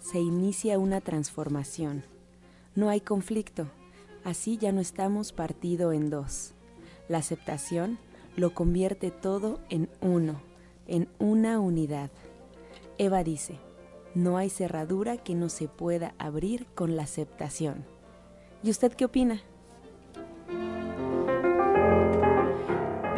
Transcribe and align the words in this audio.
se 0.00 0.18
inicia 0.18 0.78
una 0.78 1.00
transformación. 1.00 2.02
No 2.74 2.88
hay 2.88 3.00
conflicto, 3.00 3.68
así 4.24 4.58
ya 4.58 4.72
no 4.72 4.80
estamos 4.80 5.32
partido 5.32 5.92
en 5.92 6.10
dos. 6.10 6.52
La 7.08 7.18
aceptación 7.18 7.98
lo 8.36 8.54
convierte 8.54 9.10
todo 9.10 9.60
en 9.68 9.88
uno 10.00 10.40
en 10.90 11.08
una 11.20 11.60
unidad. 11.60 12.10
Eva 12.98 13.22
dice, 13.22 13.58
no 14.14 14.36
hay 14.36 14.50
cerradura 14.50 15.16
que 15.18 15.36
no 15.36 15.48
se 15.48 15.68
pueda 15.68 16.14
abrir 16.18 16.66
con 16.74 16.96
la 16.96 17.04
aceptación. 17.04 17.84
¿Y 18.62 18.70
usted 18.70 18.92
qué 18.92 19.04
opina? 19.04 19.40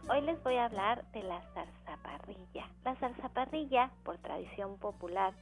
Hoy 0.09 0.21
les 0.21 0.41
voy 0.41 0.55
a 0.55 0.65
hablar 0.65 1.03
de 1.11 1.21
la 1.21 1.41
zarzaparrilla. 1.53 2.65
La 2.85 2.95
zarzaparrilla, 2.95 3.91
por 4.05 4.17
tradición 4.19 4.77
popular, 4.77 5.33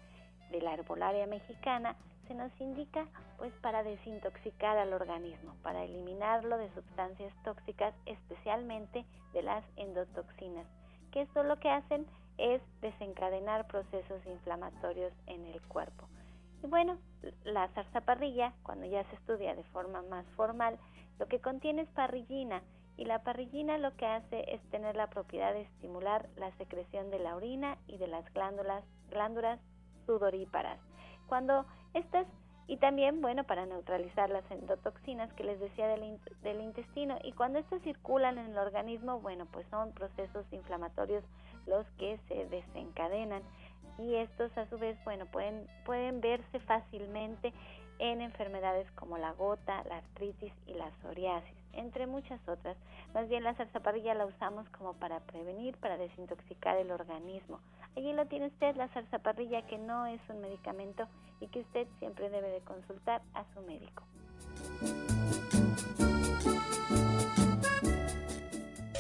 de 0.50 0.60
la 0.60 0.73
herbolaria 0.73 1.28
mexicana 1.28 1.96
se 2.28 2.34
nos 2.34 2.52
indica 2.60 3.06
pues 3.38 3.54
para 3.61 3.83
desintoxicar 3.83 4.76
al 4.76 4.94
organismo, 4.94 5.56
para 5.61 5.83
eliminarlo 5.83 6.58
de 6.58 6.73
sustancias 6.73 7.32
tóxicas, 7.44 7.94
especialmente 8.08 9.06
de 9.33 9.44
las 9.44 9.64
endotoxinas, 9.76 10.66
que 11.11 11.22
esto 11.22 11.44
lo 11.44 11.60
que 11.60 11.70
hacen 11.70 12.08
es 12.39 12.60
desencadenar 12.82 13.67
procesos 13.67 14.26
inflamatorios 14.26 15.14
en 15.27 15.45
el 15.45 15.61
cuerpo. 15.67 16.08
Y 16.64 16.66
bueno, 16.66 16.98
la 17.44 17.67
zarzaparrilla, 17.67 18.52
cuando 18.64 18.88
ya 18.88 19.04
se 19.04 19.16
estudia 19.16 19.54
de 19.54 19.64
forma 19.66 20.02
más 20.02 20.26
formal, 20.36 20.80
lo 21.20 21.27
que 21.27 21.39
contiene 21.39 21.83
es 21.83 21.89
parrillina 21.89 22.64
y 22.97 23.05
la 23.05 23.19
parrillina 23.23 23.77
lo 23.77 23.95
que 23.95 24.05
hace 24.05 24.53
es 24.53 24.61
tener 24.69 24.95
la 24.95 25.08
propiedad 25.08 25.53
de 25.53 25.61
estimular 25.61 26.27
la 26.35 26.52
secreción 26.58 27.09
de 27.11 27.19
la 27.19 27.35
orina 27.35 27.77
y 27.87 27.97
de 27.97 28.08
las 28.08 28.31
glándulas, 28.33 28.83
glándulas 29.09 29.59
sudoríparas. 30.05 30.80
Cuando 31.27 31.65
estas, 31.93 32.25
y 32.67 32.77
también, 32.77 33.21
bueno, 33.21 33.43
para 33.43 33.65
neutralizar 33.65 34.30
las 34.30 34.49
endotoxinas 34.52 35.31
que 35.33 35.43
les 35.43 35.59
decía 35.59 35.87
del, 35.87 36.19
del 36.41 36.61
intestino, 36.61 37.17
y 37.23 37.33
cuando 37.33 37.59
estas 37.59 37.81
circulan 37.83 38.37
en 38.37 38.47
el 38.47 38.58
organismo, 38.58 39.19
bueno, 39.19 39.45
pues 39.52 39.67
son 39.69 39.91
procesos 39.93 40.45
inflamatorios 40.52 41.23
los 41.65 41.85
que 41.97 42.19
se 42.27 42.45
desencadenan 42.47 43.43
y 43.97 44.15
estos 44.15 44.55
a 44.58 44.67
su 44.67 44.77
vez, 44.77 44.97
bueno, 45.03 45.25
pueden, 45.25 45.67
pueden 45.85 46.21
verse 46.21 46.59
fácilmente 46.61 47.53
en 47.99 48.21
enfermedades 48.21 48.89
como 48.91 49.17
la 49.17 49.31
gota, 49.33 49.83
la 49.85 49.97
artritis 49.97 50.53
y 50.67 50.73
la 50.73 50.91
psoriasis, 51.02 51.57
entre 51.77 52.08
muchas 52.08 52.39
otras. 52.48 52.76
Más 53.14 53.30
bien 53.30 53.43
la 53.43 53.55
zarzaparrilla 53.55 54.14
la 54.14 54.26
usamos 54.26 54.67
como 54.70 54.93
para 54.93 55.21
prevenir, 55.21 55.77
para 55.77 55.98
desintoxicar 55.98 56.77
el 56.77 56.92
organismo. 56.92 57.60
Allí 57.95 58.11
lo 58.14 58.26
tiene 58.26 58.48
usted, 58.48 58.76
la 58.76 58.89
zarzaparrilla, 58.89 59.65
que 59.67 59.77
no 59.77 60.05
es 60.05 60.20
un 60.30 60.42
medicamento 60.42 61.08
y 61.39 61.48
que 61.48 61.61
usted 61.61 61.88
siempre 61.99 62.30
debe 62.30 62.49
de 62.49 62.60
consultar 62.61 63.21
a 63.33 63.45
su 63.54 63.61
médico. 63.61 64.04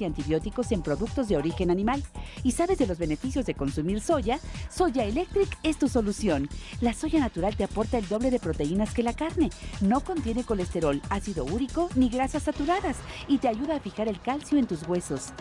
y 0.00 0.04
antibióticos 0.04 0.72
en 0.72 0.82
productos 0.82 1.28
de 1.28 1.36
origen 1.36 1.70
animal 1.70 2.02
y 2.42 2.52
sabes 2.52 2.78
de 2.78 2.86
los 2.86 2.98
beneficios 2.98 3.46
de 3.46 3.54
consumir 3.54 4.00
soya, 4.00 4.38
Soya 4.70 5.04
Electric 5.04 5.48
es 5.62 5.78
tu 5.78 5.88
solución. 5.88 6.48
La 6.80 6.92
soya 6.92 7.20
natural 7.20 7.56
te 7.56 7.64
aporta 7.64 7.98
el 7.98 8.08
doble 8.08 8.30
de 8.30 8.38
proteínas 8.38 8.94
que 8.94 9.02
la 9.02 9.14
carne. 9.14 9.50
No 9.80 10.00
contiene 10.00 10.44
colesterol, 10.44 11.00
ácido 11.10 11.44
úrico 11.44 11.88
ni 11.94 12.08
grasas 12.08 12.44
saturadas 12.44 12.96
y 13.28 13.38
te 13.38 13.48
ayuda 13.48 13.76
a 13.76 13.80
fijar 13.80 14.08
el 14.08 14.20
calcio 14.20 14.58
en 14.58 14.66
tus 14.66 14.86
huesos. 14.86 15.32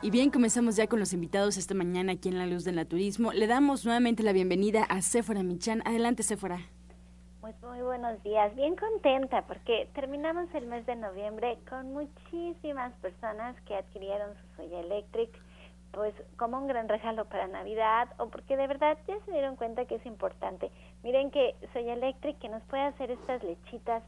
Y 0.00 0.10
bien, 0.10 0.30
comenzamos 0.30 0.76
ya 0.76 0.86
con 0.86 1.00
los 1.00 1.12
invitados 1.12 1.56
esta 1.56 1.74
mañana 1.74 2.12
aquí 2.12 2.28
en 2.28 2.38
La 2.38 2.46
Luz 2.46 2.64
del 2.64 2.76
Naturismo. 2.76 3.32
Le 3.32 3.48
damos 3.48 3.84
nuevamente 3.84 4.22
la 4.22 4.32
bienvenida 4.32 4.84
a 4.84 5.02
Sephora 5.02 5.42
Michan. 5.42 5.82
Adelante, 5.84 6.22
Sephora. 6.22 6.77
Pues 7.40 7.54
muy 7.62 7.80
buenos 7.82 8.20
días, 8.24 8.52
bien 8.56 8.74
contenta 8.74 9.42
porque 9.42 9.88
terminamos 9.94 10.52
el 10.54 10.66
mes 10.66 10.84
de 10.86 10.96
noviembre 10.96 11.56
con 11.70 11.92
muchísimas 11.92 12.92
personas 12.94 13.54
que 13.60 13.76
adquirieron 13.76 14.34
su 14.34 14.56
Soya 14.56 14.80
Electric 14.80 15.30
pues 15.92 16.12
como 16.36 16.58
un 16.58 16.66
gran 16.66 16.88
regalo 16.88 17.26
para 17.26 17.46
Navidad 17.46 18.08
o 18.18 18.26
porque 18.26 18.56
de 18.56 18.66
verdad 18.66 18.98
ya 19.06 19.20
se 19.24 19.30
dieron 19.30 19.54
cuenta 19.54 19.84
que 19.84 19.94
es 19.94 20.06
importante. 20.06 20.72
Miren 21.04 21.30
que 21.30 21.54
Soya 21.72 21.92
Electric 21.92 22.40
que 22.40 22.48
nos 22.48 22.62
puede 22.64 22.82
hacer 22.82 23.12
estas 23.12 23.40
lechitas 23.44 24.02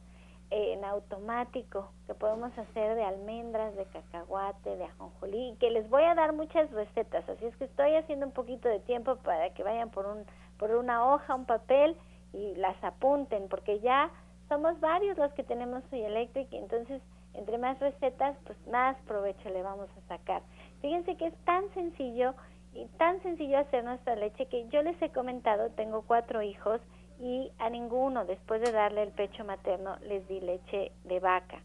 en 0.50 0.84
automático 0.84 1.92
que 2.08 2.14
podemos 2.14 2.50
hacer 2.58 2.96
de 2.96 3.04
almendras, 3.04 3.76
de 3.76 3.84
cacahuate, 3.86 4.76
de 4.76 4.86
ajonjolí, 4.86 5.56
que 5.60 5.70
les 5.70 5.88
voy 5.88 6.02
a 6.02 6.16
dar 6.16 6.32
muchas 6.32 6.68
recetas, 6.72 7.28
así 7.28 7.46
es 7.46 7.56
que 7.58 7.64
estoy 7.66 7.94
haciendo 7.94 8.26
un 8.26 8.32
poquito 8.32 8.68
de 8.68 8.80
tiempo 8.80 9.14
para 9.18 9.50
que 9.54 9.62
vayan 9.62 9.90
por 9.90 10.06
un 10.06 10.24
por 10.58 10.72
una 10.72 11.14
hoja, 11.14 11.34
un 11.36 11.46
papel 11.46 11.96
y 12.32 12.54
las 12.56 12.82
apunten, 12.82 13.48
porque 13.48 13.80
ya 13.80 14.10
somos 14.48 14.78
varios 14.80 15.16
los 15.18 15.32
que 15.34 15.44
tenemos 15.44 15.82
Soy 15.90 16.02
Electric 16.02 16.52
y 16.52 16.56
entonces 16.56 17.02
entre 17.34 17.58
más 17.58 17.78
recetas, 17.78 18.36
pues 18.44 18.58
más 18.66 18.96
provecho 19.06 19.48
le 19.50 19.62
vamos 19.62 19.88
a 19.96 20.08
sacar. 20.08 20.42
Fíjense 20.80 21.16
que 21.16 21.26
es 21.26 21.34
tan 21.44 21.72
sencillo 21.74 22.34
y 22.74 22.86
tan 22.98 23.22
sencillo 23.22 23.58
hacer 23.58 23.84
nuestra 23.84 24.16
leche 24.16 24.46
que 24.46 24.66
yo 24.68 24.82
les 24.82 25.00
he 25.02 25.10
comentado, 25.10 25.70
tengo 25.70 26.02
cuatro 26.02 26.42
hijos 26.42 26.80
y 27.20 27.52
a 27.58 27.68
ninguno 27.70 28.24
después 28.24 28.60
de 28.62 28.72
darle 28.72 29.02
el 29.02 29.12
pecho 29.12 29.44
materno 29.44 29.96
les 30.00 30.26
di 30.28 30.40
leche 30.40 30.92
de 31.04 31.20
vaca. 31.20 31.60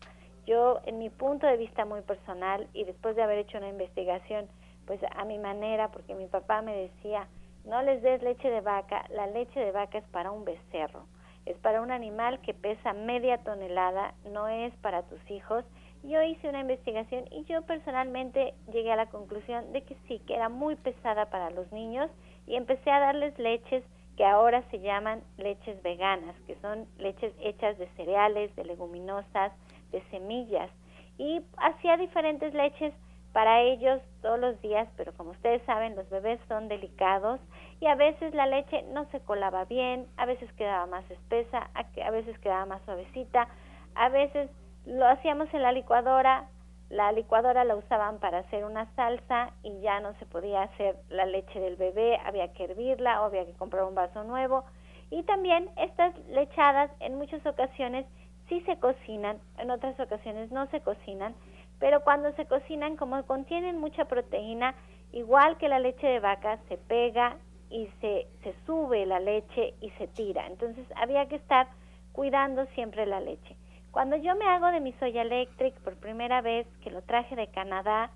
Yo 0.45 0.79
en 0.85 1.00
mi 1.00 1.09
punto 1.09 1.47
de 1.47 1.57
vista 1.57 1.85
muy 1.85 2.01
personal 2.01 2.67
y 2.73 2.83
después 2.83 3.15
de 3.15 3.23
haber 3.23 3.39
hecho 3.39 3.57
una 3.57 3.69
investigación 3.69 4.47
pues 4.85 5.00
a 5.15 5.25
mi 5.25 5.39
manera, 5.39 5.91
porque 5.91 6.13
mi 6.13 6.27
papá 6.27 6.62
me 6.62 6.75
decía, 6.75 7.27
no 7.65 7.81
les 7.81 8.01
des 8.01 8.21
leche 8.21 8.50
de 8.50 8.62
vaca, 8.62 9.06
la 9.09 9.27
leche 9.27 9.59
de 9.59 9.71
vaca 9.71 9.97
es 9.97 10.07
para 10.09 10.31
un 10.31 10.45
becerro, 10.45 11.06
es 11.45 11.57
para 11.57 11.81
un 11.81 11.91
animal 11.91 12.39
que 12.41 12.53
pesa 12.53 12.94
media 12.94 13.39
tonelada, 13.39 14.13
no 14.31 14.47
es 14.47 14.73
para 14.77 15.03
tus 15.03 15.19
hijos. 15.31 15.65
Yo 16.03 16.21
hice 16.21 16.50
una 16.50 16.62
investigación 16.62 17.25
y 17.31 17.44
yo 17.45 17.63
personalmente 17.63 18.53
llegué 18.71 18.91
a 18.91 18.95
la 18.95 19.07
conclusión 19.07 19.73
de 19.73 19.81
que 19.81 19.95
sí, 20.07 20.19
que 20.27 20.35
era 20.35 20.50
muy 20.50 20.75
pesada 20.75 21.29
para 21.31 21.50
los 21.50 21.71
niños 21.71 22.12
y 22.45 22.56
empecé 22.56 22.91
a 22.91 23.00
darles 23.00 23.38
leches 23.39 23.83
que 24.15 24.25
ahora 24.25 24.63
se 24.69 24.79
llaman 24.79 25.21
leches 25.38 25.81
veganas, 25.81 26.35
que 26.47 26.56
son 26.62 26.88
leches 27.00 27.33
hechas 27.41 27.77
de 27.77 27.88
cereales, 27.95 28.56
de 28.56 28.63
leguminosas, 28.63 29.51
de 29.91 30.01
semillas. 30.12 30.69
Y 31.17 31.41
hacía 31.57 31.97
diferentes 31.97 32.53
leches 32.53 32.94
para 33.36 33.60
ellos 33.64 34.00
todos 34.22 34.40
los 34.40 34.62
días, 34.62 34.88
pero 34.96 35.12
como 35.12 35.32
ustedes 35.32 35.62
saben, 35.64 35.98
los 35.98 36.10
bebés 36.10 36.40
son 36.48 36.70
delicados 36.70 37.42
y 37.82 37.88
a 37.88 37.96
veces 37.96 38.34
la 38.34 38.46
leche 38.46 38.84
no 38.94 39.04
se 39.12 39.20
colaba 39.20 39.66
bien, 39.66 40.08
a 40.16 40.26
veces 40.26 40.50
quedaba 40.54 40.86
más 40.86 41.04
espesa, 41.12 41.70
a 41.74 42.12
veces 42.12 42.40
quedaba 42.40 42.66
más 42.66 42.82
suavecita, 42.84 43.50
a 43.94 44.08
veces 44.08 44.50
lo 44.86 45.06
hacíamos 45.06 45.54
en 45.54 45.64
la 45.64 45.74
licuadora, 45.74 46.48
la 46.90 47.12
licuadora 47.12 47.66
la 47.66 47.76
usaban 47.76 48.20
para 48.20 48.38
hacer 48.38 48.64
una 48.64 48.86
salsa 48.96 49.52
y 49.64 49.82
ya 49.82 50.00
no 50.00 50.14
se 50.14 50.26
podía 50.26 50.64
hacer 50.64 50.96
la 51.10 51.26
leche 51.26 51.60
del 51.60 51.76
bebé, 51.76 52.18
había 52.24 52.54
que 52.54 52.64
hervirla 52.64 53.22
o 53.22 53.26
había 53.26 53.46
que 53.46 53.58
comprar 53.58 53.84
un 53.84 53.96
vaso 53.96 54.24
nuevo. 54.24 54.64
Y 55.10 55.24
también 55.24 55.70
estas 55.76 56.18
lechadas 56.30 56.90
en 57.02 57.18
muchas 57.18 57.46
ocasiones 57.46 58.06
sí 58.48 58.62
se 58.62 58.80
cocinan, 58.80 59.40
en 59.58 59.72
otras 59.72 60.00
ocasiones 60.00 60.52
no 60.52 60.68
se 60.68 60.80
cocinan, 60.80 61.36
pero 61.80 62.01
cuando 62.04 62.31
se 62.33 62.45
cocinan, 62.45 62.95
como 62.95 63.24
contienen 63.25 63.80
mucha 63.80 64.06
proteína, 64.06 64.75
igual 65.12 65.57
que 65.57 65.69
la 65.69 65.80
leche 65.80 66.07
de 66.07 66.19
vaca, 66.19 66.60
se 66.69 66.77
pega 66.77 67.38
y 67.69 67.88
se, 68.01 68.27
se 68.44 68.54
sube 68.66 69.06
la 69.06 69.19
leche 69.19 69.74
y 69.81 69.89
se 69.92 70.07
tira. 70.07 70.48
Entonces 70.48 70.86
había 70.95 71.27
que 71.27 71.36
estar 71.36 71.68
cuidando 72.12 72.66
siempre 72.68 73.06
la 73.06 73.19
leche. 73.19 73.56
Cuando 73.92 74.18
yo 74.18 74.36
me 74.36 74.45
hago 74.45 74.68
de 74.68 74.81
mi 74.81 74.92
Soya 74.94 75.22
Electric 75.22 75.74
por 75.81 75.95
primera 75.95 76.42
vez, 76.42 76.68
que 76.81 76.92
lo 76.92 77.01
traje 77.01 77.36
de 77.36 77.48
Canadá, 77.48 78.12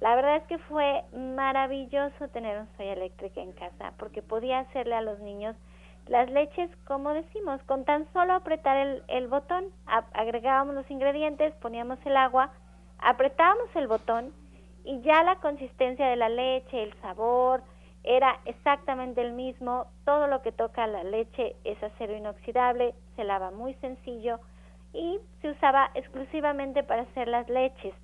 la 0.00 0.16
verdad 0.16 0.36
es 0.36 0.42
que 0.48 0.58
fue 0.58 1.04
maravilloso 1.12 2.28
tener 2.32 2.58
un 2.58 2.68
Soya 2.76 2.94
Electric 2.94 3.36
en 3.36 3.52
casa, 3.52 3.92
porque 3.98 4.20
podía 4.20 4.58
hacerle 4.60 4.96
a 4.96 5.00
los 5.00 5.20
niños 5.20 5.54
las 6.08 6.28
leches, 6.28 6.68
como 6.86 7.10
decimos, 7.10 7.62
con 7.64 7.84
tan 7.84 8.12
solo 8.12 8.34
apretar 8.34 8.76
el, 8.76 9.04
el 9.06 9.28
botón, 9.28 9.66
agregábamos 9.86 10.74
los 10.74 10.90
ingredientes, 10.90 11.54
poníamos 11.62 11.98
el 12.04 12.16
agua, 12.16 12.50
apretábamos 13.02 13.74
el 13.74 13.88
botón 13.88 14.32
y 14.84 15.00
ya 15.02 15.22
la 15.22 15.36
consistencia 15.36 16.06
de 16.08 16.16
la 16.16 16.28
leche, 16.28 16.82
el 16.82 16.94
sabor, 17.00 17.62
era 18.04 18.40
exactamente 18.46 19.20
el 19.20 19.32
mismo, 19.32 19.86
todo 20.04 20.26
lo 20.26 20.42
que 20.42 20.50
toca 20.50 20.86
la 20.86 21.04
leche 21.04 21.54
es 21.64 21.80
acero 21.82 22.16
inoxidable, 22.16 22.94
se 23.14 23.24
lava 23.24 23.52
muy 23.52 23.74
sencillo, 23.74 24.40
y 24.92 25.18
se 25.40 25.50
usaba 25.50 25.90
exclusivamente 25.94 26.82
para 26.82 27.02
hacer 27.02 27.28
las 27.28 27.48
leches. 27.48 27.94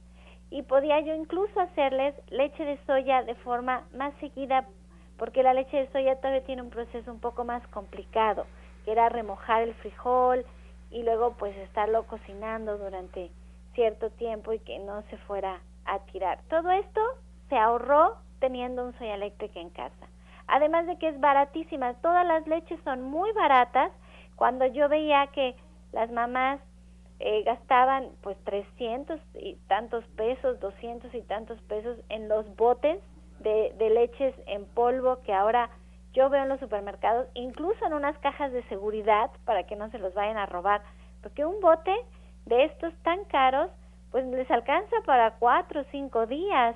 Y 0.50 0.62
podía 0.62 1.00
yo 1.00 1.15
incluso 1.15 1.61
hacerles 1.61 2.15
leche 2.31 2.65
de 2.65 2.79
soya 2.87 3.23
de 3.23 3.35
forma 3.37 3.87
más 3.95 4.15
seguida, 4.21 4.67
porque 5.19 5.43
la 5.43 5.53
leche 5.53 5.77
de 5.77 5.93
soya 5.93 6.17
todavía 6.17 6.45
tiene 6.45 6.62
un 6.62 6.71
proceso 6.71 7.11
un 7.11 7.21
poco 7.21 7.45
más 7.45 7.67
complicado, 7.69 8.47
que 8.85 8.93
era 8.93 9.09
remojar 9.09 9.62
el 9.62 9.75
frijol 9.75 10.47
y 10.91 11.03
luego 11.03 11.35
pues 11.35 11.55
estarlo 11.56 12.06
cocinando 12.06 12.79
durante 12.79 13.31
cierto 13.75 14.11
tiempo 14.11 14.53
y 14.53 14.59
que 14.61 14.79
no 14.79 15.03
se 15.11 15.17
fuera 15.19 15.61
a 15.85 15.99
tirar. 16.06 16.41
Todo 16.49 16.70
esto 16.70 17.00
se 17.49 17.56
ahorró 17.56 18.17
teniendo 18.41 18.85
un 18.85 18.97
soya 18.99 19.15
eléctrica 19.15 19.61
en 19.61 19.70
casa. 19.70 20.09
Además 20.47 20.87
de 20.87 20.99
que 20.99 21.09
es 21.09 21.20
baratísima, 21.20 21.94
todas 21.94 22.26
las 22.26 22.47
leches 22.47 22.81
son 22.85 23.03
muy 23.03 23.31
baratas. 23.32 23.93
Cuando 24.37 24.67
yo 24.67 24.88
veía 24.88 25.26
que 25.29 25.56
las 25.93 26.11
mamás 26.11 26.61
eh, 27.20 27.43
gastaban 27.43 28.11
pues 28.23 28.37
300 28.44 29.20
y 29.35 29.56
tantos 29.67 30.05
pesos, 30.17 30.61
200 30.61 31.12
y 31.14 31.23
tantos 31.23 31.61
pesos 31.62 31.99
en 32.09 32.29
los 32.29 32.55
botes 32.56 33.00
de, 33.41 33.75
de 33.76 33.91
leches 33.91 34.35
en 34.47 34.64
polvo 34.67 35.21
que 35.23 35.32
ahora 35.32 35.71
yo 36.12 36.31
veo 36.31 36.43
en 36.43 36.49
los 36.49 36.61
supermercados, 36.61 37.29
incluso 37.35 37.85
en 37.85 37.93
unas 37.93 38.19
cajas 38.19 38.53
de 38.53 38.62
seguridad 38.64 39.31
para 39.44 39.64
que 39.64 39.76
no 39.76 39.91
se 39.91 39.99
los 39.99 40.14
vayan 40.14 40.38
a 40.38 40.47
robar, 40.47 40.82
porque 41.23 41.44
un 41.44 41.61
bote 41.61 41.94
de 42.49 42.65
estos 42.65 42.95
tan 43.03 43.25
caros 43.27 43.71
pues 44.11 44.25
les 44.27 44.50
alcanza 44.50 44.97
para 45.05 45.33
cuatro 45.33 45.83
o 45.83 45.85
cinco 45.91 46.27
días. 46.27 46.75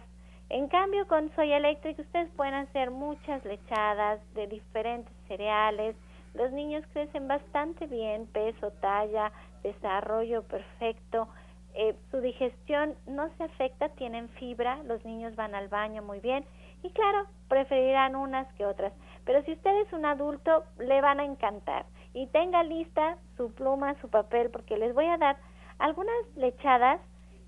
En 0.50 0.68
cambio 0.68 1.06
con 1.06 1.34
Soya 1.34 1.56
Electric 1.56 1.98
ustedes 1.98 2.30
pueden 2.36 2.54
hacer 2.54 2.90
muchas 2.90 3.42
lechadas 3.44 4.20
de 4.34 4.46
diferentes 4.46 5.14
cereales, 5.26 5.96
los 6.34 6.50
niños 6.52 6.84
crecen 6.92 7.28
bastante 7.28 7.86
bien, 7.86 8.26
peso, 8.26 8.70
talla, 8.80 9.32
desarrollo 9.62 10.42
perfecto, 10.44 11.28
eh, 11.74 11.94
su 12.10 12.20
digestión 12.20 12.94
no 13.06 13.30
se 13.36 13.44
afecta, 13.44 13.88
tienen 13.90 14.28
fibra, 14.30 14.82
los 14.84 15.04
niños 15.04 15.34
van 15.36 15.54
al 15.54 15.68
baño 15.68 16.02
muy 16.02 16.20
bien 16.20 16.44
y 16.82 16.90
claro, 16.90 17.26
preferirán 17.48 18.16
unas 18.16 18.52
que 18.54 18.66
otras. 18.66 18.92
Pero 19.24 19.42
si 19.44 19.52
usted 19.52 19.82
es 19.82 19.92
un 19.92 20.04
adulto, 20.04 20.64
le 20.78 21.00
van 21.00 21.20
a 21.20 21.24
encantar. 21.24 21.86
Y 22.12 22.26
tenga 22.26 22.62
lista 22.62 23.16
su 23.36 23.54
pluma, 23.54 23.94
su 24.00 24.08
papel, 24.08 24.50
porque 24.50 24.76
les 24.76 24.92
voy 24.94 25.06
a 25.06 25.16
dar 25.16 25.36
algunas 25.82 26.36
lechadas 26.36 27.00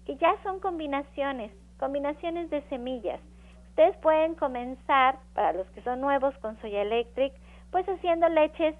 que 0.05 0.17
ya 0.17 0.37
son 0.43 0.59
combinaciones, 0.59 1.53
combinaciones 1.79 2.51
de 2.51 2.63
semillas. 2.63 3.21
Ustedes 3.69 3.97
pueden 3.99 4.35
comenzar, 4.35 5.19
para 5.35 5.53
los 5.53 5.69
que 5.71 5.83
son 5.83 6.01
nuevos 6.01 6.37
con 6.39 6.61
Soya 6.61 6.83
Electric, 6.83 7.33
pues 7.71 7.89
haciendo 7.89 8.29
leches 8.29 8.75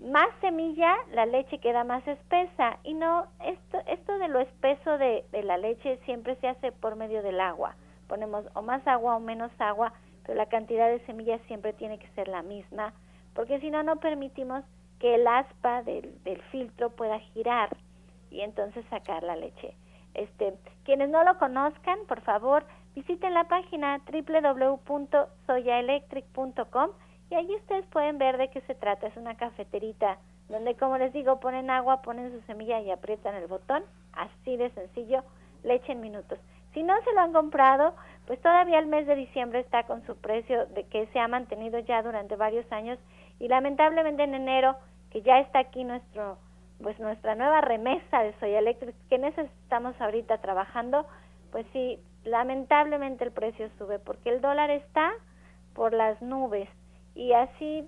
más 0.00 0.28
semilla 0.40 0.96
la 1.12 1.26
leche 1.26 1.58
queda 1.58 1.84
más 1.84 2.06
espesa 2.06 2.78
y 2.84 2.94
no, 2.94 3.26
esto, 3.44 3.78
esto 3.86 4.18
de 4.18 4.28
lo 4.28 4.40
espeso 4.40 4.98
de, 4.98 5.24
la 5.42 5.58
leche 5.58 5.98
siempre 6.04 6.36
se 6.36 6.48
hace 6.48 6.72
por 6.72 6.96
medio 6.96 7.22
del 7.22 7.40
agua. 7.40 7.74
Ponemos 8.06 8.46
o 8.54 8.62
más 8.62 8.86
agua 8.86 9.16
o 9.16 9.20
menos 9.20 9.50
agua 9.58 9.92
pero 10.24 10.36
la 10.36 10.46
cantidad 10.46 10.88
de 10.88 11.04
semillas 11.06 11.40
siempre 11.46 11.72
tiene 11.72 11.98
que 11.98 12.08
ser 12.08 12.28
la 12.28 12.42
misma, 12.42 12.92
porque 13.34 13.60
si 13.60 13.70
no, 13.70 13.82
no 13.82 13.96
permitimos 13.96 14.62
que 14.98 15.14
el 15.14 15.26
aspa 15.26 15.82
del, 15.82 16.22
del 16.22 16.42
filtro 16.50 16.90
pueda 16.90 17.18
girar 17.18 17.74
y 18.30 18.42
entonces 18.42 18.84
sacar 18.90 19.22
la 19.22 19.36
leche. 19.36 19.74
Este, 20.12 20.52
quienes 20.84 21.08
no 21.08 21.24
lo 21.24 21.38
conozcan, 21.38 21.98
por 22.06 22.20
favor, 22.20 22.66
visiten 22.94 23.32
la 23.32 23.44
página 23.44 24.02
www.soyaelectric.com 24.06 26.90
y 27.30 27.34
allí 27.34 27.54
ustedes 27.56 27.86
pueden 27.86 28.18
ver 28.18 28.38
de 28.38 28.48
qué 28.48 28.60
se 28.62 28.74
trata. 28.74 29.06
Es 29.06 29.16
una 29.16 29.36
cafeterita 29.36 30.18
donde, 30.48 30.74
como 30.76 30.96
les 30.98 31.12
digo, 31.12 31.40
ponen 31.40 31.70
agua, 31.70 32.02
ponen 32.02 32.32
su 32.32 32.40
semilla 32.46 32.80
y 32.80 32.90
aprietan 32.90 33.34
el 33.34 33.46
botón. 33.46 33.82
Así 34.12 34.56
de 34.56 34.70
sencillo, 34.70 35.22
leche 35.62 35.92
en 35.92 36.00
minutos. 36.00 36.38
Si 36.72 36.82
no 36.82 36.94
se 37.02 37.12
lo 37.12 37.20
han 37.20 37.32
comprado, 37.32 37.94
pues 38.26 38.40
todavía 38.40 38.78
el 38.78 38.86
mes 38.86 39.06
de 39.06 39.14
diciembre 39.14 39.60
está 39.60 39.84
con 39.84 40.04
su 40.06 40.16
precio 40.16 40.66
de 40.66 40.84
que 40.84 41.06
se 41.08 41.18
ha 41.18 41.28
mantenido 41.28 41.78
ya 41.80 42.02
durante 42.02 42.36
varios 42.36 42.70
años 42.72 42.98
y 43.38 43.48
lamentablemente 43.48 44.22
en 44.22 44.34
enero, 44.34 44.76
que 45.10 45.22
ya 45.22 45.38
está 45.38 45.60
aquí 45.60 45.84
nuestro 45.84 46.38
pues 46.82 46.98
nuestra 47.00 47.34
nueva 47.34 47.60
remesa 47.60 48.22
de 48.22 48.32
Soya 48.38 48.60
Electric, 48.60 48.94
que 49.08 49.16
en 49.16 49.24
eso 49.24 49.40
estamos 49.40 50.00
ahorita 50.00 50.38
trabajando, 50.38 51.06
pues 51.50 51.66
sí, 51.72 51.98
lamentablemente 52.22 53.24
el 53.24 53.32
precio 53.32 53.68
sube 53.78 53.98
porque 53.98 54.30
el 54.30 54.40
dólar 54.40 54.70
está 54.70 55.10
por 55.74 55.92
las 55.92 56.22
nubes 56.22 56.68
y 57.18 57.32
así 57.32 57.84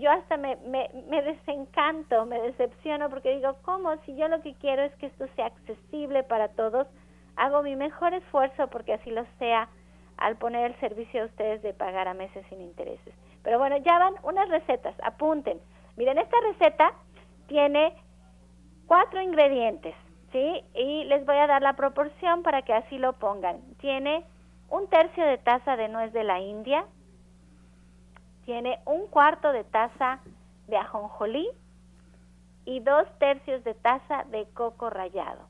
yo 0.00 0.10
hasta 0.10 0.36
me, 0.36 0.56
me, 0.56 1.22
desencanto, 1.22 2.26
me 2.26 2.40
decepciono 2.42 3.08
porque 3.08 3.36
digo, 3.36 3.56
¿cómo? 3.62 3.96
Si 4.04 4.14
yo 4.16 4.28
lo 4.28 4.42
que 4.42 4.54
quiero 4.54 4.82
es 4.82 4.94
que 4.96 5.06
esto 5.06 5.26
sea 5.34 5.46
accesible 5.46 6.24
para 6.24 6.48
todos, 6.48 6.86
hago 7.36 7.62
mi 7.62 7.74
mejor 7.74 8.12
esfuerzo 8.12 8.68
porque 8.68 8.92
así 8.94 9.10
lo 9.10 9.24
sea. 9.38 9.68
al 10.18 10.36
poner 10.36 10.72
el 10.72 10.80
servicio 10.80 11.22
a 11.22 11.26
ustedes 11.26 11.62
de 11.62 11.74
pagar 11.74 12.08
a 12.08 12.14
meses 12.14 12.44
sin 12.48 12.62
intereses. 12.62 13.14
Pero 13.42 13.58
bueno, 13.58 13.76
ya 13.76 13.98
van 13.98 14.14
unas 14.22 14.48
recetas, 14.48 14.94
apunten. 15.02 15.60
Miren, 15.96 16.18
esta 16.18 16.36
receta 16.40 16.92
tiene 17.46 17.94
cuatro 18.86 19.20
ingredientes, 19.20 19.94
¿sí? 20.32 20.64
Y 20.74 21.04
les 21.04 21.24
voy 21.26 21.36
a 21.36 21.46
dar 21.46 21.60
la 21.60 21.74
proporción 21.74 22.42
para 22.42 22.62
que 22.62 22.72
así 22.72 22.98
lo 22.98 23.12
pongan. 23.14 23.60
Tiene 23.78 24.24
un 24.70 24.88
tercio 24.88 25.24
de 25.24 25.38
taza 25.38 25.76
de 25.76 25.88
nuez 25.88 26.12
de 26.14 26.24
la 26.24 26.40
India, 26.40 26.86
tiene 28.46 28.78
un 28.86 29.08
cuarto 29.08 29.52
de 29.52 29.64
taza 29.64 30.20
de 30.68 30.76
ajonjolí 30.76 31.48
y 32.64 32.80
dos 32.80 33.06
tercios 33.18 33.62
de 33.64 33.74
taza 33.74 34.24
de 34.30 34.46
coco 34.54 34.88
rallado. 34.88 35.48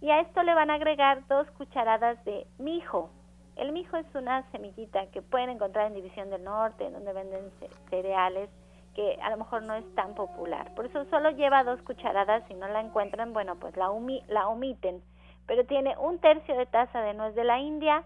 Y 0.00 0.10
a 0.10 0.20
esto 0.20 0.42
le 0.42 0.54
van 0.54 0.70
a 0.70 0.74
agregar 0.74 1.26
dos 1.28 1.48
cucharadas 1.52 2.22
de 2.24 2.46
mijo. 2.58 3.10
El 3.56 3.72
mijo 3.72 3.98
es 3.98 4.06
una 4.14 4.50
semillita 4.50 5.06
que 5.10 5.20
pueden 5.20 5.50
encontrar 5.50 5.86
en 5.86 5.94
División 5.94 6.30
del 6.30 6.42
Norte, 6.42 6.90
donde 6.90 7.12
venden 7.12 7.50
cereales, 7.90 8.48
que 8.94 9.18
a 9.22 9.28
lo 9.30 9.36
mejor 9.36 9.62
no 9.62 9.74
es 9.74 9.94
tan 9.94 10.14
popular. 10.14 10.74
Por 10.74 10.86
eso 10.86 11.04
solo 11.10 11.30
lleva 11.30 11.62
dos 11.62 11.82
cucharadas, 11.82 12.42
si 12.48 12.54
no 12.54 12.68
la 12.68 12.80
encuentran, 12.80 13.34
bueno, 13.34 13.56
pues 13.56 13.76
la, 13.76 13.90
la 14.28 14.48
omiten. 14.48 15.02
Pero 15.46 15.66
tiene 15.66 15.94
un 15.98 16.18
tercio 16.20 16.56
de 16.56 16.64
taza 16.64 17.02
de 17.02 17.12
nuez 17.12 17.34
de 17.34 17.44
la 17.44 17.58
India, 17.58 18.02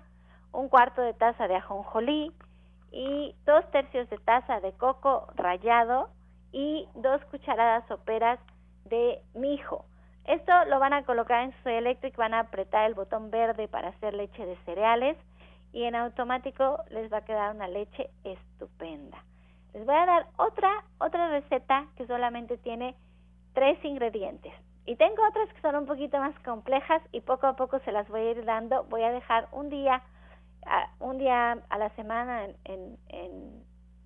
un 0.52 0.68
cuarto 0.68 1.02
de 1.02 1.14
taza 1.14 1.46
de 1.46 1.54
ajonjolí 1.56 2.32
y 2.94 3.34
dos 3.44 3.68
tercios 3.72 4.08
de 4.08 4.18
taza 4.18 4.60
de 4.60 4.72
coco 4.72 5.26
rallado 5.34 6.10
y 6.52 6.86
dos 6.94 7.20
cucharadas 7.24 7.84
soperas 7.88 8.38
de 8.84 9.20
mijo. 9.34 9.84
Esto 10.26 10.52
lo 10.66 10.78
van 10.78 10.92
a 10.92 11.04
colocar 11.04 11.42
en 11.42 11.52
su 11.62 11.68
eléctrico, 11.68 12.18
van 12.18 12.34
a 12.34 12.40
apretar 12.40 12.86
el 12.86 12.94
botón 12.94 13.32
verde 13.32 13.66
para 13.66 13.88
hacer 13.88 14.14
leche 14.14 14.46
de 14.46 14.56
cereales 14.64 15.16
y 15.72 15.82
en 15.82 15.96
automático 15.96 16.84
les 16.90 17.12
va 17.12 17.18
a 17.18 17.24
quedar 17.24 17.52
una 17.52 17.66
leche 17.66 18.10
estupenda. 18.22 19.24
Les 19.72 19.84
voy 19.84 19.96
a 19.96 20.06
dar 20.06 20.26
otra 20.36 20.70
otra 21.00 21.28
receta 21.30 21.86
que 21.96 22.06
solamente 22.06 22.58
tiene 22.58 22.94
tres 23.54 23.76
ingredientes. 23.84 24.52
Y 24.86 24.94
tengo 24.94 25.26
otras 25.28 25.52
que 25.52 25.60
son 25.62 25.74
un 25.74 25.86
poquito 25.86 26.18
más 26.18 26.38
complejas 26.44 27.02
y 27.10 27.22
poco 27.22 27.48
a 27.48 27.56
poco 27.56 27.80
se 27.80 27.90
las 27.90 28.08
voy 28.08 28.20
a 28.20 28.30
ir 28.30 28.44
dando. 28.44 28.84
Voy 28.84 29.02
a 29.02 29.10
dejar 29.10 29.48
un 29.50 29.68
día 29.68 30.02
un 31.00 31.18
día 31.18 31.58
a 31.68 31.78
la 31.78 31.90
semana 31.90 32.46
en, 32.64 32.98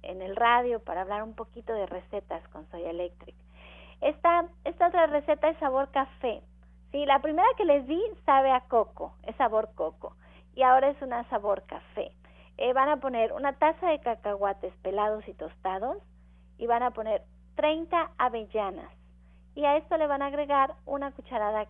el 0.02 0.36
radio 0.36 0.80
para 0.80 1.02
hablar 1.02 1.22
un 1.22 1.34
poquito 1.34 1.72
de 1.72 1.86
recetas 1.86 2.46
con 2.48 2.68
Soy 2.70 2.82
Electric. 2.84 3.34
Esta, 4.00 4.46
esta 4.64 4.88
otra 4.88 5.06
receta 5.06 5.48
es 5.48 5.58
sabor 5.58 5.90
café. 5.90 6.42
Sí, 6.92 7.04
la 7.04 7.20
primera 7.20 7.48
que 7.56 7.64
les 7.64 7.86
di 7.86 8.00
sabe 8.24 8.50
a 8.50 8.60
coco, 8.60 9.14
es 9.24 9.36
sabor 9.36 9.70
coco. 9.74 10.16
Y 10.54 10.62
ahora 10.62 10.88
es 10.88 11.00
una 11.02 11.28
sabor 11.28 11.64
café. 11.66 12.12
Eh, 12.56 12.72
van 12.72 12.88
a 12.88 12.96
poner 12.98 13.32
una 13.32 13.52
taza 13.52 13.88
de 13.88 14.00
cacahuates 14.00 14.74
pelados 14.82 15.26
y 15.28 15.34
tostados 15.34 15.98
y 16.58 16.66
van 16.66 16.82
a 16.82 16.90
poner 16.90 17.22
30 17.54 18.12
avellanas. 18.18 18.90
Y 19.54 19.64
a 19.64 19.76
esto 19.76 19.96
le 19.96 20.06
van 20.06 20.22
a 20.22 20.26
agregar 20.26 20.74
una 20.86 21.12
cucharada 21.12 21.66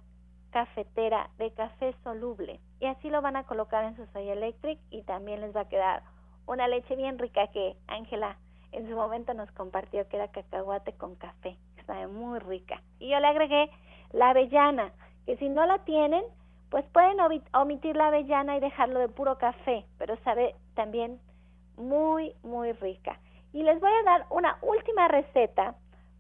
cafetera 0.50 1.30
de 1.38 1.52
café 1.52 1.94
soluble 2.04 2.60
y 2.80 2.86
así 2.86 3.10
lo 3.10 3.22
van 3.22 3.36
a 3.36 3.44
colocar 3.44 3.84
en 3.84 3.96
su 3.96 4.06
Soy 4.12 4.28
Electric 4.28 4.78
y 4.90 5.02
también 5.02 5.40
les 5.40 5.54
va 5.54 5.62
a 5.62 5.68
quedar 5.68 6.02
una 6.46 6.68
leche 6.68 6.96
bien 6.96 7.18
rica 7.18 7.48
que 7.48 7.76
Ángela 7.86 8.36
en 8.72 8.88
su 8.88 8.94
momento 8.94 9.34
nos 9.34 9.50
compartió 9.52 10.06
que 10.08 10.16
era 10.16 10.28
cacahuate 10.28 10.92
con 10.94 11.14
café, 11.16 11.56
está 11.78 12.06
muy 12.08 12.38
rica. 12.40 12.82
Y 12.98 13.10
yo 13.10 13.20
le 13.20 13.26
agregué 13.26 13.70
la 14.12 14.30
avellana, 14.30 14.92
que 15.26 15.36
si 15.36 15.48
no 15.48 15.66
la 15.66 15.78
tienen, 15.84 16.24
pues 16.70 16.84
pueden 16.92 17.18
omitir 17.54 17.96
la 17.96 18.08
avellana 18.08 18.56
y 18.56 18.60
dejarlo 18.60 18.98
de 19.00 19.08
puro 19.08 19.38
café, 19.38 19.86
pero 19.98 20.16
sabe 20.24 20.54
también 20.74 21.18
muy, 21.76 22.34
muy 22.42 22.72
rica. 22.72 23.18
Y 23.52 23.62
les 23.62 23.80
voy 23.80 23.90
a 23.90 24.02
dar 24.04 24.26
una 24.30 24.58
última 24.60 25.08
receta 25.08 25.74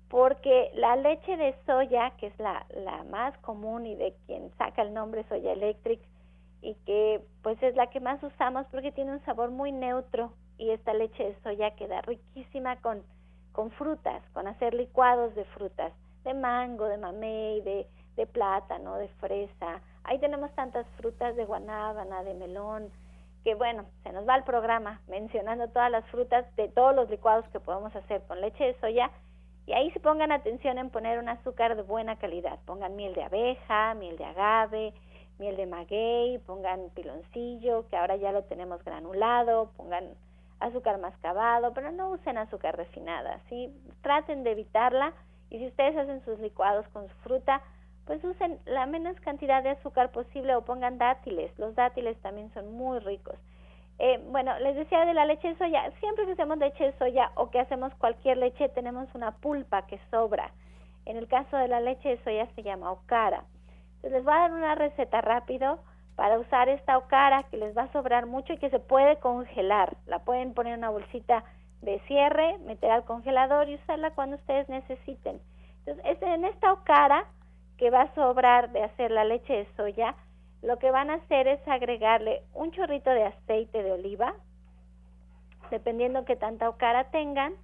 porque 0.08 0.70
la 0.74 0.96
leche 0.96 1.36
de 1.36 1.54
soya, 1.66 2.12
que 2.18 2.28
es 2.28 2.38
la, 2.38 2.66
la 2.74 3.04
más 3.04 3.36
común 3.38 3.86
y 3.86 3.94
de 3.94 4.14
quien 4.26 4.50
saca 4.56 4.82
el 4.82 4.94
nombre 4.94 5.24
Soya 5.28 5.52
Electric, 5.52 6.00
y 6.62 6.74
que 6.86 7.20
pues 7.42 7.62
es 7.62 7.76
la 7.76 7.88
que 7.88 8.00
más 8.00 8.22
usamos 8.22 8.66
porque 8.70 8.92
tiene 8.92 9.12
un 9.12 9.24
sabor 9.24 9.50
muy 9.50 9.72
neutro 9.72 10.32
y 10.56 10.70
esta 10.70 10.92
leche 10.92 11.24
de 11.24 11.40
soya 11.42 11.70
queda 11.76 12.00
riquísima 12.02 12.76
con, 12.80 13.02
con 13.52 13.70
frutas, 13.72 14.22
con 14.32 14.48
hacer 14.48 14.74
licuados 14.74 15.34
de 15.34 15.44
frutas, 15.44 15.92
de 16.24 16.34
mango, 16.34 16.86
de 16.86 16.98
mamey, 16.98 17.60
de, 17.60 17.86
de 18.16 18.26
plátano, 18.26 18.96
de 18.96 19.08
fresa. 19.20 19.80
Ahí 20.02 20.18
tenemos 20.18 20.52
tantas 20.54 20.86
frutas 20.96 21.36
de 21.36 21.44
guanábana, 21.44 22.24
de 22.24 22.34
melón, 22.34 22.90
que 23.44 23.54
bueno, 23.54 23.84
se 24.02 24.12
nos 24.12 24.28
va 24.28 24.34
el 24.34 24.42
programa 24.42 25.00
mencionando 25.06 25.68
todas 25.68 25.92
las 25.92 26.04
frutas 26.06 26.44
de 26.56 26.68
todos 26.68 26.94
los 26.94 27.08
licuados 27.08 27.48
que 27.50 27.60
podemos 27.60 27.94
hacer 27.94 28.22
con 28.26 28.40
leche 28.40 28.64
de 28.64 28.80
soya 28.80 29.10
y 29.68 29.74
ahí 29.74 29.90
se 29.90 30.00
pongan 30.00 30.32
atención 30.32 30.78
en 30.78 30.88
poner 30.88 31.18
un 31.18 31.28
azúcar 31.28 31.76
de 31.76 31.82
buena 31.82 32.16
calidad. 32.16 32.58
Pongan 32.64 32.96
miel 32.96 33.12
de 33.12 33.22
abeja, 33.22 33.92
miel 33.92 34.16
de 34.16 34.24
agave, 34.24 34.94
miel 35.38 35.56
de 35.56 35.66
maguey, 35.66 36.38
pongan 36.38 36.88
piloncillo, 36.94 37.86
que 37.90 37.96
ahora 37.98 38.16
ya 38.16 38.32
lo 38.32 38.44
tenemos 38.44 38.82
granulado, 38.82 39.70
pongan 39.76 40.08
azúcar 40.58 40.98
mascabado, 40.98 41.74
pero 41.74 41.92
no 41.92 42.08
usen 42.12 42.38
azúcar 42.38 42.78
refinada, 42.78 43.40
¿sí? 43.50 43.70
Traten 44.00 44.42
de 44.42 44.52
evitarla 44.52 45.12
y 45.50 45.58
si 45.58 45.66
ustedes 45.66 45.98
hacen 45.98 46.24
sus 46.24 46.38
licuados 46.38 46.88
con 46.88 47.06
su 47.06 47.14
fruta, 47.16 47.60
pues 48.06 48.24
usen 48.24 48.58
la 48.64 48.86
menos 48.86 49.20
cantidad 49.20 49.62
de 49.62 49.68
azúcar 49.68 50.12
posible 50.12 50.56
o 50.56 50.64
pongan 50.64 50.96
dátiles, 50.96 51.52
los 51.58 51.74
dátiles 51.74 52.16
también 52.22 52.50
son 52.54 52.72
muy 52.72 53.00
ricos. 53.00 53.36
Eh, 53.98 54.20
bueno, 54.30 54.58
les 54.60 54.76
decía 54.76 55.04
de 55.04 55.14
la 55.14 55.24
leche 55.24 55.48
de 55.48 55.58
soya, 55.58 55.90
siempre 56.00 56.24
que 56.26 56.32
hacemos 56.32 56.58
leche 56.58 56.84
de 56.84 56.98
soya 56.98 57.32
o 57.34 57.50
que 57.50 57.60
hacemos 57.60 57.92
cualquier 57.96 58.38
leche 58.38 58.68
tenemos 58.68 59.08
una 59.14 59.32
pulpa 59.32 59.86
que 59.86 59.98
sobra. 60.10 60.52
En 61.04 61.16
el 61.16 61.26
caso 61.26 61.56
de 61.56 61.68
la 61.68 61.80
leche 61.80 62.10
de 62.10 62.24
soya 62.24 62.46
se 62.54 62.62
llama 62.62 62.92
okara 62.92 63.44
les 64.02 64.24
voy 64.24 64.32
a 64.32 64.38
dar 64.38 64.52
una 64.52 64.74
receta 64.74 65.20
rápido 65.20 65.78
para 66.16 66.38
usar 66.38 66.68
esta 66.68 66.98
ocara 66.98 67.44
que 67.44 67.56
les 67.56 67.76
va 67.76 67.82
a 67.82 67.92
sobrar 67.92 68.26
mucho 68.26 68.52
y 68.52 68.58
que 68.58 68.70
se 68.70 68.78
puede 68.78 69.18
congelar. 69.18 69.96
La 70.06 70.20
pueden 70.20 70.54
poner 70.54 70.74
en 70.74 70.80
una 70.80 70.90
bolsita 70.90 71.44
de 71.82 72.00
cierre, 72.06 72.58
meter 72.58 72.90
al 72.90 73.04
congelador 73.04 73.68
y 73.68 73.76
usarla 73.76 74.10
cuando 74.12 74.36
ustedes 74.36 74.68
necesiten. 74.68 75.40
Entonces, 75.86 76.22
en 76.22 76.44
esta 76.44 76.72
ocara 76.72 77.26
que 77.76 77.90
va 77.90 78.02
a 78.02 78.14
sobrar 78.14 78.72
de 78.72 78.82
hacer 78.82 79.10
la 79.12 79.24
leche 79.24 79.52
de 79.52 79.68
soya, 79.76 80.14
lo 80.62 80.78
que 80.78 80.90
van 80.90 81.10
a 81.10 81.14
hacer 81.14 81.46
es 81.48 81.66
agregarle 81.68 82.42
un 82.54 82.70
chorrito 82.72 83.10
de 83.10 83.24
aceite 83.24 83.82
de 83.82 83.92
oliva, 83.92 84.34
dependiendo 85.70 86.24
que 86.24 86.36
tanta 86.36 86.68
ocara 86.68 87.10
tengan. 87.10 87.54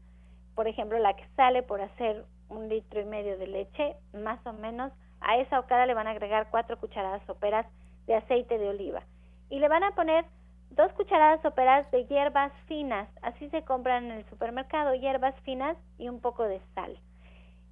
Por 0.55 0.69
ejemplo, 0.69 0.99
la 0.99 1.15
que 1.15 1.27
sale 1.37 1.63
por 1.63 1.81
hacer 1.81 2.25
un 2.49 2.69
litro 2.69 3.01
y 3.01 3.05
medio 3.05 3.37
de 3.39 3.47
leche, 3.47 3.97
más 4.13 4.45
o 4.47 4.53
menos 4.53 4.93
a 5.21 5.39
esa 5.39 5.59
ocada 5.59 5.87
le 5.87 5.95
van 5.95 6.07
a 6.07 6.11
agregar 6.11 6.49
cuatro 6.51 6.79
cucharadas 6.79 7.23
soperas 7.27 7.67
de 8.07 8.15
aceite 8.15 8.59
de 8.59 8.69
oliva 8.69 9.03
y 9.49 9.59
le 9.59 9.69
van 9.69 9.85
a 9.85 9.93
poner 9.93 10.25
dos 10.71 10.93
cucharadas 10.93 11.41
soperas 11.43 11.91
de 11.91 12.07
hierbas 12.07 12.53
finas, 12.67 13.09
así 13.23 13.49
se 13.51 13.63
compran 13.63 14.07
en 14.07 14.13
el 14.13 14.25
supermercado, 14.29 14.95
hierbas 14.95 15.35
finas 15.43 15.77
y 15.99 16.09
un 16.09 16.21
poco 16.21 16.45
de 16.45 16.61
sal. 16.75 16.99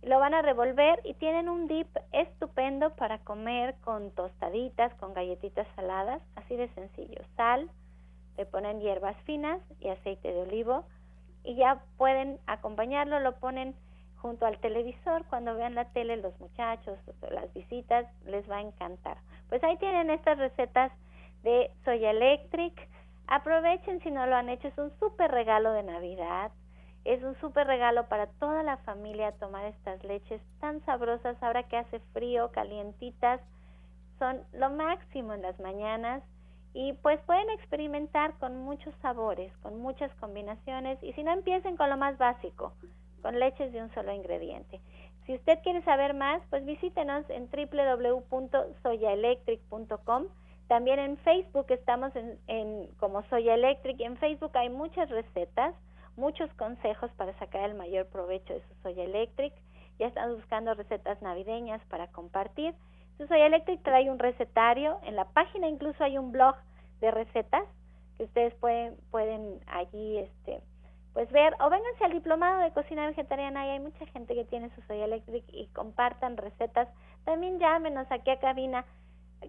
Lo 0.02 0.18
van 0.18 0.34
a 0.34 0.42
revolver 0.42 1.00
y 1.04 1.14
tienen 1.14 1.48
un 1.48 1.68
dip 1.68 1.88
estupendo 2.10 2.90
para 2.96 3.18
comer 3.18 3.76
con 3.84 4.10
tostaditas, 4.10 4.92
con 4.94 5.14
galletitas 5.14 5.66
saladas, 5.76 6.20
así 6.34 6.56
de 6.56 6.68
sencillo. 6.74 7.22
Sal, 7.36 7.70
le 8.36 8.46
ponen 8.46 8.80
hierbas 8.80 9.16
finas 9.24 9.60
y 9.80 9.88
aceite 9.88 10.32
de 10.32 10.42
olivo 10.42 10.84
y 11.44 11.54
ya 11.54 11.82
pueden 11.98 12.40
acompañarlo, 12.46 13.20
lo 13.20 13.36
ponen 13.36 13.76
junto 14.16 14.46
al 14.46 14.58
televisor, 14.58 15.24
cuando 15.26 15.56
vean 15.56 15.74
la 15.74 15.86
tele 15.86 16.16
los 16.16 16.38
muchachos, 16.40 16.98
las 17.30 17.52
visitas, 17.54 18.06
les 18.24 18.48
va 18.48 18.58
a 18.58 18.62
encantar. 18.62 19.18
Pues 19.48 19.62
ahí 19.64 19.76
tienen 19.78 20.10
estas 20.10 20.38
recetas 20.38 20.92
de 21.42 21.70
Soya 21.84 22.10
Electric. 22.10 22.88
Aprovechen 23.26 24.00
si 24.02 24.10
no 24.10 24.26
lo 24.26 24.36
han 24.36 24.48
hecho, 24.48 24.68
es 24.68 24.78
un 24.78 24.92
súper 24.98 25.30
regalo 25.30 25.72
de 25.72 25.82
Navidad. 25.82 26.52
Es 27.04 27.22
un 27.22 27.38
súper 27.40 27.66
regalo 27.66 28.08
para 28.08 28.26
toda 28.26 28.62
la 28.62 28.76
familia 28.78 29.32
tomar 29.32 29.66
estas 29.66 30.02
leches 30.04 30.40
tan 30.60 30.84
sabrosas 30.84 31.36
ahora 31.42 31.64
que 31.64 31.76
hace 31.76 32.00
frío, 32.12 32.50
calientitas. 32.52 33.40
Son 34.18 34.40
lo 34.52 34.70
máximo 34.70 35.34
en 35.34 35.42
las 35.42 35.58
mañanas 35.58 36.22
y 36.74 36.92
pues 36.94 37.20
pueden 37.26 37.50
experimentar 37.50 38.34
con 38.38 38.56
muchos 38.58 38.94
sabores, 39.02 39.54
con 39.58 39.78
muchas 39.80 40.12
combinaciones 40.16 40.98
y 41.02 41.12
si 41.12 41.22
no 41.22 41.32
empiecen 41.32 41.76
con 41.76 41.90
lo 41.90 41.96
más 41.96 42.18
básico, 42.18 42.72
con 43.20 43.38
leches 43.38 43.72
de 43.72 43.82
un 43.82 43.92
solo 43.94 44.12
ingrediente. 44.12 44.80
Si 45.26 45.34
usted 45.34 45.58
quiere 45.62 45.82
saber 45.82 46.14
más, 46.14 46.42
pues 46.50 46.64
visítenos 46.64 47.24
en 47.30 47.48
www.soyaelectric.com. 47.48 50.24
También 50.66 50.98
en 50.98 51.16
Facebook 51.18 51.66
estamos 51.68 52.12
en, 52.16 52.88
como 52.98 53.22
Soya 53.24 53.54
Electric. 53.54 54.00
En 54.00 54.16
Facebook 54.16 54.50
hay 54.54 54.68
muchas 54.68 55.08
recetas, 55.10 55.76
muchos 56.16 56.52
consejos 56.54 57.10
para 57.16 57.36
sacar 57.38 57.68
el 57.68 57.74
mayor 57.74 58.06
provecho 58.06 58.52
de 58.52 58.62
su 58.62 58.74
Soya 58.82 59.04
Electric. 59.04 59.52
Ya 59.98 60.06
están 60.06 60.34
buscando 60.34 60.74
recetas 60.74 61.20
navideñas 61.22 61.80
para 61.86 62.08
compartir. 62.08 62.74
Su 63.18 63.26
Soya 63.26 63.46
Electric 63.46 63.82
trae 63.82 64.10
un 64.10 64.18
recetario. 64.18 64.98
En 65.04 65.16
la 65.16 65.26
página 65.26 65.68
incluso 65.68 66.02
hay 66.02 66.18
un 66.18 66.32
blog 66.32 66.56
de 67.00 67.10
recetas 67.10 67.64
que 68.16 68.24
ustedes 68.24 68.54
pueden, 68.54 68.96
pueden 69.10 69.60
allí 69.66 70.18
este, 70.18 70.60
pues 71.12 71.30
ver, 71.30 71.54
o 71.60 71.68
vénganse 71.68 72.04
al 72.04 72.12
diplomado 72.12 72.62
de 72.62 72.72
cocina 72.72 73.06
vegetariana, 73.06 73.66
y 73.66 73.70
hay 73.70 73.80
mucha 73.80 74.06
gente 74.06 74.34
que 74.34 74.44
tiene 74.44 74.70
su 74.74 74.80
Soya 74.82 75.04
Electric 75.04 75.44
y 75.48 75.66
compartan 75.68 76.36
recetas. 76.36 76.88
También 77.24 77.58
llámenos 77.58 78.06
aquí 78.10 78.30
a 78.30 78.38
cabina, 78.38 78.84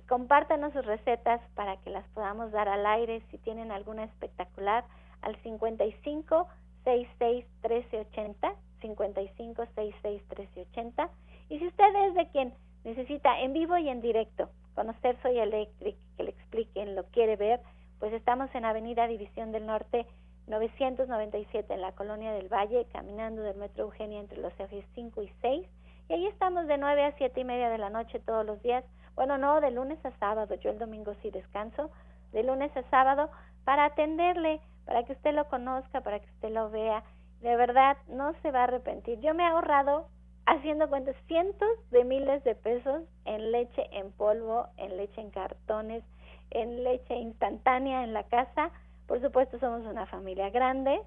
compártanos 0.07 0.73
sus 0.73 0.85
recetas 0.85 1.41
para 1.55 1.77
que 1.77 1.89
las 1.89 2.07
podamos 2.09 2.51
dar 2.51 2.67
al 2.67 2.85
aire 2.85 3.21
si 3.31 3.37
tienen 3.37 3.71
alguna 3.71 4.03
espectacular 4.03 4.83
al 5.23 5.35
55 5.43 6.47
66 6.83 7.45
1380, 7.63 8.55
55 8.81 9.65
66 9.75 10.21
1380. 10.21 11.09
Y 11.49 11.59
si 11.59 11.67
usted 11.67 11.95
es 12.07 12.15
de 12.15 12.27
quien 12.29 12.53
necesita 12.83 13.39
en 13.41 13.53
vivo 13.53 13.77
y 13.77 13.89
en 13.89 14.01
directo 14.01 14.49
conocer 14.75 15.17
Soy 15.21 15.37
Electric, 15.39 15.95
que 16.17 16.23
le 16.23 16.29
expliquen, 16.31 16.95
lo 16.95 17.05
quiere 17.05 17.35
ver, 17.35 17.61
pues 17.99 18.13
estamos 18.13 18.53
en 18.53 18.65
Avenida 18.65 19.07
División 19.07 19.51
del 19.51 19.65
Norte 19.65 20.05
997 20.47 21.73
en 21.73 21.81
la 21.81 21.93
Colonia 21.93 22.33
del 22.33 22.51
Valle, 22.51 22.85
caminando 22.91 23.41
del 23.43 23.57
Metro 23.57 23.85
Eugenia 23.85 24.19
entre 24.19 24.41
los 24.41 24.51
ejes 24.59 24.85
5 24.95 25.23
y 25.23 25.31
6. 25.41 25.67
Y 26.09 26.13
ahí 26.13 26.27
estamos 26.27 26.67
de 26.67 26.77
9 26.77 27.03
a 27.05 27.17
7 27.17 27.39
y 27.39 27.43
media 27.45 27.69
de 27.69 27.77
la 27.77 27.89
noche 27.89 28.19
todos 28.19 28.45
los 28.45 28.61
días. 28.61 28.83
Bueno, 29.15 29.37
no, 29.37 29.61
de 29.61 29.71
lunes 29.71 30.03
a 30.05 30.11
sábado, 30.17 30.55
yo 30.55 30.71
el 30.71 30.79
domingo 30.79 31.13
sí 31.21 31.29
descanso, 31.29 31.91
de 32.33 32.43
lunes 32.43 32.75
a 32.75 32.83
sábado, 32.89 33.29
para 33.63 33.85
atenderle, 33.85 34.59
para 34.85 35.03
que 35.03 35.13
usted 35.13 35.33
lo 35.33 35.47
conozca, 35.47 36.01
para 36.01 36.19
que 36.19 36.29
usted 36.31 36.51
lo 36.51 36.69
vea. 36.69 37.03
De 37.41 37.55
verdad, 37.55 37.97
no 38.07 38.33
se 38.41 38.51
va 38.51 38.61
a 38.61 38.63
arrepentir. 38.63 39.19
Yo 39.19 39.33
me 39.33 39.43
he 39.43 39.47
ahorrado, 39.47 40.07
haciendo 40.45 40.89
cuentas, 40.89 41.15
cientos 41.27 41.69
de 41.91 42.03
miles 42.03 42.43
de 42.43 42.55
pesos 42.55 43.03
en 43.25 43.51
leche 43.51 43.83
en 43.91 44.11
polvo, 44.11 44.67
en 44.77 44.97
leche 44.97 45.21
en 45.21 45.31
cartones, 45.31 46.03
en 46.51 46.83
leche 46.83 47.15
instantánea 47.15 48.03
en 48.03 48.13
la 48.13 48.23
casa. 48.23 48.71
Por 49.07 49.21
supuesto, 49.21 49.59
somos 49.59 49.85
una 49.85 50.05
familia 50.05 50.49
grande, 50.49 51.01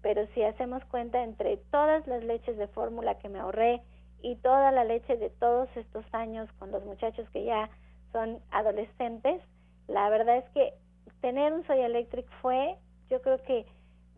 pero 0.00 0.26
si 0.34 0.42
hacemos 0.42 0.84
cuenta 0.86 1.22
entre 1.22 1.58
todas 1.70 2.06
las 2.06 2.24
leches 2.24 2.56
de 2.56 2.68
fórmula 2.68 3.18
que 3.18 3.28
me 3.28 3.38
ahorré 3.38 3.82
y 4.22 4.36
toda 4.36 4.70
la 4.72 4.84
leche 4.84 5.16
de 5.16 5.30
todos 5.30 5.68
estos 5.76 6.04
años 6.12 6.50
con 6.58 6.70
los 6.70 6.84
muchachos 6.84 7.28
que 7.30 7.44
ya 7.44 7.68
son 8.12 8.40
adolescentes, 8.50 9.42
la 9.88 10.08
verdad 10.10 10.38
es 10.38 10.48
que 10.50 10.74
tener 11.20 11.52
un 11.52 11.66
Soy 11.66 11.80
Electric 11.80 12.26
fue, 12.40 12.76
yo 13.12 13.20
creo 13.20 13.42
que, 13.42 13.66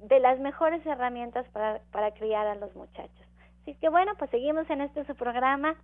de 0.07 0.21
las 0.21 0.39
mejores 0.39 0.87
herramientas 0.87 1.45
para, 1.53 1.81
para 1.91 2.13
criar 2.15 2.47
a 2.47 2.55
los 2.55 2.75
muchachos. 2.77 3.27
Así 3.63 3.75
que 3.75 3.89
bueno, 3.89 4.13
pues 4.19 4.31
seguimos 4.31 4.71
en 4.71 4.83
este 4.83 5.05
su 5.05 5.17
programa 5.17 5.75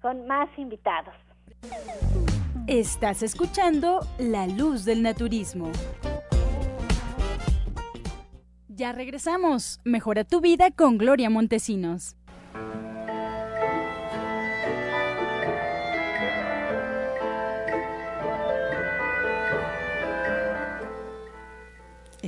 con 0.00 0.26
más 0.26 0.48
invitados. 0.58 1.14
Estás 2.66 3.22
escuchando 3.22 4.00
La 4.18 4.48
Luz 4.48 4.84
del 4.84 5.02
Naturismo. 5.02 5.70
Ya 8.68 8.92
regresamos. 8.92 9.80
Mejora 9.84 10.24
tu 10.24 10.40
vida 10.40 10.72
con 10.72 10.98
Gloria 10.98 11.30
Montesinos. 11.30 12.16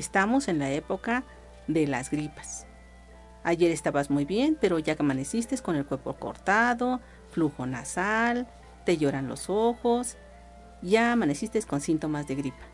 Estamos 0.05 0.49
en 0.49 0.59
la 0.59 0.71
época 0.71 1.25
de 1.67 1.87
las 1.87 2.11
gripas. 2.11 2.67
Ayer 3.43 3.71
estabas 3.71 4.11
muy 4.11 4.27
bien, 4.27 4.59
pero 4.61 4.79
ya 4.79 4.97
que 4.97 5.03
amaneciste 5.03 5.57
con 5.57 5.77
el 5.77 5.87
cuerpo 5.87 6.13
cortado, 6.17 7.01
flujo 7.31 7.65
nasal, 7.65 8.47
te 8.85 8.99
lloran 8.99 9.29
los 9.29 9.49
ojos, 9.49 10.19
ya 10.83 11.11
amaneciste 11.11 11.63
con 11.63 11.81
síntomas 11.81 12.27
de 12.27 12.35
gripa. 12.35 12.67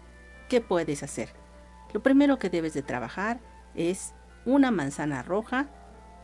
¿Qué 0.49 0.61
puedes 0.61 1.05
hacer? 1.05 1.29
Lo 1.93 2.03
primero 2.03 2.41
que 2.41 2.51
debes 2.51 2.75
de 2.75 2.83
trabajar 2.83 3.39
es 3.77 4.13
una 4.45 4.73
manzana 4.73 5.23
roja 5.23 5.69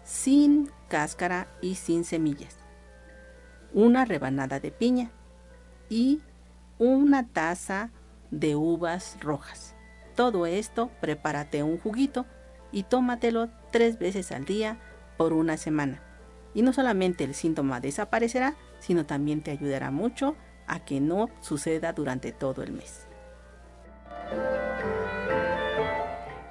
sin 0.03 0.73
cáscara 0.88 1.47
y 1.62 1.77
sin 1.77 2.03
semillas, 2.03 2.57
una 3.73 4.05
rebanada 4.05 4.59
de 4.59 4.73
piña 4.73 5.12
y 5.88 6.21
una 6.81 7.29
taza 7.29 7.90
de 8.33 8.57
uvas 8.57 9.19
rojas. 9.21 9.76
Todo 10.17 10.47
esto, 10.47 10.91
prepárate 11.01 11.63
un 11.63 11.79
juguito 11.79 12.27
y 12.73 12.83
tómatelo 12.83 13.49
tres 13.71 13.99
veces 13.99 14.33
al 14.33 14.45
día 14.45 14.79
por 15.17 15.33
una 15.33 15.57
semana. 15.57 16.03
Y 16.55 16.63
no 16.63 16.73
solamente 16.73 17.23
el 17.23 17.35
síntoma 17.35 17.81
desaparecerá, 17.81 18.57
sino 18.81 19.07
también 19.07 19.43
te 19.43 19.51
ayudará 19.51 19.91
mucho 19.91 20.35
a 20.67 20.85
que 20.85 21.01
no 21.01 21.29
suceda 21.41 21.93
durante 21.93 22.33
todo 22.33 22.63
el 22.63 22.73
mes. 22.73 23.06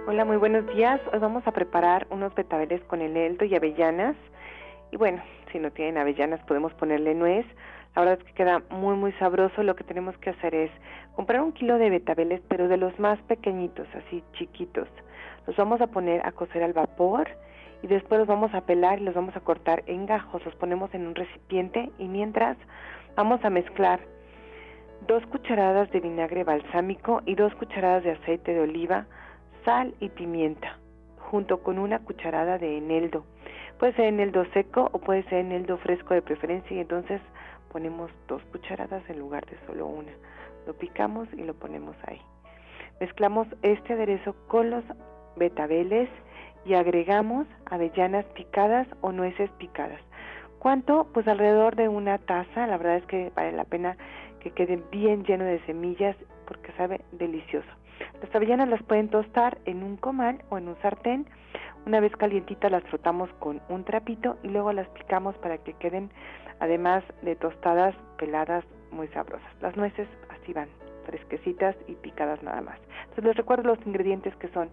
Hola, 0.07 0.25
muy 0.25 0.37
buenos 0.37 0.65
días. 0.73 0.99
Hoy 1.13 1.19
vamos 1.19 1.45
a 1.45 1.51
preparar 1.51 2.07
unos 2.09 2.33
betabeles 2.33 2.81
con 2.85 3.01
eneldo 3.01 3.45
y 3.45 3.53
avellanas 3.53 4.15
y 4.91 4.97
bueno, 4.97 5.21
si 5.51 5.59
no 5.59 5.71
tienen 5.71 5.97
avellanas 5.97 6.41
podemos 6.41 6.73
ponerle 6.73 7.13
nuez. 7.13 7.45
La 7.95 8.03
verdad 8.03 8.19
es 8.19 8.25
que 8.25 8.33
queda 8.33 8.61
muy 8.69 8.95
muy 8.95 9.11
sabroso. 9.13 9.63
Lo 9.63 9.75
que 9.75 9.83
tenemos 9.83 10.17
que 10.19 10.29
hacer 10.29 10.53
es 10.53 10.71
comprar 11.15 11.41
un 11.41 11.51
kilo 11.51 11.77
de 11.77 11.89
betabeles, 11.89 12.41
pero 12.47 12.67
de 12.67 12.77
los 12.77 12.97
más 12.99 13.19
pequeñitos, 13.23 13.87
así 13.95 14.23
chiquitos. 14.33 14.87
Los 15.47 15.55
vamos 15.55 15.81
a 15.81 15.87
poner 15.87 16.25
a 16.25 16.31
cocer 16.31 16.63
al 16.63 16.73
vapor 16.73 17.27
y 17.81 17.87
después 17.87 18.19
los 18.19 18.27
vamos 18.27 18.53
a 18.53 18.61
pelar 18.61 18.99
y 18.99 19.03
los 19.03 19.15
vamos 19.15 19.35
a 19.35 19.39
cortar 19.39 19.83
en 19.87 20.05
gajos. 20.05 20.43
Los 20.45 20.55
ponemos 20.55 20.93
en 20.93 21.07
un 21.07 21.15
recipiente 21.15 21.89
y 21.97 22.07
mientras 22.07 22.57
vamos 23.15 23.43
a 23.43 23.49
mezclar 23.49 23.99
dos 25.07 25.25
cucharadas 25.27 25.89
de 25.91 25.99
vinagre 25.99 26.43
balsámico 26.43 27.21
y 27.25 27.35
dos 27.35 27.53
cucharadas 27.55 28.03
de 28.03 28.11
aceite 28.11 28.53
de 28.53 28.61
oliva, 28.61 29.05
sal 29.63 29.93
y 29.99 30.09
pimienta, 30.09 30.77
junto 31.29 31.61
con 31.61 31.77
una 31.77 31.99
cucharada 31.99 32.57
de 32.57 32.77
eneldo 32.77 33.23
Puede 33.79 33.93
ser 33.93 34.05
eneldo 34.05 34.43
seco 34.53 34.89
o 34.91 34.97
puede 34.97 35.21
ser 35.23 35.39
eneldo 35.39 35.77
fresco 35.77 36.15
de 36.15 36.23
preferencia 36.23 36.75
y 36.75 36.79
entonces 36.79 37.21
ponemos 37.71 38.09
dos 38.27 38.41
cucharadas 38.45 39.07
en 39.07 39.19
lugar 39.19 39.45
de 39.45 39.55
solo 39.67 39.85
una. 39.85 40.11
Lo 40.65 40.73
picamos 40.73 41.27
y 41.33 41.43
lo 41.43 41.53
ponemos 41.53 41.95
ahí. 42.07 42.19
Mezclamos 42.99 43.47
este 43.61 43.93
aderezo 43.93 44.35
con 44.47 44.71
los 44.71 44.83
betabeles 45.35 46.09
y 46.65 46.73
agregamos 46.73 47.45
avellanas 47.67 48.25
picadas 48.33 48.87
o 49.01 49.11
nueces 49.11 49.51
picadas. 49.59 50.01
¿Cuánto? 50.57 51.07
Pues 51.13 51.27
alrededor 51.27 51.75
de 51.75 51.87
una 51.87 52.17
taza. 52.17 52.65
La 52.65 52.77
verdad 52.77 52.97
es 52.97 53.05
que 53.05 53.31
vale 53.35 53.51
la 53.51 53.65
pena 53.65 53.95
que 54.39 54.49
quede 54.49 54.81
bien 54.91 55.23
lleno 55.23 55.43
de 55.43 55.63
semillas 55.67 56.15
porque 56.47 56.71
sabe 56.73 57.01
delicioso. 57.11 57.69
Las 58.21 58.33
avellanas 58.33 58.67
las 58.69 58.81
pueden 58.83 59.09
tostar 59.09 59.59
en 59.65 59.83
un 59.83 59.95
comal 59.97 60.43
o 60.49 60.57
en 60.57 60.67
un 60.67 60.75
sartén. 60.81 61.27
Una 61.85 61.99
vez 61.99 62.15
calientitas 62.15 62.71
las 62.71 62.83
frotamos 62.85 63.29
con 63.39 63.61
un 63.69 63.83
trapito 63.83 64.37
y 64.43 64.47
luego 64.47 64.73
las 64.73 64.87
picamos 64.89 65.35
para 65.37 65.59
que 65.59 65.73
queden, 65.73 66.09
además 66.59 67.03
de 67.21 67.35
tostadas, 67.35 67.95
peladas, 68.17 68.65
muy 68.91 69.07
sabrosas. 69.09 69.49
Las 69.61 69.77
nueces 69.77 70.07
así 70.29 70.51
van, 70.53 70.67
fresquecitas 71.05 71.75
y 71.87 71.93
picadas 71.93 72.41
nada 72.41 72.61
más. 72.61 72.79
Entonces 73.03 73.25
les 73.25 73.37
recuerdo 73.37 73.75
los 73.75 73.85
ingredientes 73.85 74.35
que 74.37 74.47
son 74.49 74.69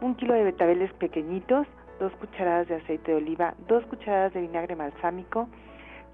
un 0.00 0.14
kilo 0.14 0.34
de 0.34 0.44
betabeles 0.44 0.92
pequeñitos, 0.94 1.66
dos 2.00 2.12
cucharadas 2.14 2.68
de 2.68 2.76
aceite 2.76 3.12
de 3.12 3.18
oliva, 3.18 3.54
dos 3.66 3.84
cucharadas 3.86 4.32
de 4.32 4.40
vinagre 4.40 4.74
balsámico, 4.74 5.48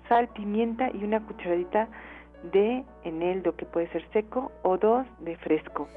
sal, 0.09 0.29
pimienta 0.29 0.91
y 0.93 1.05
una 1.05 1.21
cucharadita 1.21 1.89
de 2.53 2.85
eneldo 3.05 3.55
que 3.57 3.65
puede 3.65 3.89
ser 3.89 4.05
seco 4.13 4.51
o 4.63 4.77
dos 4.77 5.07
de 5.21 5.37
fresco. 5.37 5.89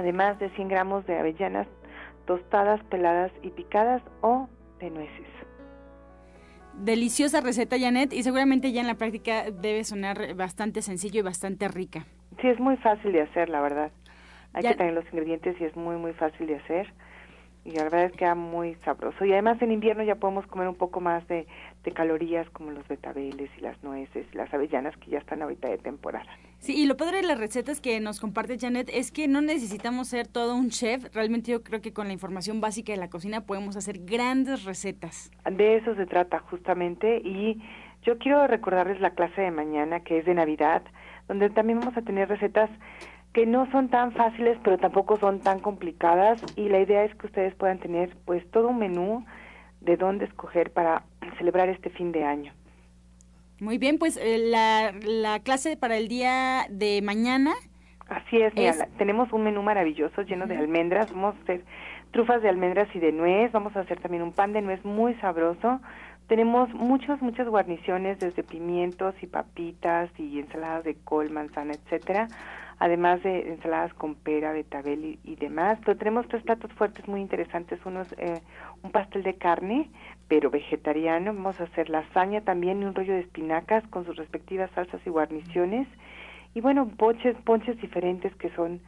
Además 0.00 0.38
de 0.38 0.48
100 0.50 0.68
gramos 0.68 1.06
de 1.06 1.18
avellanas 1.18 1.66
tostadas, 2.24 2.82
peladas 2.84 3.30
y 3.42 3.50
picadas 3.50 4.02
o 4.22 4.48
de 4.78 4.88
nueces. 4.88 5.26
Deliciosa 6.72 7.42
receta, 7.42 7.76
Janet, 7.78 8.14
y 8.14 8.22
seguramente 8.22 8.72
ya 8.72 8.80
en 8.80 8.86
la 8.86 8.94
práctica 8.94 9.50
debe 9.50 9.84
sonar 9.84 10.34
bastante 10.36 10.80
sencillo 10.80 11.20
y 11.20 11.22
bastante 11.22 11.68
rica. 11.68 12.06
Sí, 12.40 12.48
es 12.48 12.58
muy 12.58 12.78
fácil 12.78 13.12
de 13.12 13.20
hacer, 13.20 13.50
la 13.50 13.60
verdad. 13.60 13.92
Hay 14.54 14.62
que 14.62 14.74
tener 14.74 14.94
los 14.94 15.04
ingredientes 15.12 15.60
y 15.60 15.64
es 15.64 15.76
muy, 15.76 15.96
muy 15.96 16.14
fácil 16.14 16.46
de 16.46 16.56
hacer 16.56 16.90
y 17.70 17.76
la 17.76 17.84
verdad 17.84 18.04
es 18.04 18.12
que 18.12 18.18
queda 18.18 18.34
muy 18.34 18.74
sabroso. 18.84 19.24
Y 19.24 19.32
además 19.32 19.60
en 19.62 19.72
invierno 19.72 20.02
ya 20.02 20.16
podemos 20.16 20.46
comer 20.46 20.68
un 20.68 20.74
poco 20.74 21.00
más 21.00 21.26
de, 21.28 21.46
calorías 21.94 22.48
como 22.50 22.70
los 22.70 22.86
betabeles 22.86 23.50
y 23.58 23.60
las 23.62 23.82
nueces 23.82 24.24
y 24.32 24.36
las 24.36 24.52
avellanas 24.54 24.96
que 24.98 25.10
ya 25.10 25.18
están 25.18 25.42
ahorita 25.42 25.68
de 25.68 25.78
temporada. 25.78 26.30
Sí, 26.58 26.76
y 26.76 26.86
lo 26.86 26.96
padre 26.96 27.18
de 27.18 27.22
las 27.24 27.38
recetas 27.38 27.80
que 27.80 27.98
nos 28.00 28.20
comparte 28.20 28.58
Janet 28.58 28.88
es 28.92 29.10
que 29.10 29.26
no 29.26 29.40
necesitamos 29.40 30.08
ser 30.08 30.28
todo 30.28 30.54
un 30.54 30.70
chef. 30.70 31.12
Realmente 31.12 31.50
yo 31.50 31.62
creo 31.62 31.80
que 31.80 31.92
con 31.92 32.06
la 32.06 32.12
información 32.12 32.60
básica 32.60 32.92
de 32.92 32.98
la 32.98 33.10
cocina 33.10 33.40
podemos 33.40 33.76
hacer 33.76 33.98
grandes 34.04 34.64
recetas. 34.64 35.32
De 35.50 35.76
eso 35.76 35.94
se 35.96 36.06
trata 36.06 36.38
justamente 36.38 37.18
y 37.24 37.60
yo 38.02 38.18
quiero 38.18 38.46
recordarles 38.46 39.00
la 39.00 39.10
clase 39.10 39.42
de 39.42 39.50
mañana 39.50 40.00
que 40.00 40.18
es 40.18 40.24
de 40.24 40.34
Navidad, 40.34 40.82
donde 41.28 41.50
también 41.50 41.80
vamos 41.80 41.96
a 41.96 42.02
tener 42.02 42.28
recetas 42.28 42.70
que 43.32 43.46
no 43.46 43.70
son 43.70 43.88
tan 43.88 44.12
fáciles, 44.12 44.58
pero 44.64 44.78
tampoco 44.78 45.16
son 45.16 45.40
tan 45.40 45.60
complicadas 45.60 46.42
y 46.56 46.68
la 46.68 46.80
idea 46.80 47.04
es 47.04 47.14
que 47.14 47.26
ustedes 47.26 47.54
puedan 47.54 47.78
tener 47.78 48.16
pues 48.24 48.48
todo 48.50 48.68
un 48.68 48.78
menú 48.78 49.24
de 49.80 49.96
dónde 49.96 50.24
escoger 50.24 50.72
para 50.72 51.04
celebrar 51.38 51.68
este 51.68 51.90
fin 51.90 52.12
de 52.12 52.24
año. 52.24 52.52
Muy 53.60 53.78
bien, 53.78 53.98
pues 53.98 54.16
eh, 54.16 54.38
la, 54.38 54.92
la, 55.04 55.40
clase 55.40 55.76
para 55.76 55.98
el 55.98 56.08
día 56.08 56.66
de 56.70 57.02
mañana. 57.02 57.52
Así 58.08 58.40
es, 58.40 58.52
tenemos 58.98 59.32
un 59.32 59.44
menú 59.44 59.62
maravilloso 59.62 60.22
lleno 60.22 60.46
de 60.46 60.56
almendras, 60.56 61.12
vamos 61.12 61.36
a 61.36 61.42
hacer 61.42 61.64
trufas 62.10 62.42
de 62.42 62.48
almendras 62.48 62.88
y 62.92 62.98
de 62.98 63.12
nuez, 63.12 63.52
vamos 63.52 63.76
a 63.76 63.80
hacer 63.80 64.00
también 64.00 64.24
un 64.24 64.32
pan 64.32 64.52
de 64.52 64.62
nuez 64.62 64.84
muy 64.84 65.14
sabroso. 65.16 65.80
Tenemos 66.26 66.70
muchas, 66.70 67.22
muchas 67.22 67.46
guarniciones 67.46 68.18
desde 68.18 68.42
pimientos 68.42 69.14
y 69.22 69.28
papitas 69.28 70.10
y 70.18 70.40
ensaladas 70.40 70.82
de 70.82 70.96
col, 70.96 71.30
manzana, 71.30 71.74
etcétera 71.74 72.26
además 72.80 73.22
de 73.22 73.52
ensaladas 73.52 73.92
con 73.94 74.14
pera, 74.14 74.52
betabel 74.52 75.18
y, 75.22 75.36
demás. 75.36 75.78
Pero 75.84 75.98
tenemos 75.98 76.26
tres 76.28 76.42
platos 76.42 76.72
fuertes 76.72 77.06
muy 77.06 77.20
interesantes. 77.20 77.78
Uno 77.84 78.00
es 78.00 78.12
eh, 78.18 78.40
un 78.82 78.90
pastel 78.90 79.22
de 79.22 79.34
carne, 79.34 79.90
pero 80.28 80.50
vegetariano. 80.50 81.34
Vamos 81.34 81.60
a 81.60 81.64
hacer 81.64 81.90
lasaña 81.90 82.40
también 82.40 82.82
y 82.82 82.86
un 82.86 82.94
rollo 82.94 83.12
de 83.12 83.20
espinacas 83.20 83.86
con 83.88 84.06
sus 84.06 84.16
respectivas 84.16 84.70
salsas 84.74 85.00
y 85.06 85.10
guarniciones. 85.10 85.86
Y 86.54 86.62
bueno, 86.62 86.88
ponches, 86.96 87.36
ponches 87.44 87.78
diferentes 87.80 88.34
que 88.36 88.50
son 88.50 88.80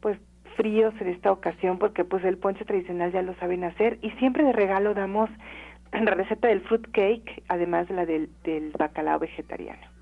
pues 0.00 0.18
fríos 0.56 0.92
en 1.00 1.08
esta 1.08 1.32
ocasión 1.32 1.78
porque 1.78 2.04
pues 2.04 2.24
el 2.24 2.36
ponche 2.36 2.64
tradicional 2.64 3.12
ya 3.12 3.22
lo 3.22 3.34
saben 3.36 3.64
hacer 3.64 3.98
y 4.02 4.10
siempre 4.12 4.44
de 4.44 4.52
regalo 4.52 4.92
damos 4.92 5.30
la 5.92 6.12
receta 6.12 6.48
del 6.48 6.60
fruit 6.60 6.86
cake 6.90 7.42
además 7.48 7.88
de 7.88 7.94
la 7.94 8.06
del, 8.06 8.28
del 8.44 8.72
bacalao 8.78 9.18
vegetariano. 9.18 9.97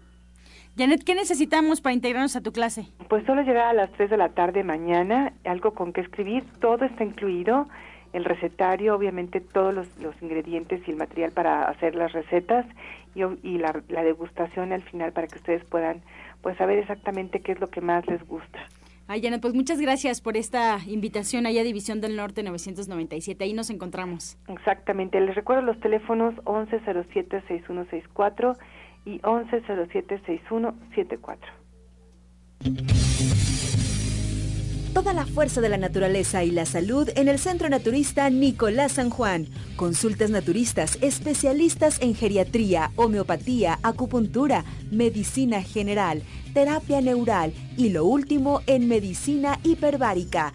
Janet, 0.76 1.04
¿qué 1.04 1.14
necesitamos 1.14 1.80
para 1.80 1.94
integrarnos 1.94 2.36
a 2.36 2.42
tu 2.42 2.52
clase? 2.52 2.88
Pues 3.08 3.24
solo 3.24 3.40
llegar 3.40 3.68
a 3.68 3.72
las 3.72 3.90
3 3.92 4.10
de 4.10 4.18
la 4.18 4.28
tarde 4.28 4.62
mañana, 4.62 5.32
algo 5.44 5.72
con 5.72 5.94
que 5.94 6.02
escribir, 6.02 6.44
todo 6.60 6.84
está 6.84 7.02
incluido, 7.02 7.66
el 8.12 8.26
recetario, 8.26 8.94
obviamente 8.94 9.40
todos 9.40 9.74
los, 9.74 9.88
ingredientes 10.20 10.86
y 10.86 10.90
el 10.90 10.98
material 10.98 11.32
para 11.32 11.62
hacer 11.62 11.94
las 11.94 12.12
recetas 12.12 12.66
y, 13.14 13.22
y 13.42 13.56
la, 13.56 13.72
degustación 13.88 14.74
al 14.74 14.82
final 14.82 15.12
para 15.12 15.28
que 15.28 15.36
ustedes 15.36 15.64
puedan 15.64 16.02
pues 16.42 16.58
saber 16.58 16.78
exactamente 16.78 17.40
qué 17.40 17.52
es 17.52 17.60
lo 17.60 17.68
que 17.68 17.80
más 17.80 18.06
les 18.06 18.22
gusta. 18.26 18.58
Ay, 19.08 19.22
Janet, 19.22 19.40
pues 19.40 19.54
muchas 19.54 19.80
gracias 19.80 20.20
por 20.20 20.36
esta 20.36 20.78
invitación 20.86 21.46
allá 21.46 21.62
a 21.62 21.64
División 21.64 22.02
del 22.02 22.16
Norte 22.16 22.42
997. 22.42 23.44
Ahí 23.44 23.54
nos 23.54 23.70
encontramos. 23.70 24.36
Exactamente. 24.48 25.18
Les 25.20 25.34
recuerdo 25.34 25.62
los 25.62 25.80
teléfonos 25.80 26.34
1107-6164 26.44 28.58
y 29.06 29.20
1107-6174. 29.20 31.38
Toda 34.92 35.12
la 35.12 35.24
fuerza 35.26 35.60
de 35.60 35.68
la 35.68 35.76
naturaleza 35.76 36.42
y 36.42 36.50
la 36.50 36.64
salud 36.64 37.08
en 37.16 37.28
el 37.28 37.38
Centro 37.38 37.68
Naturista 37.68 38.30
Nicolás 38.30 38.92
San 38.92 39.10
Juan. 39.10 39.46
Consultas 39.76 40.30
naturistas, 40.30 40.98
especialistas 41.02 42.00
en 42.00 42.14
geriatría, 42.14 42.92
homeopatía, 42.96 43.78
acupuntura, 43.82 44.64
medicina 44.90 45.62
general, 45.62 46.22
terapia 46.54 47.02
neural 47.02 47.52
y 47.76 47.90
lo 47.90 48.06
último 48.06 48.62
en 48.66 48.88
medicina 48.88 49.58
hiperbárica 49.62 50.54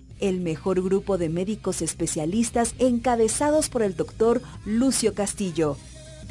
el 0.21 0.39
mejor 0.39 0.81
grupo 0.81 1.17
de 1.17 1.29
médicos 1.29 1.81
especialistas 1.81 2.75
encabezados 2.79 3.69
por 3.69 3.81
el 3.83 3.95
doctor 3.95 4.41
Lucio 4.65 5.13
Castillo. 5.13 5.75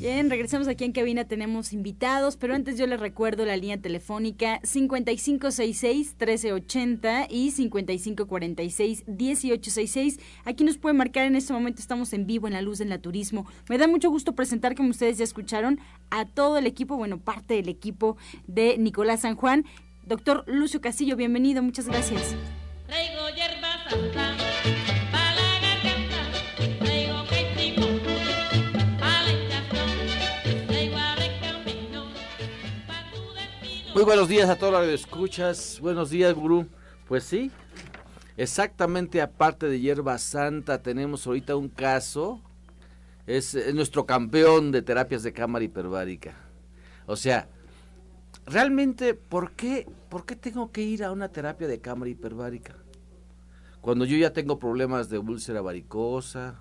Bien, 0.02 0.28
regresamos 0.30 0.66
aquí 0.66 0.82
en 0.82 0.90
cabina, 0.90 1.26
tenemos 1.26 1.72
invitados, 1.72 2.36
pero 2.36 2.56
antes 2.56 2.76
yo 2.76 2.88
les 2.88 2.98
recuerdo 2.98 3.46
la 3.46 3.56
línea 3.56 3.80
telefónica 3.80 4.60
5566-1380 4.62 7.28
y 7.30 7.52
5546-1866. 7.52 10.18
Aquí 10.44 10.64
nos 10.64 10.78
pueden 10.78 10.96
marcar 10.96 11.26
en 11.26 11.36
este 11.36 11.52
momento, 11.52 11.80
estamos 11.80 12.12
en 12.14 12.26
vivo 12.26 12.48
en 12.48 12.54
La 12.54 12.62
Luz 12.62 12.80
en 12.80 12.88
la 12.88 12.98
Turismo. 12.98 13.46
Me 13.68 13.78
da 13.78 13.86
mucho 13.86 14.10
gusto 14.10 14.34
presentar, 14.34 14.74
como 14.74 14.90
ustedes 14.90 15.18
ya 15.18 15.24
escucharon, 15.24 15.78
a 16.10 16.24
todo 16.24 16.58
el 16.58 16.66
equipo, 16.66 16.96
bueno, 16.96 17.20
parte 17.20 17.54
del 17.54 17.68
equipo 17.68 18.16
de 18.48 18.78
Nicolás 18.78 19.20
San 19.20 19.36
Juan. 19.36 19.64
Doctor 20.04 20.42
Lucio 20.48 20.80
Castillo, 20.80 21.14
bienvenido, 21.14 21.62
muchas 21.62 21.86
gracias. 21.86 22.34
Muy 33.94 34.04
buenos 34.04 34.26
días 34.26 34.48
a 34.48 34.56
todos 34.56 34.72
los 34.72 34.86
que 34.86 34.94
escuchas. 34.94 35.78
Buenos 35.78 36.08
días, 36.08 36.32
gurú. 36.32 36.66
Pues 37.06 37.24
sí, 37.24 37.50
exactamente 38.38 39.20
aparte 39.20 39.68
de 39.68 39.80
hierba 39.80 40.16
santa, 40.16 40.80
tenemos 40.80 41.26
ahorita 41.26 41.56
un 41.56 41.68
caso. 41.68 42.40
Es, 43.26 43.54
nuestro 43.74 44.06
campeón 44.06 44.72
de 44.72 44.80
terapias 44.80 45.22
de 45.22 45.34
cámara 45.34 45.66
hiperbárica. 45.66 46.32
O 47.04 47.16
sea, 47.16 47.48
realmente, 48.46 49.12
¿por 49.12 49.52
qué, 49.52 49.86
¿por 50.08 50.24
qué 50.24 50.36
tengo 50.36 50.72
que 50.72 50.80
ir 50.80 51.04
a 51.04 51.12
una 51.12 51.28
terapia 51.28 51.68
de 51.68 51.82
cámara 51.82 52.10
hiperbárica? 52.10 52.74
Cuando 53.82 54.06
yo 54.06 54.16
ya 54.16 54.32
tengo 54.32 54.58
problemas 54.58 55.10
de 55.10 55.18
úlcera 55.18 55.60
varicosa, 55.60 56.54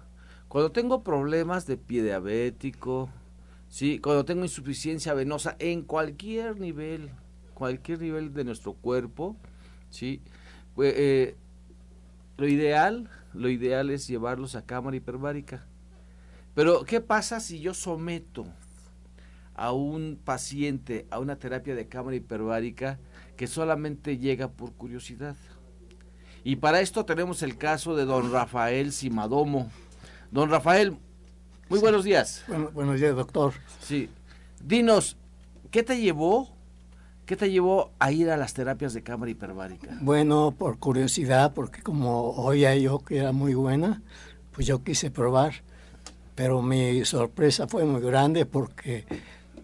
cuando 0.49 0.73
tengo 0.73 1.01
problemas 1.01 1.65
de 1.65 1.77
pie 1.77 2.03
diabético, 2.03 3.09
¿sí? 3.71 3.99
cuando 3.99 4.25
tengo 4.25 4.43
insuficiencia 4.43 5.15
venosa 5.15 5.55
en 5.57 5.81
cualquier 5.81 6.59
nivel, 6.59 7.09
cualquier 7.55 8.01
nivel 8.01 8.33
de 8.33 8.43
nuestro 8.43 8.73
cuerpo, 8.73 9.37
¿sí? 9.89 10.21
Pues, 10.75 10.93
eh, 10.95 11.35
lo 12.37 12.47
ideal, 12.47 13.09
lo 13.33 13.49
ideal 13.49 13.89
es 13.89 14.07
llevarlos 14.07 14.55
a 14.55 14.65
cámara 14.65 14.97
hiperbárica. 14.97 15.65
Pero, 16.53 16.83
¿qué 16.83 16.99
pasa 17.01 17.39
si 17.39 17.61
yo 17.61 17.73
someto 17.73 18.45
a 19.55 19.71
un 19.71 20.19
paciente 20.23 21.07
a 21.09 21.19
una 21.19 21.37
terapia 21.37 21.73
de 21.73 21.87
cámara 21.87 22.17
hiperbárica 22.17 22.99
que 23.37 23.47
solamente 23.47 24.17
llega 24.17 24.51
por 24.51 24.73
curiosidad? 24.73 25.37
Y 26.43 26.57
para 26.57 26.81
esto 26.81 27.05
tenemos 27.05 27.41
el 27.41 27.57
caso 27.57 27.95
de 27.95 28.03
don 28.05 28.31
Rafael 28.31 28.91
Simadomo. 28.91 29.71
Don 30.31 30.49
Rafael, 30.49 30.97
muy 31.71 31.79
buenos 31.79 32.03
días. 32.03 32.43
buenos 32.73 32.99
días, 32.99 33.15
doctor. 33.15 33.53
Sí. 33.79 34.09
Dinos, 34.61 35.15
¿qué 35.71 35.83
te 35.83 35.99
llevó 35.99 36.49
¿Qué 37.25 37.37
te 37.37 37.49
llevó 37.49 37.91
a 37.97 38.11
ir 38.11 38.29
a 38.29 38.35
las 38.35 38.53
terapias 38.53 38.93
de 38.93 39.03
cámara 39.03 39.31
hiperbárica? 39.31 39.97
Bueno, 40.01 40.53
por 40.57 40.79
curiosidad, 40.79 41.53
porque 41.53 41.81
como 41.81 42.31
oía 42.31 42.75
yo 42.75 42.99
que 42.99 43.19
era 43.19 43.31
muy 43.31 43.53
buena, 43.53 44.01
pues 44.51 44.67
yo 44.67 44.83
quise 44.83 45.11
probar. 45.11 45.53
Pero 46.35 46.61
mi 46.61 47.05
sorpresa 47.05 47.69
fue 47.69 47.85
muy 47.85 48.01
grande 48.01 48.45
porque 48.45 49.05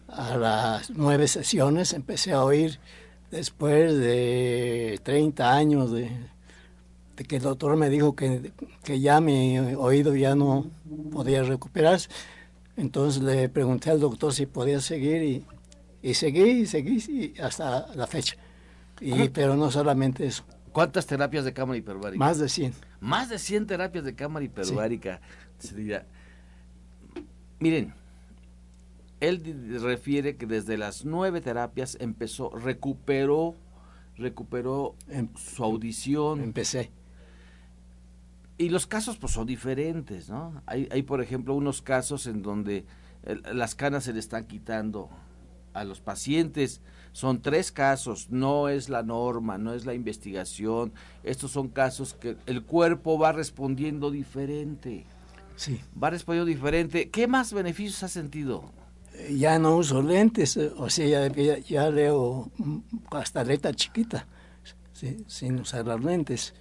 a 0.07 0.37
las 0.37 0.91
nueve 0.91 1.27
sesiones 1.27 1.91
empecé 1.91 2.31
a 2.31 2.45
oír 2.45 2.79
después 3.31 3.97
de 3.97 5.01
30 5.03 5.53
años 5.53 5.91
de, 5.91 6.09
que 7.23 7.38
el 7.38 7.43
doctor 7.43 7.75
me 7.75 7.89
dijo 7.89 8.15
que, 8.15 8.51
que 8.84 8.99
ya 8.99 9.21
mi 9.21 9.58
oído 9.60 10.15
ya 10.15 10.36
no 10.36 10.67
podía 11.12 11.43
recuperarse. 11.43 12.10
Entonces 12.75 13.23
le 13.23 13.49
pregunté 13.49 13.89
al 13.89 13.99
doctor 13.99 14.34
si 14.34 14.45
podía 14.45 14.80
seguir 14.80 15.23
y 15.23 15.45
y 16.01 16.13
seguí, 16.13 16.65
seguí 16.65 17.34
hasta 17.41 17.93
la 17.95 18.08
fecha. 18.08 18.38
Y, 19.01 19.30
pero 19.30 19.56
no 19.56 19.69
solamente 19.71 20.25
eso. 20.25 20.43
¿Cuántas 20.71 21.06
terapias 21.06 21.43
de 21.43 21.53
cámara 21.53 21.77
hiperbárica? 21.77 22.19
Más 22.19 22.39
de 22.39 22.49
100. 22.49 22.73
Más 22.99 23.30
de 23.30 23.39
100 23.39 23.67
terapias 23.67 24.06
de 24.06 24.15
cámara 24.15 24.45
hiperbárica. 24.45 25.21
Miren, 27.60 27.93
él 29.19 29.80
refiere 29.82 30.38
que 30.38 30.45
desde 30.45 30.77
las 30.77 31.03
nueve 31.03 31.41
terapias 31.41 31.97
empezó, 31.99 32.51
recuperó, 32.51 33.56
recuperó 34.15 34.95
em, 35.10 35.30
su 35.36 35.63
audición. 35.63 36.41
Empecé. 36.41 36.91
Y 38.57 38.69
los 38.69 38.87
casos 38.87 39.17
pues 39.17 39.33
son 39.33 39.45
diferentes, 39.45 40.29
¿no? 40.29 40.61
Hay, 40.65 40.87
hay 40.91 41.03
por 41.03 41.21
ejemplo 41.21 41.53
unos 41.53 41.81
casos 41.81 42.25
en 42.27 42.41
donde 42.41 42.85
las 43.53 43.75
canas 43.75 44.05
se 44.05 44.13
le 44.13 44.19
están 44.19 44.45
quitando 44.45 45.09
a 45.73 45.83
los 45.83 46.01
pacientes. 46.01 46.81
Son 47.11 47.41
tres 47.41 47.71
casos, 47.71 48.29
no 48.29 48.69
es 48.69 48.89
la 48.89 49.03
norma, 49.03 49.57
no 49.57 49.73
es 49.73 49.85
la 49.85 49.93
investigación. 49.93 50.93
Estos 51.23 51.51
son 51.51 51.69
casos 51.69 52.13
que 52.13 52.37
el 52.45 52.63
cuerpo 52.63 53.17
va 53.17 53.31
respondiendo 53.31 54.11
diferente. 54.11 55.05
Sí. 55.55 55.81
Va 56.01 56.09
respondiendo 56.09 56.45
diferente. 56.45 57.09
¿Qué 57.09 57.27
más 57.27 57.53
beneficios 57.53 58.03
ha 58.03 58.07
sentido? 58.07 58.71
Eh, 59.13 59.35
ya 59.37 59.57
no 59.57 59.77
uso 59.77 60.01
lentes, 60.01 60.57
eh, 60.57 60.71
o 60.77 60.89
sea, 60.89 61.27
ya, 61.27 61.89
leo 61.89 62.51
hasta 63.09 63.43
letra 63.43 63.73
chiquita, 63.73 64.27
sin 65.27 65.59
usar 65.59 65.87
las 65.87 66.03
lentes. 66.03 66.53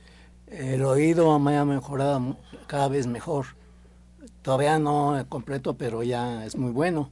El 0.46 0.84
oído 0.84 1.38
me 1.38 1.56
ha 1.56 1.64
mejorado 1.64 2.38
cada 2.66 2.88
vez 2.88 3.06
mejor. 3.06 3.46
Todavía 4.42 4.78
no 4.78 5.24
completo, 5.28 5.76
pero 5.76 6.02
ya 6.02 6.44
es 6.44 6.56
muy 6.56 6.70
bueno. 6.70 7.10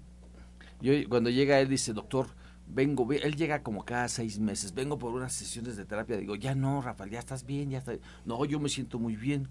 Yo, 0.80 0.92
cuando 1.08 1.30
llega 1.30 1.58
él 1.58 1.68
dice, 1.68 1.92
doctor, 1.92 2.28
vengo, 2.66 3.10
él 3.12 3.36
llega 3.36 3.62
como 3.62 3.84
cada 3.84 4.08
seis 4.08 4.38
meses, 4.38 4.74
vengo 4.74 4.98
por 4.98 5.12
unas 5.12 5.32
sesiones 5.32 5.76
de 5.76 5.84
terapia, 5.84 6.16
digo, 6.16 6.36
ya 6.36 6.54
no, 6.54 6.82
Rafael, 6.82 7.10
ya 7.10 7.18
estás 7.18 7.44
bien, 7.44 7.70
ya 7.70 7.78
estás, 7.78 7.98
no, 8.24 8.44
yo 8.44 8.60
me 8.60 8.68
siento 8.68 8.98
muy 8.98 9.16
bien. 9.16 9.48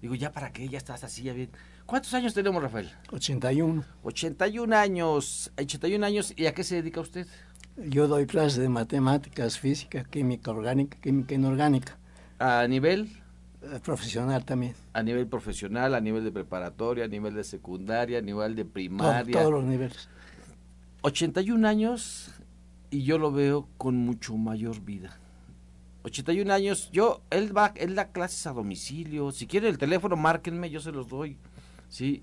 Digo, 0.00 0.14
¿ya 0.14 0.32
para 0.32 0.52
qué? 0.52 0.66
Ya 0.68 0.78
estás 0.78 1.04
así, 1.04 1.22
ya 1.22 1.34
bien. 1.34 1.50
¿Cuántos 1.84 2.14
años 2.14 2.32
tenemos, 2.32 2.62
Rafael? 2.62 2.90
81. 3.12 3.84
81 4.02 4.76
años, 4.76 5.52
81 5.58 6.06
años, 6.06 6.32
¿y 6.36 6.46
a 6.46 6.54
qué 6.54 6.64
se 6.64 6.76
dedica 6.76 7.00
usted? 7.00 7.26
Yo 7.76 8.08
doy 8.08 8.26
clases 8.26 8.60
de 8.60 8.68
matemáticas, 8.70 9.58
física, 9.58 10.04
química 10.04 10.50
orgánica, 10.50 10.98
química 11.00 11.34
inorgánica. 11.34 11.98
¿A 12.38 12.66
nivel? 12.66 13.19
Eh, 13.62 13.80
profesional 13.82 14.44
también. 14.44 14.74
A 14.92 15.02
nivel 15.02 15.26
profesional, 15.26 15.94
a 15.94 16.00
nivel 16.00 16.24
de 16.24 16.32
preparatoria, 16.32 17.04
a 17.04 17.08
nivel 17.08 17.34
de 17.34 17.44
secundaria, 17.44 18.18
a 18.18 18.22
nivel 18.22 18.56
de 18.56 18.64
primaria. 18.64 19.38
todos 19.38 19.52
los 19.52 19.64
niveles. 19.64 20.08
81 21.02 21.66
años 21.66 22.30
y 22.90 23.02
yo 23.02 23.18
lo 23.18 23.32
veo 23.32 23.68
con 23.76 23.96
mucho 23.96 24.36
mayor 24.36 24.80
vida. 24.80 25.18
81 26.02 26.52
años, 26.52 26.90
yo, 26.92 27.22
él 27.30 27.54
va, 27.54 27.72
él 27.76 27.94
da 27.94 28.10
clases 28.12 28.46
a 28.46 28.52
domicilio. 28.52 29.30
Si 29.32 29.46
quiere 29.46 29.68
el 29.68 29.76
teléfono, 29.76 30.16
márquenme, 30.16 30.70
yo 30.70 30.80
se 30.80 30.92
los 30.92 31.08
doy. 31.08 31.36
Sí, 31.88 32.22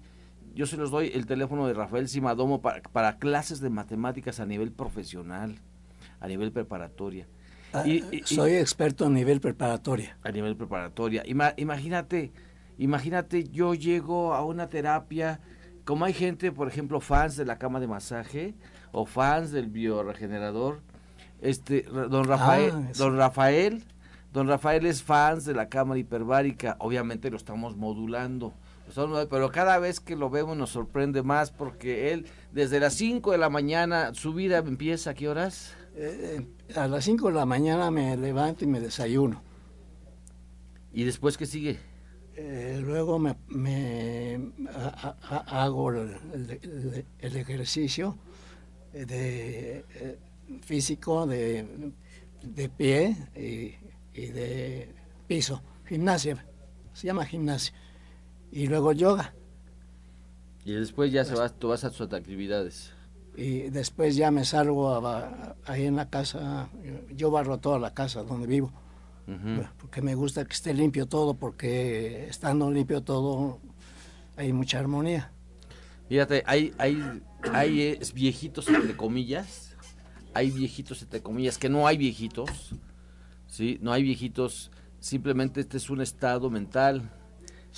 yo 0.56 0.66
se 0.66 0.78
los 0.78 0.90
doy 0.90 1.12
el 1.14 1.28
teléfono 1.28 1.68
de 1.68 1.74
Rafael 1.74 2.10
Simadomo 2.10 2.62
para, 2.62 2.82
para 2.82 3.18
clases 3.20 3.60
de 3.60 3.70
matemáticas 3.70 4.40
a 4.40 4.48
nivel 4.48 4.72
profesional, 4.72 5.60
a 6.20 6.28
nivel 6.28 6.52
preparatoria. 6.52 7.28
Ah, 7.74 7.86
y, 7.86 8.04
soy 8.24 8.54
experto 8.54 9.06
a 9.06 9.10
nivel 9.10 9.42
preparatoria. 9.42 10.18
A 10.24 10.32
nivel 10.32 10.56
preparatoria. 10.56 11.24
imagínate, 11.26 12.32
imagínate, 12.78 13.50
yo 13.50 13.74
llego 13.74 14.34
a 14.34 14.46
una 14.46 14.70
terapia 14.70 15.40
como 15.88 16.04
hay 16.04 16.14
gente, 16.14 16.52
por 16.52 16.68
ejemplo, 16.68 17.00
fans 17.00 17.38
de 17.38 17.46
la 17.46 17.58
cama 17.58 17.80
de 17.80 17.88
masaje 17.88 18.56
o 18.92 19.06
fans 19.06 19.52
del 19.52 19.68
bioregenerador, 19.68 20.82
este 21.42 21.84
don 21.84 22.26
Rafael, 22.26 22.74
ah, 22.76 22.92
don 22.98 23.18
Rafael, 23.18 23.84
don 24.34 24.50
Rafael 24.50 24.86
es 24.86 25.02
fans 25.02 25.46
de 25.46 25.54
la 25.54 25.70
cámara 25.70 25.98
hiperbárica, 25.98 26.76
obviamente 26.80 27.32
lo 27.32 27.38
estamos 27.38 27.78
modulando, 27.78 28.54
pero 29.30 29.50
cada 29.50 29.80
vez 29.80 30.02
que 30.02 30.18
lo 30.18 30.30
vemos 30.30 30.58
nos 30.58 30.72
sorprende 30.72 31.24
más 31.24 31.52
porque 31.52 32.12
él 32.12 32.26
desde 32.52 32.82
las 32.82 32.94
5 32.96 33.32
de 33.32 33.38
la 33.38 33.50
mañana 33.50 34.14
su 34.14 34.34
vida 34.34 34.58
empieza 34.58 35.12
a 35.12 35.14
qué 35.14 35.30
horas? 35.30 35.74
Eh, 36.00 36.46
a 36.76 36.88
las 36.88 37.06
5 37.06 37.30
de 37.30 37.34
la 37.34 37.48
mañana 37.48 37.90
me 37.90 38.16
levanto 38.16 38.64
y 38.64 38.68
me 38.68 38.80
desayuno. 38.80 39.42
¿Y 40.94 41.04
después 41.06 41.38
qué 41.38 41.48
sigue? 41.48 41.80
Eh, 42.36 42.80
luego 42.84 43.18
me, 43.18 43.36
hago 45.48 45.92
el, 45.92 47.06
ejercicio 47.20 48.16
de, 48.94 49.84
eh, 49.96 50.20
físico 50.62 51.26
de, 51.26 51.66
pie 52.78 53.18
y, 53.36 54.26
de 54.28 54.94
piso, 55.26 55.64
gimnasia, 55.88 56.46
se 56.94 57.08
llama 57.08 57.26
gimnasia, 57.26 57.74
y 58.52 58.68
luego 58.68 58.92
yoga. 58.92 59.34
Y 60.64 60.74
después 60.74 61.12
ya 61.12 61.26
se 61.26 61.34
vas, 61.34 61.58
tú 61.58 61.70
vas 61.70 61.84
a 61.84 61.90
tus 61.90 62.02
actividades. 62.14 62.94
Y 63.38 63.70
después 63.70 64.18
ya 64.18 64.32
me 64.32 64.44
salgo 64.44 65.00
ahí 65.66 65.86
en 65.86 65.96
la 65.96 66.10
casa, 66.10 66.68
yo 67.16 67.32
barro 67.32 67.60
toda 67.60 67.80
la 67.80 67.94
casa 67.94 68.24
donde 68.24 68.48
vivo 68.48 68.74
porque 69.78 70.02
me 70.02 70.16
gusta 70.16 70.46
que 70.46 70.54
esté 70.54 70.74
limpio 70.74 71.06
todo, 71.06 71.34
porque 71.34 72.28
estando 72.30 72.72
limpio 72.72 73.04
todo 73.04 73.60
hay 74.38 74.54
mucha 74.54 74.80
armonía. 74.80 75.32
Fíjate, 76.08 76.44
hay, 76.46 76.74
hay, 76.78 77.22
hay 77.52 77.82
eh, 77.82 78.00
viejitos 78.14 78.70
entre 78.70 78.96
comillas, 78.96 79.76
hay 80.34 80.50
viejitos 80.52 81.02
entre 81.02 81.22
comillas, 81.22 81.58
que 81.58 81.68
no 81.68 81.88
hay 81.88 81.98
viejitos, 81.98 82.76
¿sí? 83.48 83.78
No 83.82 83.92
hay 83.92 84.04
viejitos, 84.04 84.72
simplemente 85.02 85.60
este 85.60 85.76
es 85.76 85.90
un 85.90 86.00
estado 86.00 86.50
mental, 86.50 87.12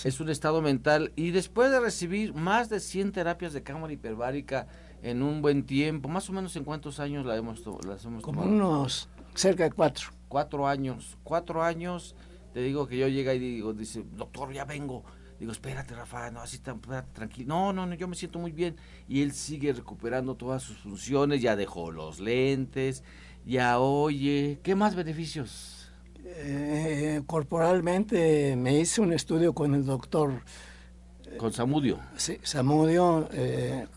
es 0.03 0.19
un 0.19 0.29
estado 0.29 0.61
mental, 0.61 1.11
y 1.15 1.31
después 1.31 1.71
de 1.71 1.79
recibir 1.79 2.35
más 2.35 2.69
de 2.69 2.79
100 2.79 3.11
terapias 3.11 3.53
de 3.53 3.63
cámara 3.63 3.91
hiperbárica 3.91 4.67
en 5.01 5.21
un 5.21 5.41
buen 5.41 5.63
tiempo, 5.63 6.09
más 6.09 6.29
o 6.29 6.33
menos 6.33 6.55
en 6.55 6.63
cuántos 6.63 6.99
años 6.99 7.25
la 7.25 7.35
hemos, 7.35 7.63
las 7.85 8.03
hemos 8.05 8.23
Como 8.23 8.41
unos 8.41 9.09
cerca 9.33 9.63
de 9.63 9.71
cuatro 9.71 10.09
cuatro 10.29 10.67
años, 10.67 11.17
cuatro 11.23 11.61
años, 11.61 12.15
te 12.53 12.61
digo 12.61 12.87
que 12.87 12.97
yo 12.97 13.09
llega 13.09 13.33
y 13.33 13.39
digo, 13.39 13.73
dice, 13.73 14.05
doctor, 14.15 14.53
ya 14.53 14.63
vengo. 14.63 15.03
Digo, 15.39 15.51
espérate, 15.51 15.95
Rafa, 15.95 16.31
no, 16.31 16.41
así 16.41 16.59
tan 16.59 16.81
tranquilo. 17.13 17.47
No, 17.47 17.73
no, 17.73 17.85
no, 17.85 17.95
yo 17.95 18.07
me 18.07 18.15
siento 18.15 18.39
muy 18.39 18.51
bien. 18.51 18.75
Y 19.07 19.21
él 19.21 19.31
sigue 19.31 19.73
recuperando 19.73 20.35
todas 20.35 20.63
sus 20.63 20.77
funciones, 20.77 21.41
ya 21.41 21.55
dejó 21.55 21.91
los 21.91 22.19
lentes, 22.19 23.03
ya 23.45 23.79
oye. 23.79 24.59
¿Qué 24.63 24.75
más 24.75 24.95
beneficios? 24.95 25.89
Eh, 26.25 27.21
corporalmente 27.25 28.55
me 28.57 28.79
hice 28.79 29.01
un 29.01 29.13
estudio 29.13 29.53
con 29.53 29.73
el 29.75 29.85
doctor. 29.85 30.43
Con 31.37 31.53
Samudio. 31.53 31.99
Sí, 32.17 32.37
Samudio 32.43 33.29
eh, 33.31 33.87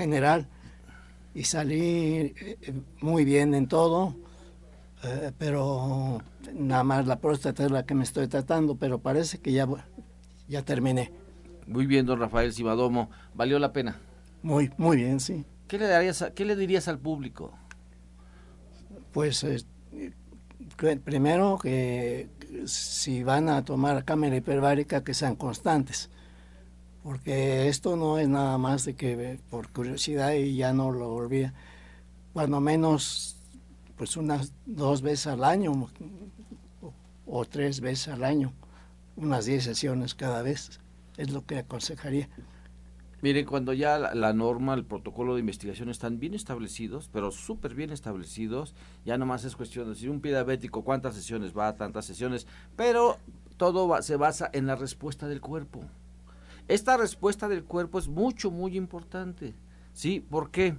general 0.00 0.48
y 1.34 1.44
salí 1.44 2.34
eh, 2.36 2.82
muy 3.00 3.24
bien 3.24 3.54
en 3.54 3.68
todo, 3.68 4.16
eh, 5.04 5.32
pero 5.38 6.20
nada 6.54 6.84
más 6.84 7.06
la 7.06 7.20
próstata 7.20 7.64
es 7.64 7.70
la 7.70 7.84
que 7.84 7.94
me 7.94 8.04
estoy 8.04 8.26
tratando, 8.26 8.76
pero 8.76 8.98
parece 8.98 9.38
que 9.38 9.52
ya, 9.52 9.68
ya 10.48 10.64
terminé. 10.64 11.12
Muy 11.66 11.86
bien, 11.86 12.06
don 12.06 12.18
Rafael 12.18 12.52
Cibadomo, 12.52 13.10
¿valió 13.34 13.58
la 13.58 13.72
pena? 13.72 13.98
Muy, 14.42 14.70
muy 14.76 14.96
bien, 14.96 15.20
sí. 15.20 15.44
¿Qué 15.68 15.78
le, 15.78 15.86
darías 15.86 16.32
qué 16.34 16.44
le 16.44 16.56
dirías 16.56 16.88
al 16.88 16.98
público? 16.98 17.52
Pues 19.12 19.46
primero 21.04 21.58
que 21.62 22.28
si 22.66 23.22
van 23.22 23.48
a 23.48 23.64
tomar 23.64 24.04
cámara 24.04 24.36
hiperbárica 24.36 25.04
que 25.04 25.14
sean 25.14 25.36
constantes 25.36 26.10
porque 27.02 27.68
esto 27.68 27.96
no 27.96 28.18
es 28.18 28.28
nada 28.28 28.58
más 28.58 28.84
de 28.84 28.94
que 28.94 29.38
por 29.50 29.68
curiosidad 29.68 30.34
y 30.34 30.56
ya 30.56 30.72
no 30.72 30.90
lo 30.90 31.12
olvida. 31.12 31.54
Cuando 32.32 32.60
menos, 32.60 33.36
pues 33.96 34.16
unas 34.16 34.52
dos 34.66 35.02
veces 35.02 35.26
al 35.28 35.44
año 35.44 35.88
o, 37.26 37.44
tres 37.44 37.80
veces 37.80 38.08
al 38.08 38.24
año, 38.24 38.52
unas 39.16 39.46
diez 39.46 39.64
sesiones 39.64 40.14
cada 40.14 40.42
vez, 40.42 40.80
es 41.16 41.30
lo 41.30 41.44
que 41.44 41.58
aconsejaría. 41.58 42.28
Miren, 43.22 43.44
cuando 43.44 43.74
ya 43.74 43.98
la, 43.98 44.32
norma, 44.32 44.72
el 44.72 44.86
protocolo 44.86 45.34
de 45.34 45.40
investigación 45.40 45.90
están 45.90 46.18
bien 46.18 46.32
establecidos, 46.32 47.10
pero 47.12 47.30
súper 47.30 47.74
bien 47.74 47.90
establecidos, 47.90 48.74
ya 49.04 49.18
nomás 49.18 49.44
es 49.44 49.56
cuestión 49.56 49.84
de 49.84 49.90
decir 49.90 50.08
un 50.08 50.22
pie 50.22 50.32
diabético, 50.32 50.84
cuántas 50.84 51.14
sesiones 51.14 51.56
va, 51.56 51.76
tantas 51.76 52.06
sesiones, 52.06 52.46
pero 52.76 53.18
todo 53.58 54.00
se 54.00 54.16
basa 54.16 54.48
en 54.54 54.66
la 54.66 54.74
respuesta 54.74 55.28
del 55.28 55.42
cuerpo. 55.42 55.84
Esta 56.70 56.96
respuesta 56.96 57.48
del 57.48 57.64
cuerpo 57.64 57.98
es 57.98 58.06
mucho, 58.06 58.52
muy 58.52 58.76
importante. 58.76 59.54
¿Sí? 59.92 60.20
¿Por 60.20 60.52
qué? 60.52 60.76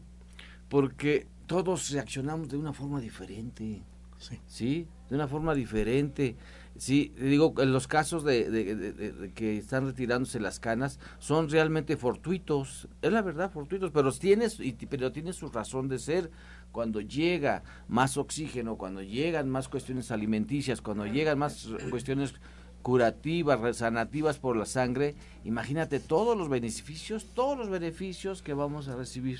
Porque 0.69 1.27
todos 1.47 1.89
reaccionamos 1.89 2.47
de 2.47 2.55
una 2.55 2.71
forma 2.71 3.01
diferente. 3.01 3.83
Sí. 4.17 4.39
¿Sí? 4.47 4.87
De 5.09 5.15
una 5.15 5.27
forma 5.27 5.53
diferente. 5.53 6.37
Sí, 6.77 7.13
digo, 7.19 7.53
en 7.57 7.73
los 7.73 7.89
casos 7.89 8.23
de, 8.23 9.33
que 9.35 9.57
están 9.57 9.85
retirándose 9.85 10.39
las 10.39 10.61
canas 10.61 10.97
son 11.19 11.49
realmente 11.49 11.97
fortuitos, 11.97 12.87
es 13.01 13.11
la 13.11 13.21
verdad, 13.21 13.51
fortuitos, 13.51 13.91
pero 13.91 14.13
tienes, 14.13 14.59
pero 14.89 15.11
tiene 15.11 15.33
su 15.33 15.49
razón 15.49 15.89
de 15.89 15.99
ser. 15.99 16.31
Cuando 16.71 17.01
llega 17.01 17.63
más 17.89 18.15
oxígeno, 18.15 18.77
cuando 18.77 19.01
llegan 19.01 19.49
más 19.49 19.67
cuestiones 19.67 20.09
alimenticias, 20.09 20.79
cuando 20.79 21.05
llegan 21.05 21.37
más 21.37 21.67
cuestiones 21.89 22.33
curativas, 22.81 23.77
sanativas 23.77 24.37
por 24.37 24.57
la 24.57 24.65
sangre, 24.65 25.15
imagínate 25.43 25.99
todos 25.99 26.37
los 26.37 26.49
beneficios, 26.49 27.25
todos 27.33 27.57
los 27.57 27.69
beneficios 27.69 28.41
que 28.41 28.53
vamos 28.53 28.87
a 28.87 28.95
recibir, 28.95 29.39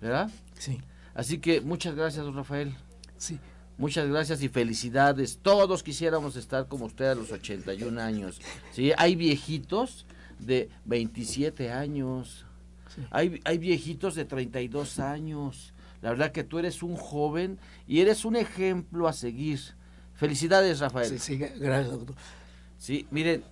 ¿verdad? 0.00 0.30
Sí. 0.58 0.80
Así 1.14 1.38
que 1.38 1.60
muchas 1.60 1.94
gracias, 1.94 2.24
don 2.24 2.34
Rafael. 2.34 2.74
Sí. 3.16 3.38
Muchas 3.78 4.08
gracias 4.08 4.42
y 4.42 4.48
felicidades. 4.48 5.38
Todos 5.42 5.82
quisiéramos 5.82 6.36
estar 6.36 6.68
como 6.68 6.84
usted 6.84 7.06
a 7.06 7.14
los 7.14 7.32
81 7.32 7.98
años. 8.00 8.40
Sí, 8.72 8.92
hay 8.98 9.16
viejitos 9.16 10.04
de 10.38 10.68
27 10.84 11.72
años. 11.72 12.44
Hay, 13.10 13.40
hay 13.44 13.58
viejitos 13.58 14.14
de 14.14 14.26
32 14.26 14.98
años. 14.98 15.72
La 16.02 16.10
verdad 16.10 16.32
que 16.32 16.44
tú 16.44 16.58
eres 16.58 16.82
un 16.82 16.96
joven 16.96 17.58
y 17.86 18.00
eres 18.00 18.24
un 18.24 18.36
ejemplo 18.36 19.08
a 19.08 19.12
seguir. 19.12 19.60
Felicidades, 20.14 20.80
Rafael. 20.80 21.08
Sí, 21.08 21.18
sí, 21.18 21.36
gracias, 21.38 21.90
doctor. 21.90 22.16
Sí, 22.80 23.06
miren, 23.10 23.44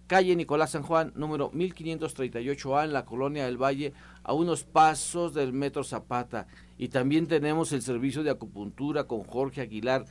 calle 0.08 0.36
Nicolás 0.36 0.72
San 0.72 0.84
Juan, 0.84 1.14
número 1.16 1.52
1538A, 1.52 2.86
en 2.86 2.94
la 2.94 3.06
Colonia 3.06 3.46
del 3.46 3.58
Valle, 3.58 3.94
a 4.24 4.34
unos 4.34 4.64
pasos 4.64 5.34
del 5.34 5.54
Metro 5.54 5.84
Zapata. 5.84 6.48
Y 6.78 6.90
también 6.90 7.28
tenemos 7.28 7.72
el 7.72 7.82
servicio 7.82 8.24
de 8.24 8.32
acupuntura 8.32 9.06
con 9.06 9.24
Jorge 9.24 9.62
Aguilar. 9.62 10.06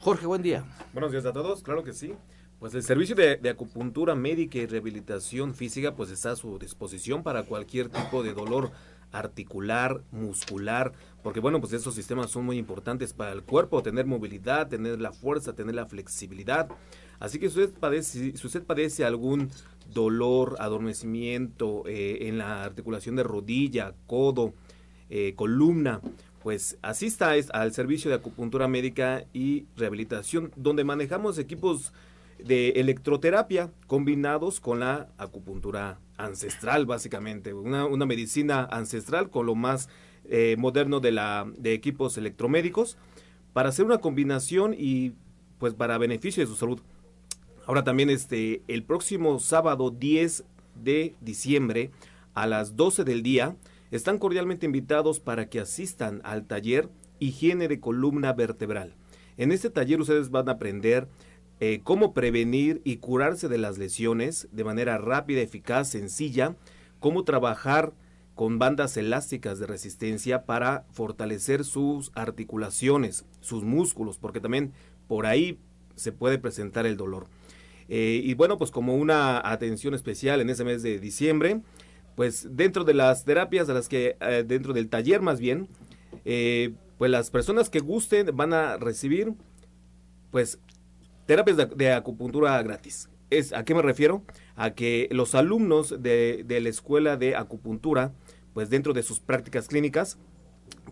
Jorge, 0.00 0.26
buen 0.26 0.42
día. 0.42 0.64
Buenos 0.92 1.12
días 1.12 1.24
a 1.24 1.32
todos, 1.32 1.62
claro 1.62 1.84
que 1.84 1.92
sí. 1.92 2.14
Pues 2.58 2.74
el 2.74 2.82
servicio 2.82 3.14
de, 3.14 3.36
de, 3.36 3.50
acupuntura 3.50 4.14
médica 4.14 4.58
y 4.58 4.66
rehabilitación 4.66 5.54
física 5.54 5.94
pues 5.94 6.10
está 6.10 6.32
a 6.32 6.36
su 6.36 6.58
disposición 6.58 7.22
para 7.22 7.42
cualquier 7.42 7.90
tipo 7.90 8.22
de 8.22 8.32
dolor 8.32 8.70
articular, 9.14 10.02
muscular, 10.10 10.92
porque 11.22 11.40
bueno, 11.40 11.60
pues 11.60 11.72
esos 11.72 11.94
sistemas 11.94 12.30
son 12.30 12.44
muy 12.44 12.58
importantes 12.58 13.14
para 13.14 13.32
el 13.32 13.42
cuerpo, 13.42 13.82
tener 13.82 14.06
movilidad, 14.06 14.68
tener 14.68 15.00
la 15.00 15.12
fuerza, 15.12 15.54
tener 15.54 15.74
la 15.74 15.86
flexibilidad. 15.86 16.68
Así 17.20 17.38
que 17.38 17.48
si 17.48 17.60
usted 17.60 17.78
padece, 17.78 18.36
si 18.36 18.46
usted 18.46 18.64
padece 18.64 19.04
algún 19.04 19.50
dolor, 19.92 20.56
adormecimiento 20.58 21.84
eh, 21.86 22.28
en 22.28 22.38
la 22.38 22.64
articulación 22.64 23.16
de 23.16 23.22
rodilla, 23.22 23.94
codo, 24.06 24.52
eh, 25.08 25.34
columna, 25.36 26.00
pues 26.42 26.76
asista 26.82 27.32
al 27.52 27.72
servicio 27.72 28.10
de 28.10 28.16
acupuntura 28.16 28.68
médica 28.68 29.24
y 29.32 29.64
rehabilitación, 29.76 30.52
donde 30.56 30.84
manejamos 30.84 31.38
equipos 31.38 31.92
de 32.42 32.70
electroterapia 32.70 33.72
combinados 33.86 34.60
con 34.60 34.80
la 34.80 35.08
acupuntura 35.18 36.00
ancestral, 36.16 36.86
básicamente, 36.86 37.54
una, 37.54 37.86
una 37.86 38.06
medicina 38.06 38.64
ancestral 38.70 39.30
con 39.30 39.46
lo 39.46 39.54
más 39.54 39.88
eh, 40.24 40.56
moderno 40.58 41.00
de, 41.00 41.12
la, 41.12 41.50
de 41.56 41.74
equipos 41.74 42.16
electromédicos 42.16 42.96
para 43.52 43.68
hacer 43.68 43.84
una 43.84 43.98
combinación 43.98 44.74
y 44.76 45.12
pues 45.58 45.74
para 45.74 45.98
beneficio 45.98 46.42
de 46.42 46.46
su 46.46 46.56
salud. 46.56 46.80
Ahora 47.66 47.84
también 47.84 48.10
este 48.10 48.62
el 48.68 48.84
próximo 48.84 49.38
sábado 49.38 49.90
10 49.90 50.44
de 50.82 51.14
diciembre 51.20 51.90
a 52.34 52.46
las 52.46 52.76
12 52.76 53.04
del 53.04 53.22
día. 53.22 53.56
Están 53.90 54.18
cordialmente 54.18 54.66
invitados 54.66 55.20
para 55.20 55.48
que 55.48 55.60
asistan 55.60 56.20
al 56.24 56.46
taller 56.46 56.88
Higiene 57.20 57.68
de 57.68 57.80
columna 57.80 58.32
vertebral. 58.32 58.96
En 59.36 59.52
este 59.52 59.70
taller 59.70 60.00
ustedes 60.00 60.30
van 60.30 60.48
a 60.48 60.52
aprender 60.52 61.08
eh, 61.60 61.80
cómo 61.84 62.12
prevenir 62.14 62.82
y 62.84 62.96
curarse 62.96 63.48
de 63.48 63.58
las 63.58 63.78
lesiones 63.78 64.48
de 64.50 64.64
manera 64.64 64.98
rápida, 64.98 65.40
eficaz, 65.40 65.88
sencilla, 65.88 66.56
cómo 66.98 67.24
trabajar 67.24 67.92
con 68.34 68.58
bandas 68.58 68.96
elásticas 68.96 69.60
de 69.60 69.66
resistencia 69.66 70.44
para 70.44 70.84
fortalecer 70.90 71.64
sus 71.64 72.10
articulaciones, 72.14 73.24
sus 73.40 73.62
músculos, 73.62 74.18
porque 74.18 74.40
también 74.40 74.72
por 75.06 75.26
ahí 75.26 75.58
se 75.94 76.10
puede 76.10 76.38
presentar 76.38 76.86
el 76.86 76.96
dolor. 76.96 77.28
Eh, 77.88 78.20
y 78.24 78.34
bueno, 78.34 78.58
pues 78.58 78.72
como 78.72 78.96
una 78.96 79.40
atención 79.48 79.94
especial 79.94 80.40
en 80.40 80.50
ese 80.50 80.64
mes 80.64 80.82
de 80.82 80.98
diciembre, 80.98 81.60
pues 82.16 82.48
dentro 82.50 82.82
de 82.82 82.94
las 82.94 83.24
terapias 83.24 83.68
de 83.68 83.74
las 83.74 83.88
que, 83.88 84.16
eh, 84.20 84.44
dentro 84.44 84.72
del 84.72 84.88
taller 84.88 85.20
más 85.20 85.38
bien, 85.38 85.68
pues 86.24 87.10
las 87.10 87.30
personas 87.30 87.70
que 87.70 87.80
gusten 87.80 88.34
van 88.34 88.52
a 88.52 88.76
recibir, 88.76 89.34
pues, 90.30 90.58
terapias 91.26 91.56
de, 91.56 91.92
acupuntura 91.92 92.62
gratis. 92.62 93.08
Es, 93.30 93.52
¿A 93.52 93.64
qué 93.64 93.74
me 93.74 93.82
refiero? 93.82 94.22
A 94.54 94.70
que 94.70 95.08
los 95.10 95.34
alumnos 95.34 96.02
de, 96.02 96.44
de 96.46 96.60
la 96.60 96.68
escuela 96.68 97.16
de 97.16 97.36
acupuntura, 97.36 98.12
pues 98.52 98.70
dentro 98.70 98.92
de 98.92 99.02
sus 99.02 99.20
prácticas 99.20 99.68
clínicas, 99.68 100.18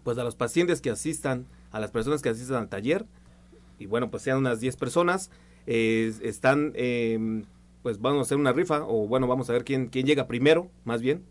pues 0.02 0.18
a 0.18 0.24
los 0.24 0.34
pacientes 0.36 0.80
que 0.80 0.90
asistan, 0.90 1.46
a 1.70 1.80
las 1.80 1.90
personas 1.90 2.22
que 2.22 2.28
asistan 2.28 2.56
al 2.58 2.68
taller, 2.68 3.06
y 3.78 3.86
bueno, 3.86 4.10
pues 4.10 4.22
sean 4.22 4.38
unas 4.38 4.60
10 4.60 4.76
personas, 4.76 5.30
están, 5.66 6.72
em, 6.74 7.44
pues 7.82 8.00
vamos 8.00 8.20
a 8.20 8.22
hacer 8.22 8.36
una 8.36 8.52
rifa, 8.52 8.84
o 8.84 9.06
bueno, 9.06 9.26
vamos 9.26 9.50
a 9.50 9.52
ver 9.52 9.64
quién, 9.64 9.88
quién 9.88 10.06
llega 10.06 10.26
primero, 10.26 10.70
más 10.84 11.02
bien. 11.02 11.24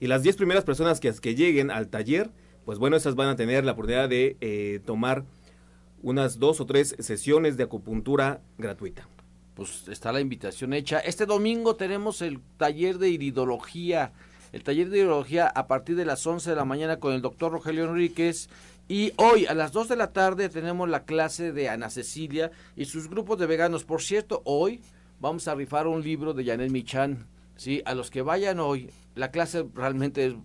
Y 0.00 0.06
las 0.06 0.22
10 0.22 0.36
primeras 0.36 0.64
personas 0.64 1.00
que, 1.00 1.12
que 1.12 1.34
lleguen 1.34 1.70
al 1.70 1.88
taller, 1.88 2.30
pues 2.64 2.78
bueno, 2.78 2.96
esas 2.96 3.14
van 3.14 3.28
a 3.28 3.36
tener 3.36 3.64
la 3.64 3.72
oportunidad 3.72 4.08
de 4.08 4.36
eh, 4.40 4.80
tomar 4.84 5.24
unas 6.06 6.38
dos 6.38 6.60
o 6.60 6.66
tres 6.66 6.94
sesiones 7.00 7.56
de 7.56 7.64
acupuntura 7.64 8.40
gratuita. 8.58 9.08
Pues 9.56 9.88
está 9.88 10.12
la 10.12 10.20
invitación 10.20 10.72
hecha. 10.72 11.00
Este 11.00 11.26
domingo 11.26 11.74
tenemos 11.74 12.22
el 12.22 12.38
taller 12.58 12.98
de 12.98 13.08
iridología. 13.08 14.12
El 14.52 14.62
taller 14.62 14.88
de 14.88 14.98
iridología 14.98 15.48
a 15.48 15.66
partir 15.66 15.96
de 15.96 16.04
las 16.04 16.24
11 16.24 16.48
de 16.48 16.54
la 16.54 16.64
mañana 16.64 17.00
con 17.00 17.12
el 17.12 17.22
doctor 17.22 17.50
Rogelio 17.50 17.86
Enríquez 17.86 18.48
y 18.86 19.14
hoy 19.16 19.46
a 19.46 19.54
las 19.54 19.72
2 19.72 19.88
de 19.88 19.96
la 19.96 20.12
tarde 20.12 20.48
tenemos 20.48 20.88
la 20.88 21.02
clase 21.02 21.50
de 21.50 21.68
Ana 21.68 21.90
Cecilia 21.90 22.52
y 22.76 22.84
sus 22.84 23.10
grupos 23.10 23.40
de 23.40 23.46
veganos. 23.46 23.82
Por 23.82 24.00
cierto, 24.00 24.42
hoy 24.44 24.80
vamos 25.18 25.48
a 25.48 25.56
rifar 25.56 25.88
un 25.88 26.04
libro 26.04 26.34
de 26.34 26.44
Janet 26.44 26.70
Michan. 26.70 27.26
¿sí? 27.56 27.82
A 27.84 27.96
los 27.96 28.12
que 28.12 28.22
vayan 28.22 28.60
hoy, 28.60 28.90
la 29.16 29.32
clase 29.32 29.66
realmente 29.74 30.36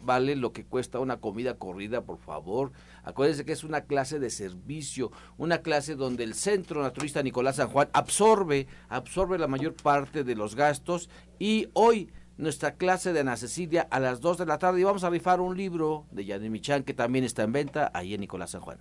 vale 0.00 0.34
lo 0.36 0.54
que 0.54 0.64
cuesta 0.64 0.98
una 0.98 1.18
comida 1.18 1.58
corrida, 1.58 2.00
por 2.00 2.16
favor. 2.16 2.72
Acuérdense 3.04 3.44
que 3.44 3.52
es 3.52 3.64
una 3.64 3.82
clase 3.82 4.18
de 4.18 4.30
servicio, 4.30 5.10
una 5.36 5.58
clase 5.58 5.94
donde 5.94 6.24
el 6.24 6.34
Centro 6.34 6.82
Naturista 6.82 7.22
Nicolás 7.22 7.56
San 7.56 7.68
Juan 7.68 7.88
absorbe, 7.92 8.66
absorbe 8.88 9.38
la 9.38 9.46
mayor 9.46 9.74
parte 9.74 10.24
de 10.24 10.34
los 10.34 10.54
gastos 10.54 11.08
y 11.38 11.68
hoy 11.72 12.10
nuestra 12.36 12.76
clase 12.76 13.12
de 13.12 13.20
Ana 13.20 13.36
Cecilia 13.36 13.86
a 13.90 14.00
las 14.00 14.20
2 14.20 14.38
de 14.38 14.46
la 14.46 14.58
tarde 14.58 14.80
y 14.80 14.84
vamos 14.84 15.04
a 15.04 15.10
rifar 15.10 15.40
un 15.40 15.56
libro 15.56 16.06
de 16.10 16.24
Yanis 16.24 16.50
Michan 16.50 16.82
que 16.82 16.94
también 16.94 17.24
está 17.24 17.42
en 17.42 17.52
venta 17.52 17.90
ahí 17.94 18.14
en 18.14 18.20
Nicolás 18.20 18.50
San 18.50 18.62
Juan. 18.62 18.78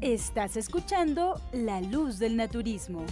Estás 0.00 0.56
escuchando 0.56 1.40
La 1.52 1.80
Luz 1.80 2.18
del 2.18 2.36
Naturismo. 2.36 3.06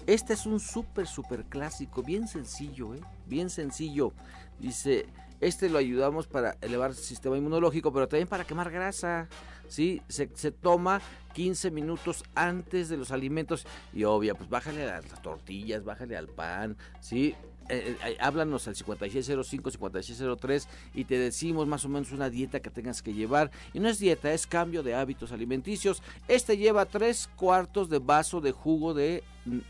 Este 0.07 0.33
es 0.33 0.45
un 0.45 0.59
súper, 0.59 1.05
súper 1.05 1.43
clásico, 1.45 2.01
bien 2.01 2.27
sencillo, 2.27 2.95
¿eh? 2.95 3.01
Bien 3.25 3.49
sencillo. 3.49 4.13
Dice, 4.59 5.05
este 5.39 5.69
lo 5.69 5.77
ayudamos 5.77 6.27
para 6.27 6.57
elevar 6.61 6.91
el 6.91 6.95
sistema 6.95 7.37
inmunológico, 7.37 7.91
pero 7.91 8.07
también 8.07 8.27
para 8.27 8.45
quemar 8.45 8.71
grasa. 8.71 9.27
¿sí? 9.67 10.01
Se, 10.07 10.29
se, 10.33 10.51
toma 10.51 11.01
15 11.33 11.71
minutos 11.71 12.23
antes 12.35 12.89
de 12.89 12.97
los 12.97 13.11
alimentos 13.11 13.65
y 13.93 14.03
obvia, 14.05 14.33
pues 14.33 14.49
bájale 14.49 14.89
a 14.89 15.01
las 15.01 15.21
tortillas, 15.21 15.83
bájale 15.83 16.17
al 16.17 16.27
pan, 16.27 16.77
¿sí? 17.01 17.35
Eh, 17.69 17.97
eh, 18.05 18.17
háblanos 18.19 18.67
al 18.67 18.75
5605-5603 18.75 20.67
y 20.93 21.05
te 21.05 21.17
decimos 21.17 21.67
más 21.67 21.83
o 21.85 21.89
menos 21.89 22.11
una 22.11 22.29
dieta 22.29 22.59
que 22.59 22.69
tengas 22.69 23.01
que 23.01 23.13
llevar. 23.13 23.51
Y 23.73 23.79
no 23.79 23.89
es 23.89 23.99
dieta, 23.99 24.31
es 24.33 24.47
cambio 24.47 24.83
de 24.83 24.95
hábitos 24.95 25.31
alimenticios. 25.31 26.01
Este 26.27 26.57
lleva 26.57 26.85
tres 26.85 27.29
cuartos 27.35 27.89
de 27.89 27.99
vaso 27.99 28.41
de 28.41 28.51
jugo 28.51 28.93
de 28.93 29.23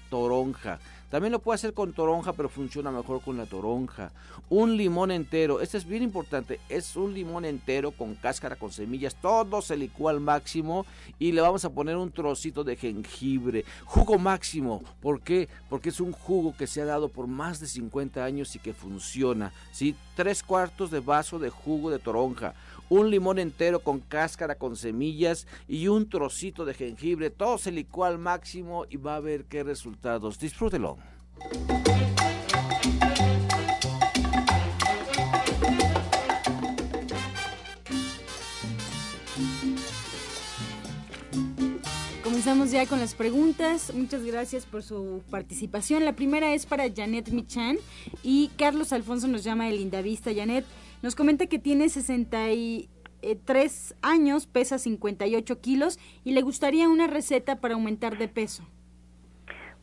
toronja. 0.10 0.80
También 1.10 1.32
lo 1.32 1.40
puede 1.40 1.56
hacer 1.56 1.74
con 1.74 1.94
toronja, 1.94 2.34
pero 2.34 2.50
funciona 2.50 2.92
mejor 2.92 3.22
con 3.22 3.38
la 3.38 3.46
toronja. 3.46 4.12
Un 4.50 4.76
limón 4.76 5.12
entero, 5.12 5.62
este 5.62 5.78
es 5.78 5.86
bien 5.86 6.04
importante, 6.04 6.60
es 6.68 6.96
un 6.96 7.14
limón 7.14 7.46
entero 7.46 7.92
con 7.92 8.16
cáscara, 8.16 8.58
con 8.58 8.72
semillas, 8.72 9.16
todo 9.22 9.62
se 9.62 9.78
licúa 9.78 10.12
al 10.12 10.20
máximo 10.20 10.86
y 11.18 11.32
le 11.32 11.42
vamos 11.42 11.64
a 11.64 11.70
poner 11.70 11.96
un 11.96 12.12
trocito 12.12 12.64
de 12.64 12.76
jengibre. 12.76 13.64
Jugo 13.86 14.18
máximo, 14.18 14.84
¿por 15.02 15.22
qué? 15.22 15.48
Porque 15.70 15.90
es 15.90 16.02
un 16.02 16.12
jugo 16.12 16.56
que 16.58 16.68
se 16.68 16.82
ha 16.82 16.86
dado 16.86 17.08
por 17.08 17.28
más 17.28 17.60
de 17.60 17.68
50 17.68 18.24
años 18.24 18.56
y 18.56 18.60
que 18.60 18.74
funciona. 18.74 19.54
¿sí? 19.72 19.96
Tres 20.16 20.44
cuartos 20.44 20.92
de 20.92 21.00
vaso 21.00 21.40
de 21.40 21.50
jugo 21.50 21.90
de 21.90 22.00
toronja 22.00 22.54
un 22.90 23.10
limón 23.10 23.40
entero 23.40 23.80
con 23.80 24.00
cáscara, 24.00 24.56
con 24.56 24.76
semillas 24.76 25.48
y 25.68 25.88
un 25.88 26.10
trocito 26.10 26.66
de 26.66 26.74
jengibre. 26.74 27.30
Todo 27.30 27.58
se 27.58 27.72
licúa 27.72 28.08
al 28.08 28.18
máximo 28.18 28.86
y 28.90 28.98
va 28.98 29.16
a 29.16 29.20
ver 29.20 29.46
qué 29.46 29.64
resultados. 29.64 30.40
Disfrútelo. 30.40 30.98
Comenzamos 42.24 42.72
ya 42.72 42.86
con 42.86 43.00
las 43.00 43.14
preguntas. 43.14 43.94
Muchas 43.94 44.24
gracias 44.24 44.66
por 44.66 44.84
su 44.84 45.22
participación. 45.30 46.06
La 46.06 46.14
primera 46.14 46.54
es 46.54 46.66
para 46.66 46.86
Janet 46.94 47.30
Michan 47.30 47.78
y 48.24 48.50
Carlos 48.58 48.94
Alfonso 48.94 49.28
nos 49.28 49.44
llama 49.44 49.68
el 49.70 49.80
Indavista. 49.80 50.32
Janet, 50.34 50.64
nos 51.02 51.16
comenta 51.16 51.48
que 51.48 51.60
tiene 51.60 51.90
63 51.90 53.96
años, 54.02 54.48
pesa 54.48 54.78
58 54.78 55.62
kilos 55.62 56.00
y 56.24 56.32
le 56.32 56.42
gustaría 56.42 56.90
una 56.90 57.08
receta 57.08 57.62
para 57.62 57.76
aumentar 57.76 58.18
de 58.18 58.28
peso. 58.28 58.64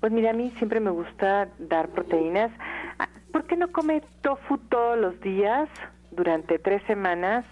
Pues 0.01 0.13
mira, 0.13 0.31
a 0.31 0.35
mí 0.35 0.53
siempre 0.59 0.81
me 0.81 0.91
gusta 0.91 1.49
dar 1.59 1.89
proteínas. 1.89 2.51
Ah, 2.99 3.09
¿Por 3.33 3.47
qué 3.47 3.57
no 3.57 3.73
come 3.73 4.03
tofu 4.21 4.59
todos 4.59 4.99
los 4.99 5.19
días 5.21 5.69
durante 6.11 6.59
tres 6.59 6.83
semanas 6.87 7.45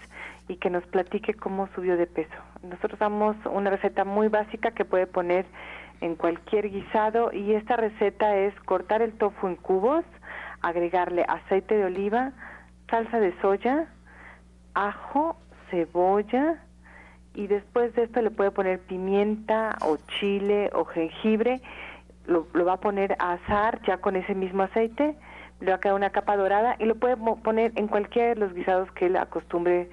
y 0.47 0.57
que 0.57 0.69
nos 0.69 0.85
platique 0.85 1.33
cómo 1.33 1.67
subió 1.73 1.97
de 1.97 2.05
peso? 2.05 2.35
Nosotros 2.61 2.99
damos 2.99 3.35
una 3.51 3.71
receta 3.71 4.05
muy 4.05 4.27
básica 4.27 4.71
que 4.71 4.85
puede 4.85 5.07
poner 5.07 5.45
en 6.01 6.15
cualquier 6.15 6.69
guisado 6.69 7.31
y 7.33 7.53
esta 7.53 7.75
receta 7.75 8.37
es 8.37 8.53
cortar 8.65 9.01
el 9.01 9.13
tofu 9.13 9.47
en 9.47 9.55
cubos, 9.55 10.05
agregarle 10.61 11.25
aceite 11.27 11.75
de 11.75 11.85
oliva, 11.85 12.33
salsa 12.89 13.19
de 13.19 13.33
soya, 13.41 13.87
ajo, 14.73 15.37
cebolla 15.69 16.59
y 17.33 17.47
después 17.47 17.93
de 17.95 18.03
esto 18.03 18.21
le 18.21 18.31
puede 18.31 18.51
poner 18.51 18.79
pimienta 18.79 19.77
o 19.81 19.97
chile 20.19 20.69
o 20.73 20.85
jengibre, 20.85 21.61
lo, 22.27 22.45
va 22.65 22.73
a 22.73 22.79
poner 22.79 23.15
a 23.19 23.33
asar 23.33 23.81
ya 23.83 23.97
con 23.97 24.15
ese 24.15 24.35
mismo 24.35 24.63
aceite, 24.63 25.15
le 25.59 25.71
va 25.71 25.77
a 25.77 25.79
quedar 25.79 25.95
una 25.95 26.11
capa 26.11 26.37
dorada 26.37 26.75
y 26.79 26.85
lo 26.85 26.95
puede 26.95 27.17
poner 27.17 27.71
en 27.75 27.87
cualquiera 27.87 28.29
de 28.29 28.35
los 28.35 28.53
guisados 28.53 28.91
que 28.91 29.07
él 29.07 29.17
acostumbre 29.17 29.89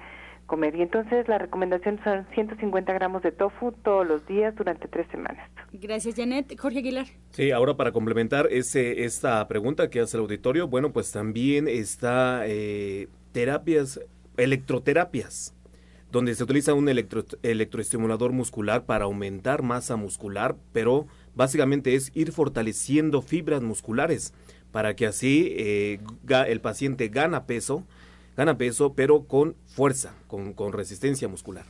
comer. 0.51 0.75
Y 0.75 0.81
entonces 0.81 1.29
la 1.29 1.37
recomendación 1.37 1.97
son 2.03 2.27
150 2.35 2.91
gramos 2.91 3.23
de 3.23 3.31
tofu 3.31 3.71
todos 3.71 4.05
los 4.05 4.27
días 4.27 4.53
durante 4.53 4.89
tres 4.89 5.07
semanas. 5.09 5.49
Gracias, 5.71 6.15
Janet. 6.15 6.59
Jorge 6.59 6.79
Aguilar. 6.79 7.07
Sí, 7.29 7.51
ahora 7.51 7.77
para 7.77 7.93
complementar 7.93 8.49
ese, 8.51 9.05
esta 9.05 9.47
pregunta 9.47 9.89
que 9.89 10.01
hace 10.01 10.17
el 10.17 10.23
auditorio, 10.23 10.67
bueno, 10.67 10.91
pues 10.91 11.13
también 11.13 11.69
está 11.69 12.41
eh, 12.45 13.07
terapias, 13.31 14.01
electroterapias. 14.35 15.55
donde 16.11 16.35
se 16.35 16.43
utiliza 16.43 16.73
un 16.73 16.89
electro, 16.89 17.23
electroestimulador 17.41 18.33
muscular 18.33 18.85
para 18.85 19.05
aumentar 19.05 19.61
masa 19.61 19.95
muscular, 19.95 20.57
pero 20.73 21.07
básicamente 21.33 21.95
es 21.95 22.11
ir 22.13 22.33
fortaleciendo 22.33 23.21
fibras 23.21 23.61
musculares 23.61 24.33
para 24.73 24.95
que 24.97 25.05
así 25.05 25.53
eh, 25.57 25.99
el 26.47 26.59
paciente 26.59 27.07
gana 27.07 27.45
peso, 27.45 27.85
gana 28.35 28.57
peso, 28.57 28.93
pero 28.93 29.23
con 29.27 29.55
fuerza, 29.67 30.13
con, 30.27 30.53
con 30.53 30.73
resistencia 30.73 31.27
muscular. 31.27 31.65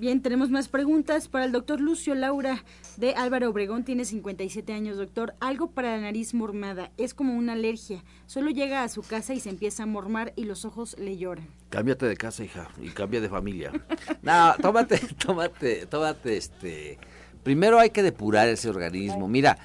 Bien, 0.00 0.22
tenemos 0.22 0.48
más 0.48 0.68
preguntas 0.68 1.28
para 1.28 1.44
el 1.44 1.52
doctor 1.52 1.78
Lucio 1.78 2.14
Laura 2.14 2.64
de 2.96 3.12
Álvaro 3.16 3.50
Obregón. 3.50 3.84
Tiene 3.84 4.06
57 4.06 4.72
años, 4.72 4.96
doctor. 4.96 5.34
Algo 5.40 5.72
para 5.72 5.94
la 5.94 6.00
nariz 6.00 6.32
mormada. 6.32 6.90
Es 6.96 7.12
como 7.12 7.34
una 7.34 7.52
alergia. 7.52 8.02
Solo 8.24 8.48
llega 8.48 8.82
a 8.82 8.88
su 8.88 9.02
casa 9.02 9.34
y 9.34 9.40
se 9.40 9.50
empieza 9.50 9.82
a 9.82 9.86
mormar 9.86 10.32
y 10.36 10.44
los 10.44 10.64
ojos 10.64 10.98
le 10.98 11.18
lloran. 11.18 11.48
Cámbiate 11.68 12.06
de 12.06 12.16
casa, 12.16 12.42
hija, 12.42 12.70
y 12.80 12.88
cambia 12.88 13.20
de 13.20 13.28
familia. 13.28 13.72
no, 14.22 14.54
tómate, 14.62 14.98
tómate, 15.22 15.84
tómate 15.84 16.38
este... 16.38 16.98
Primero 17.42 17.78
hay 17.78 17.90
que 17.90 18.02
depurar 18.02 18.48
ese 18.48 18.70
organismo. 18.70 19.28
Mira, 19.28 19.58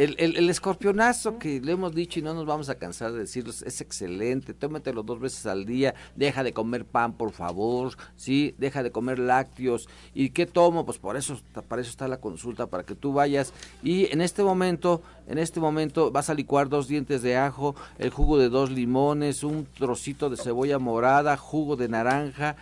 el, 0.00 0.36
el, 0.36 0.48
escorpionazo 0.48 1.38
que 1.38 1.60
le 1.60 1.72
hemos 1.72 1.94
dicho 1.94 2.18
y 2.18 2.22
no 2.22 2.32
nos 2.32 2.46
vamos 2.46 2.70
a 2.70 2.76
cansar 2.76 3.12
de 3.12 3.18
decirlo 3.18 3.50
es 3.50 3.80
excelente. 3.80 4.54
Tómatelo 4.54 5.02
dos 5.02 5.20
veces 5.20 5.44
al 5.44 5.66
día. 5.66 5.94
Deja 6.16 6.42
de 6.42 6.54
comer 6.54 6.86
pan, 6.86 7.12
por 7.12 7.32
favor. 7.32 7.92
Sí, 8.16 8.54
deja 8.56 8.82
de 8.82 8.92
comer 8.92 9.18
lácteos. 9.18 9.88
¿Y 10.14 10.30
qué 10.30 10.46
tomo? 10.46 10.86
Pues 10.86 10.98
por 10.98 11.16
eso, 11.16 11.38
para 11.68 11.82
eso 11.82 11.90
está 11.90 12.08
la 12.08 12.18
consulta, 12.18 12.66
para 12.66 12.84
que 12.84 12.94
tú 12.94 13.12
vayas. 13.12 13.52
Y 13.82 14.10
en 14.10 14.22
este 14.22 14.42
momento, 14.42 15.02
en 15.26 15.36
este 15.36 15.60
momento 15.60 16.10
vas 16.10 16.30
a 16.30 16.34
licuar 16.34 16.70
dos 16.70 16.88
dientes 16.88 17.20
de 17.20 17.36
ajo, 17.36 17.74
el 17.98 18.08
jugo 18.08 18.38
de 18.38 18.48
dos 18.48 18.70
limones, 18.70 19.44
un 19.44 19.66
trocito 19.66 20.30
de 20.30 20.38
cebolla 20.38 20.78
morada, 20.78 21.36
jugo 21.36 21.76
de 21.76 21.88
naranja 21.88 22.56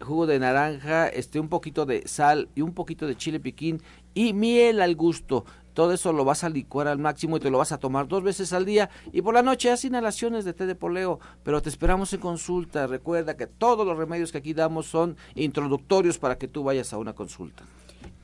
jugo 0.00 0.26
de 0.26 0.38
naranja, 0.38 1.08
este 1.08 1.38
un 1.40 1.48
poquito 1.48 1.86
de 1.86 2.06
sal 2.08 2.48
y 2.54 2.62
un 2.62 2.72
poquito 2.72 3.06
de 3.06 3.16
chile 3.16 3.40
piquín 3.40 3.82
y 4.14 4.32
miel 4.32 4.80
al 4.80 4.96
gusto. 4.96 5.44
Todo 5.74 5.92
eso 5.92 6.12
lo 6.12 6.24
vas 6.24 6.44
a 6.44 6.48
licuar 6.48 6.88
al 6.88 6.98
máximo 6.98 7.36
y 7.36 7.40
te 7.40 7.50
lo 7.50 7.58
vas 7.58 7.72
a 7.72 7.78
tomar 7.78 8.08
dos 8.08 8.22
veces 8.22 8.52
al 8.52 8.64
día. 8.64 8.90
Y 9.12 9.22
por 9.22 9.34
la 9.34 9.42
noche 9.42 9.70
haz 9.70 9.84
inhalaciones 9.84 10.44
de 10.44 10.52
té 10.52 10.66
de 10.66 10.74
poleo. 10.74 11.20
Pero 11.42 11.62
te 11.62 11.68
esperamos 11.68 12.12
en 12.12 12.20
consulta. 12.20 12.86
Recuerda 12.86 13.36
que 13.36 13.46
todos 13.46 13.86
los 13.86 13.96
remedios 13.96 14.32
que 14.32 14.38
aquí 14.38 14.54
damos 14.54 14.86
son 14.86 15.16
introductorios 15.34 16.18
para 16.18 16.36
que 16.38 16.48
tú 16.48 16.64
vayas 16.64 16.92
a 16.92 16.98
una 16.98 17.12
consulta. 17.12 17.64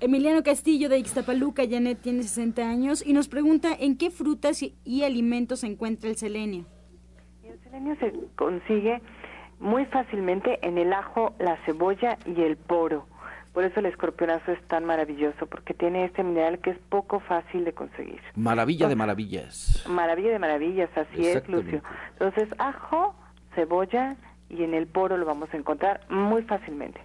Emiliano 0.01 0.43
Castillo 0.43 0.89
de 0.89 0.99
Ixtapaluca, 0.99 1.63
Janet 1.69 2.01
tiene 2.03 2.23
60 2.23 2.69
años 2.69 3.07
y 3.07 3.15
nos 3.15 3.29
pregunta 3.29 3.71
en 3.79 3.97
qué 3.97 4.11
frutas 4.11 4.63
y 4.63 5.03
alimentos 5.05 5.61
se 5.61 5.69
encuentra 5.69 6.11
el 6.11 6.17
selenio. 6.17 6.67
El 7.43 7.59
selenio 7.61 7.97
se 7.97 8.13
consigue 8.37 9.01
muy 9.59 9.87
fácilmente 9.87 10.59
en 10.67 10.79
el 10.79 10.93
ajo, 10.93 11.35
la 11.39 11.57
cebolla 11.65 12.19
y 12.27 12.43
el 12.43 12.57
poro. 12.57 13.07
Por 13.57 13.65
eso 13.65 13.81
el 13.81 13.87
escorpionazo 13.87 14.53
es 14.53 14.63
tan 14.69 14.85
maravilloso, 14.85 15.47
porque 15.47 15.73
tiene 15.73 16.05
este 16.05 16.23
mineral 16.23 16.59
que 16.59 16.69
es 16.69 16.79
poco 16.91 17.21
fácil 17.21 17.65
de 17.65 17.73
conseguir. 17.73 18.21
Maravilla 18.35 18.87
de 18.87 18.97
maravillas. 18.97 19.83
Maravilla 19.89 20.33
de 20.33 20.39
maravillas, 20.39 20.91
así 20.95 21.27
es, 21.27 21.49
Lucio. 21.49 21.81
Entonces, 22.13 22.51
ajo, 22.59 23.15
cebolla 23.55 24.17
y 24.51 24.63
en 24.63 24.75
el 24.75 24.87
poro 24.87 25.17
lo 25.17 25.25
vamos 25.25 25.49
a 25.55 25.57
encontrar 25.57 26.03
muy 26.11 26.43
fácilmente. 26.43 27.01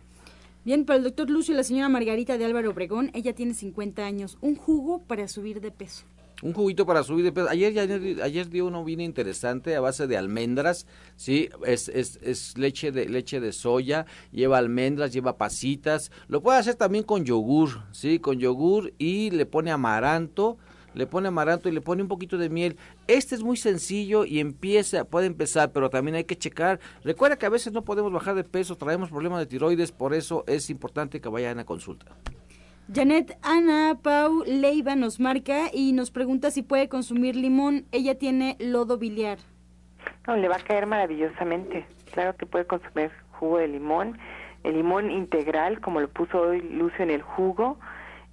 Bien, 0.65 0.83
para 0.83 0.97
el 0.97 1.05
doctor 1.05 1.29
Lucio, 1.29 1.55
la 1.55 1.63
señora 1.63 1.87
Margarita 1.87 2.37
de 2.37 2.43
Álvaro 2.43 2.71
Obregón, 2.71 3.11
ella 3.13 3.33
tiene 3.33 3.53
50 3.53 4.05
años, 4.05 4.37
un 4.41 4.57
jugo 4.57 4.99
para 5.07 5.29
subir 5.29 5.61
de 5.61 5.71
peso. 5.71 6.03
Un 6.41 6.53
juguito 6.53 6.85
para 6.85 7.03
subir 7.03 7.23
de 7.23 7.31
peso. 7.31 7.49
Ayer, 7.49 7.77
ayer, 7.77 8.21
ayer 8.23 8.49
dio 8.49 8.65
uno 8.65 8.83
bien 8.83 8.99
interesante 8.99 9.75
a 9.75 9.81
base 9.81 10.07
de 10.07 10.17
almendras, 10.17 10.87
¿sí? 11.15 11.49
Es, 11.65 11.87
es, 11.89 12.19
es, 12.23 12.57
leche, 12.57 12.91
de, 12.91 13.07
leche 13.07 13.39
de 13.39 13.53
soya, 13.53 14.05
lleva 14.31 14.57
almendras, 14.57 15.13
lleva 15.13 15.37
pasitas. 15.37 16.11
Lo 16.27 16.41
puede 16.41 16.57
hacer 16.57 16.75
también 16.75 17.03
con 17.03 17.25
yogur, 17.25 17.83
¿sí? 17.91 18.19
Con 18.19 18.39
yogur 18.39 18.93
y 18.97 19.29
le 19.29 19.45
pone 19.45 19.71
amaranto, 19.71 20.57
le 20.95 21.05
pone 21.05 21.27
amaranto 21.27 21.69
y 21.69 21.71
le 21.71 21.81
pone 21.81 22.01
un 22.01 22.07
poquito 22.07 22.37
de 22.37 22.49
miel. 22.49 22.77
Este 23.07 23.35
es 23.35 23.43
muy 23.43 23.57
sencillo 23.57 24.25
y 24.25 24.39
empieza, 24.39 25.05
puede 25.05 25.27
empezar, 25.27 25.71
pero 25.71 25.89
también 25.89 26.15
hay 26.15 26.23
que 26.23 26.37
checar. 26.37 26.79
Recuerda 27.03 27.37
que 27.37 27.45
a 27.45 27.49
veces 27.49 27.71
no 27.71 27.83
podemos 27.83 28.11
bajar 28.11 28.35
de 28.35 28.43
peso, 28.43 28.77
traemos 28.77 29.09
problemas 29.09 29.39
de 29.39 29.45
tiroides, 29.45 29.91
por 29.91 30.13
eso 30.13 30.43
es 30.47 30.69
importante 30.69 31.21
que 31.21 31.29
vayan 31.29 31.59
a 31.59 31.65
consulta. 31.65 32.17
Janet 32.93 33.37
Ana 33.41 33.97
Pau 34.01 34.43
Leiva 34.45 34.97
nos 34.97 35.21
marca 35.21 35.69
y 35.71 35.93
nos 35.93 36.11
pregunta 36.11 36.51
si 36.51 36.61
puede 36.61 36.89
consumir 36.89 37.37
limón. 37.37 37.85
Ella 37.93 38.17
tiene 38.17 38.57
lodo 38.59 38.97
biliar. 38.97 39.37
No, 40.27 40.35
le 40.35 40.49
va 40.49 40.57
a 40.57 40.59
caer 40.59 40.87
maravillosamente. 40.87 41.85
Claro 42.11 42.35
que 42.35 42.45
puede 42.45 42.65
consumir 42.65 43.11
jugo 43.31 43.59
de 43.59 43.69
limón, 43.69 44.17
el 44.63 44.75
limón 44.75 45.09
integral, 45.09 45.79
como 45.79 46.01
lo 46.01 46.09
puso 46.09 46.41
hoy 46.41 46.61
Lucio 46.61 47.03
en 47.03 47.11
el 47.11 47.21
jugo, 47.21 47.79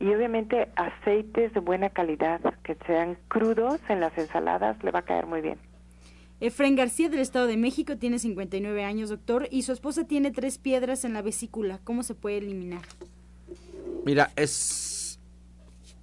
y 0.01 0.13
obviamente 0.13 0.69
aceites 0.75 1.55
de 1.55 1.61
buena 1.61 1.91
calidad, 1.91 2.41
que 2.65 2.77
sean 2.85 3.17
crudos 3.29 3.81
en 3.89 4.01
las 4.01 4.19
ensaladas, 4.19 4.83
le 4.83 4.91
va 4.91 4.99
a 4.99 5.05
caer 5.05 5.27
muy 5.27 5.41
bien. 5.41 5.59
Efren 6.41 6.75
García 6.75 7.09
del 7.09 7.21
Estado 7.21 7.47
de 7.47 7.57
México 7.57 7.97
tiene 7.97 8.19
59 8.19 8.85
años, 8.85 9.09
doctor, 9.09 9.47
y 9.53 9.63
su 9.63 9.73
esposa 9.73 10.07
tiene 10.07 10.33
tres 10.33 10.59
piedras 10.59 11.05
en 11.05 11.15
la 11.15 11.23
vesícula. 11.23 11.79
¿Cómo 11.85 12.03
se 12.03 12.17
puede 12.17 12.39
eliminar? 12.39 12.83
Mira, 14.09 14.33
es 14.37 15.21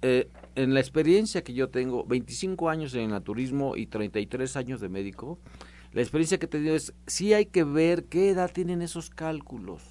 eh, 0.00 0.28
en 0.54 0.74
la 0.74 0.78
experiencia 0.78 1.42
que 1.42 1.54
yo 1.54 1.70
tengo, 1.70 2.04
25 2.04 2.70
años 2.70 2.94
en 2.94 3.00
el 3.00 3.08
naturismo 3.08 3.76
y 3.76 3.88
33 3.88 4.54
años 4.54 4.80
de 4.80 4.88
médico, 4.88 5.40
la 5.92 6.02
experiencia 6.02 6.38
que 6.38 6.46
he 6.46 6.48
tenido 6.48 6.76
es, 6.76 6.94
sí 7.08 7.34
hay 7.34 7.46
que 7.46 7.64
ver 7.64 8.04
qué 8.04 8.30
edad 8.30 8.52
tienen 8.52 8.80
esos 8.80 9.10
cálculos, 9.10 9.82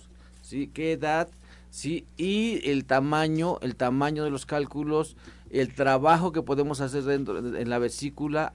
¿sí? 0.42 0.68
¿Qué 0.74 0.94
edad? 0.94 1.28
Sí, 1.72 2.06
y 2.16 2.62
el 2.72 2.86
tamaño, 2.86 3.60
el 3.62 3.76
tamaño 3.76 4.24
de 4.24 4.30
los 4.30 4.46
cálculos, 4.46 5.18
el 5.50 5.74
trabajo 5.74 6.32
que 6.32 6.42
podemos 6.42 6.80
hacer 6.80 7.04
dentro 7.04 7.38
en 7.38 7.70
la 7.70 7.80
vesícula, 7.80 8.50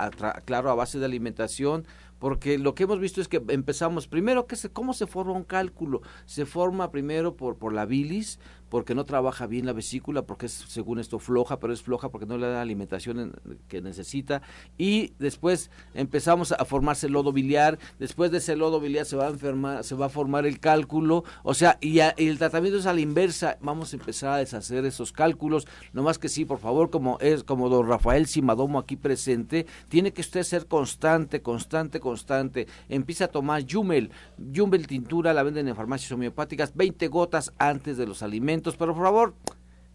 claro, 0.46 0.70
a 0.70 0.74
base 0.74 0.98
de 0.98 1.04
alimentación, 1.04 1.84
porque 2.20 2.58
lo 2.58 2.74
que 2.74 2.84
hemos 2.84 3.00
visto 3.00 3.20
es 3.20 3.26
que 3.26 3.42
empezamos 3.48 4.06
primero 4.06 4.46
que 4.46 4.54
se, 4.54 4.70
cómo 4.70 4.92
se 4.92 5.06
forma 5.06 5.32
un 5.32 5.42
cálculo 5.42 6.02
se 6.26 6.46
forma 6.46 6.92
primero 6.92 7.34
por 7.34 7.56
por 7.56 7.72
la 7.72 7.86
bilis 7.86 8.38
porque 8.71 8.95
no 8.95 9.05
trabaja 9.05 9.47
bien 9.47 9.66
la 9.66 9.73
vesícula, 9.73 10.23
porque 10.23 10.47
es, 10.47 10.53
según 10.53 11.01
esto, 11.01 11.18
floja, 11.18 11.59
pero 11.59 11.73
es 11.73 11.83
floja 11.83 12.09
porque 12.09 12.25
no 12.25 12.39
le 12.39 12.47
da 12.47 12.55
la 12.55 12.62
alimentación 12.62 13.35
que 13.68 13.83
necesita. 13.83 14.43
Y 14.79 15.12
después 15.18 15.71
empezamos 15.93 16.53
a 16.53 16.64
formarse 16.64 17.09
el 17.09 17.12
lodo 17.12 17.33
biliar, 17.33 17.79
después 17.99 18.31
de 18.31 18.39
ese 18.39 18.55
lodo 18.57 18.81
biliar 18.81 19.05
se 19.05 19.16
va 19.16 19.27
a 19.27 19.31
enfermar, 19.31 19.83
se 19.83 19.97
va 19.97 20.07
a 20.07 20.09
formar 20.09 20.47
el 20.47 20.61
cálculo, 20.61 21.25
o 21.43 21.53
sea, 21.53 21.79
y, 21.81 21.99
el 21.99 22.39
tratamiento 22.39 22.79
es 22.79 22.87
a 22.87 22.95
la 22.95 23.01
inversa, 23.01 23.59
vamos 23.61 23.93
a 23.93 23.97
empezar 23.97 24.33
a 24.35 24.37
deshacer 24.37 24.85
esos 24.85 25.11
cálculos, 25.12 25.66
no 25.93 26.05
más 26.05 26.18
que 26.18 26.29
sí, 26.29 26.45
por 26.45 26.59
favor, 26.59 26.91
como 26.91 27.18
es 27.18 27.43
como 27.43 27.68
don 27.68 27.89
Rafael 27.89 28.27
Simadomo 28.27 28.79
aquí 28.79 28.97
presente, 28.97 29.66
tiene 29.89 30.12
que 30.12 30.21
usted 30.21 30.45
ser 30.45 30.66
constante, 30.66 31.43
constante, 31.43 31.99
constante. 31.99 32.68
Empieza 32.89 33.25
a 33.25 33.29
tomar 33.29 33.64
Jumel, 33.68 34.12
Jumel 34.55 34.87
tintura, 34.87 35.35
la 35.35 35.43
venden 35.43 35.66
en 35.66 35.75
farmacias 35.75 36.12
homeopáticas, 36.12 36.77
20 36.77 37.09
gotas 37.09 37.53
antes 37.59 37.97
de 37.97 38.07
los 38.07 38.23
alimentos 38.23 38.59
pero 38.62 38.94
por 38.94 39.04
favor, 39.04 39.34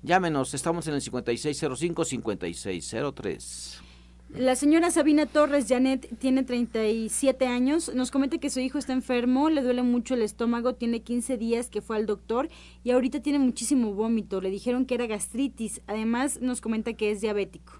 llámenos, 0.01 0.53
estamos 0.53 0.88
en 0.88 0.93
el 0.95 1.01
5605-5603. 1.01 3.82
La 4.30 4.55
señora 4.55 4.89
Sabina 4.91 5.28
Torres 5.28 5.68
Janet 5.70 6.09
tiene 6.20 6.43
37 6.43 7.47
años, 7.47 7.93
nos 7.93 8.11
comenta 8.11 8.38
que 8.38 8.49
su 8.49 8.59
hijo 8.59 8.78
está 8.78 8.91
enfermo, 8.91 9.49
le 9.49 9.61
duele 9.61 9.84
mucho 9.84 10.16
el 10.16 10.24
estómago, 10.24 10.74
tiene 10.74 11.01
15 11.01 11.38
días 11.38 11.70
que 11.70 11.82
fue 11.82 11.95
al 11.95 12.05
doctor 12.05 12.49
y 12.84 12.91
ahorita 12.91 13.22
tiene 13.22 13.39
muchísimo 13.39 13.93
vómito, 13.93 14.41
le 14.41 14.49
dijeron 14.49 14.86
que 14.86 14.95
era 14.95 15.05
gastritis, 15.05 15.82
además 15.88 16.41
nos 16.41 16.59
comenta 16.59 16.91
que 16.93 17.11
es 17.11 17.22
diabético. 17.22 17.80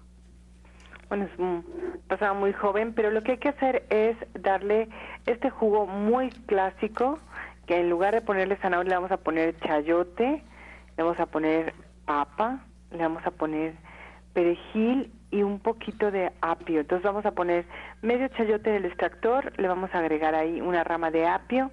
Bueno, 1.08 1.24
es 1.24 1.30
pasaba 2.06 2.34
muy 2.34 2.52
joven, 2.52 2.92
pero 2.94 3.10
lo 3.10 3.22
que 3.22 3.32
hay 3.32 3.38
que 3.38 3.48
hacer 3.48 3.84
es 3.90 4.16
darle 4.40 4.88
este 5.26 5.50
jugo 5.50 5.86
muy 5.86 6.30
clásico, 6.30 7.18
que 7.66 7.80
en 7.80 7.90
lugar 7.90 8.14
de 8.14 8.20
ponerle 8.20 8.56
zanahoria 8.56 8.90
le 8.90 8.96
vamos 8.96 9.10
a 9.10 9.16
poner 9.16 9.58
chayote, 9.60 10.42
le 10.96 11.02
vamos 11.02 11.20
a 11.20 11.26
poner 11.26 11.74
papa, 12.04 12.60
le 12.90 12.98
vamos 12.98 13.26
a 13.26 13.30
poner 13.30 13.74
perejil 14.32 15.10
y 15.30 15.42
un 15.42 15.58
poquito 15.60 16.10
de 16.10 16.32
apio. 16.40 16.80
Entonces 16.80 17.04
vamos 17.04 17.26
a 17.26 17.32
poner 17.32 17.64
medio 18.02 18.28
chayote 18.28 18.70
del 18.70 18.84
extractor, 18.84 19.52
le 19.58 19.68
vamos 19.68 19.94
a 19.94 19.98
agregar 19.98 20.34
ahí 20.34 20.60
una 20.60 20.84
rama 20.84 21.10
de 21.10 21.26
apio, 21.26 21.70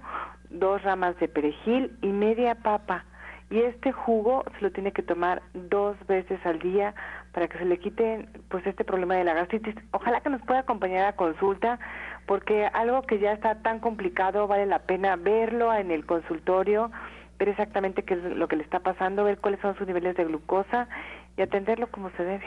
dos 0.50 0.82
ramas 0.82 1.18
de 1.18 1.28
perejil 1.28 1.96
y 2.02 2.08
media 2.08 2.54
papa. 2.56 3.04
Y 3.50 3.60
este 3.60 3.92
jugo 3.92 4.44
se 4.54 4.62
lo 4.62 4.72
tiene 4.72 4.92
que 4.92 5.02
tomar 5.02 5.42
dos 5.52 5.96
veces 6.06 6.40
al 6.44 6.58
día 6.58 6.94
para 7.32 7.46
que 7.46 7.58
se 7.58 7.64
le 7.66 7.78
quite 7.78 8.26
pues 8.48 8.66
este 8.66 8.84
problema 8.84 9.14
de 9.14 9.24
la 9.24 9.34
gastritis. 9.34 9.74
Ojalá 9.92 10.20
que 10.22 10.30
nos 10.30 10.40
pueda 10.42 10.60
acompañar 10.60 11.04
a 11.04 11.16
consulta 11.16 11.78
porque 12.26 12.66
algo 12.72 13.02
que 13.02 13.18
ya 13.18 13.32
está 13.32 13.56
tan 13.56 13.80
complicado 13.80 14.48
vale 14.48 14.66
la 14.66 14.80
pena 14.80 15.16
verlo 15.16 15.72
en 15.74 15.90
el 15.90 16.06
consultorio 16.06 16.90
ver 17.38 17.48
exactamente 17.48 18.02
qué 18.02 18.14
es 18.14 18.22
lo 18.22 18.48
que 18.48 18.56
le 18.56 18.62
está 18.62 18.80
pasando, 18.80 19.24
ver 19.24 19.38
cuáles 19.38 19.60
son 19.60 19.76
sus 19.76 19.86
niveles 19.86 20.16
de 20.16 20.24
glucosa 20.24 20.88
y 21.36 21.42
atenderlo 21.42 21.90
como 21.90 22.10
se 22.10 22.24
debe. 22.24 22.44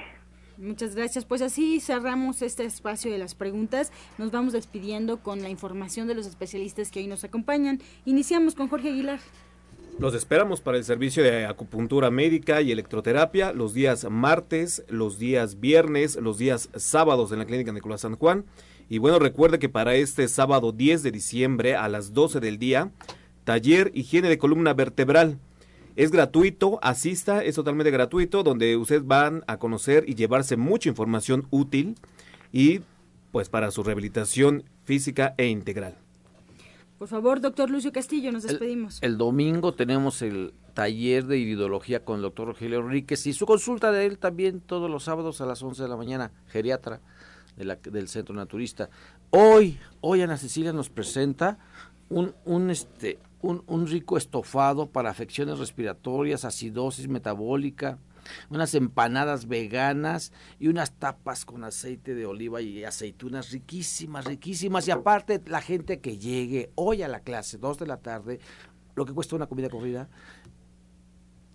Muchas 0.57 0.95
gracias. 0.95 1.23
Pues 1.23 1.41
así 1.41 1.79
cerramos 1.79 2.41
este 2.41 2.65
espacio 2.65 3.11
de 3.11 3.19
las 3.19 3.35
preguntas. 3.35 3.91
Nos 4.17 4.31
vamos 4.31 4.53
despidiendo 4.53 5.17
con 5.17 5.41
la 5.43 5.49
información 5.49 6.07
de 6.07 6.15
los 6.15 6.25
especialistas 6.25 6.89
que 6.89 6.99
hoy 6.99 7.07
nos 7.07 7.23
acompañan. 7.23 7.79
Iniciamos 8.05 8.55
con 8.55 8.67
Jorge 8.67 8.89
Aguilar. 8.89 9.19
Los 9.99 10.13
esperamos 10.13 10.61
para 10.61 10.77
el 10.77 10.83
servicio 10.83 11.23
de 11.23 11.45
acupuntura 11.45 12.11
médica 12.11 12.61
y 12.61 12.71
electroterapia 12.71 13.51
los 13.51 13.73
días 13.73 14.07
martes, 14.09 14.83
los 14.89 15.17
días 15.17 15.59
viernes, 15.59 16.15
los 16.17 16.37
días 16.37 16.69
sábados 16.75 17.31
en 17.31 17.39
la 17.39 17.45
clínica 17.45 17.71
Nicolás 17.71 18.01
San 18.01 18.15
Juan. 18.15 18.45
Y 18.89 18.99
bueno, 18.99 19.19
recuerde 19.19 19.59
que 19.59 19.69
para 19.69 19.95
este 19.95 20.27
sábado 20.27 20.71
10 20.71 21.03
de 21.03 21.11
diciembre 21.11 21.75
a 21.75 21.89
las 21.89 22.13
12 22.13 22.39
del 22.39 22.57
día, 22.57 22.91
taller 23.47 23.91
higiene 23.95 24.27
de 24.27 24.37
columna 24.37 24.73
vertebral. 24.73 25.39
Es 25.95 26.11
gratuito, 26.11 26.79
asista, 26.81 27.45
es 27.45 27.55
totalmente 27.55 27.91
gratuito, 27.91 28.43
donde 28.43 28.75
ustedes 28.75 29.07
van 29.07 29.45
a 29.47 29.55
conocer 29.57 30.03
y 30.05 30.15
llevarse 30.15 30.57
mucha 30.57 30.89
información 30.89 31.47
útil 31.49 31.95
y 32.51 32.81
pues 33.31 33.47
para 33.47 33.71
su 33.71 33.83
rehabilitación 33.83 34.65
física 34.83 35.33
e 35.37 35.47
integral. 35.47 35.95
Por 36.99 37.07
favor, 37.07 37.39
doctor 37.39 37.69
Lucio 37.69 37.93
Castillo, 37.93 38.33
nos 38.33 38.43
despedimos. 38.43 38.99
El, 39.01 39.17
domingo 39.17 39.73
tenemos 39.73 40.21
el 40.21 40.53
taller 40.73 41.25
de 41.25 41.37
iridología 41.37 42.03
con 42.03 42.17
el 42.17 42.23
doctor 42.23 42.47
Rogelio 42.47 42.81
Enríquez 42.81 43.25
y 43.27 43.33
su 43.33 43.45
consulta 43.45 43.93
de 43.93 44.07
él 44.07 44.17
también 44.17 44.59
todos 44.59 44.91
los 44.91 45.05
sábados 45.05 45.39
a 45.39 45.45
las 45.45 45.63
11 45.63 45.83
de 45.83 45.87
la 45.87 45.95
mañana, 45.95 46.31
geriatra 46.47 46.99
del 47.55 48.09
Centro 48.09 48.35
Naturista. 48.35 48.89
Hoy, 49.29 49.79
hoy 50.01 50.21
Ana 50.21 50.35
Cecilia 50.35 50.73
nos 50.73 50.89
presenta 50.89 51.57
un, 52.09 52.33
un, 52.45 52.69
este, 52.69 53.19
un, 53.41 53.63
un 53.67 53.87
rico 53.87 54.17
estofado 54.17 54.89
para 54.89 55.09
afecciones 55.09 55.59
respiratorias, 55.59 56.45
acidosis 56.45 57.07
metabólica, 57.07 57.99
unas 58.49 58.73
empanadas 58.75 59.47
veganas 59.47 60.31
y 60.59 60.67
unas 60.67 60.91
tapas 60.93 61.45
con 61.45 61.63
aceite 61.63 62.13
de 62.13 62.25
oliva 62.25 62.61
y 62.61 62.83
aceitunas 62.83 63.51
riquísimas, 63.51 64.25
riquísimas. 64.25 64.87
Y 64.87 64.91
aparte, 64.91 65.41
la 65.45 65.61
gente 65.61 65.99
que 65.99 66.17
llegue 66.17 66.71
hoy 66.75 67.03
a 67.03 67.07
la 67.07 67.21
clase, 67.21 67.57
dos 67.57 67.77
de 67.77 67.87
la 67.87 67.97
tarde, 67.97 68.39
lo 68.95 69.05
que 69.05 69.13
cuesta 69.13 69.35
una 69.35 69.47
comida 69.47 69.69
corrida, 69.69 70.09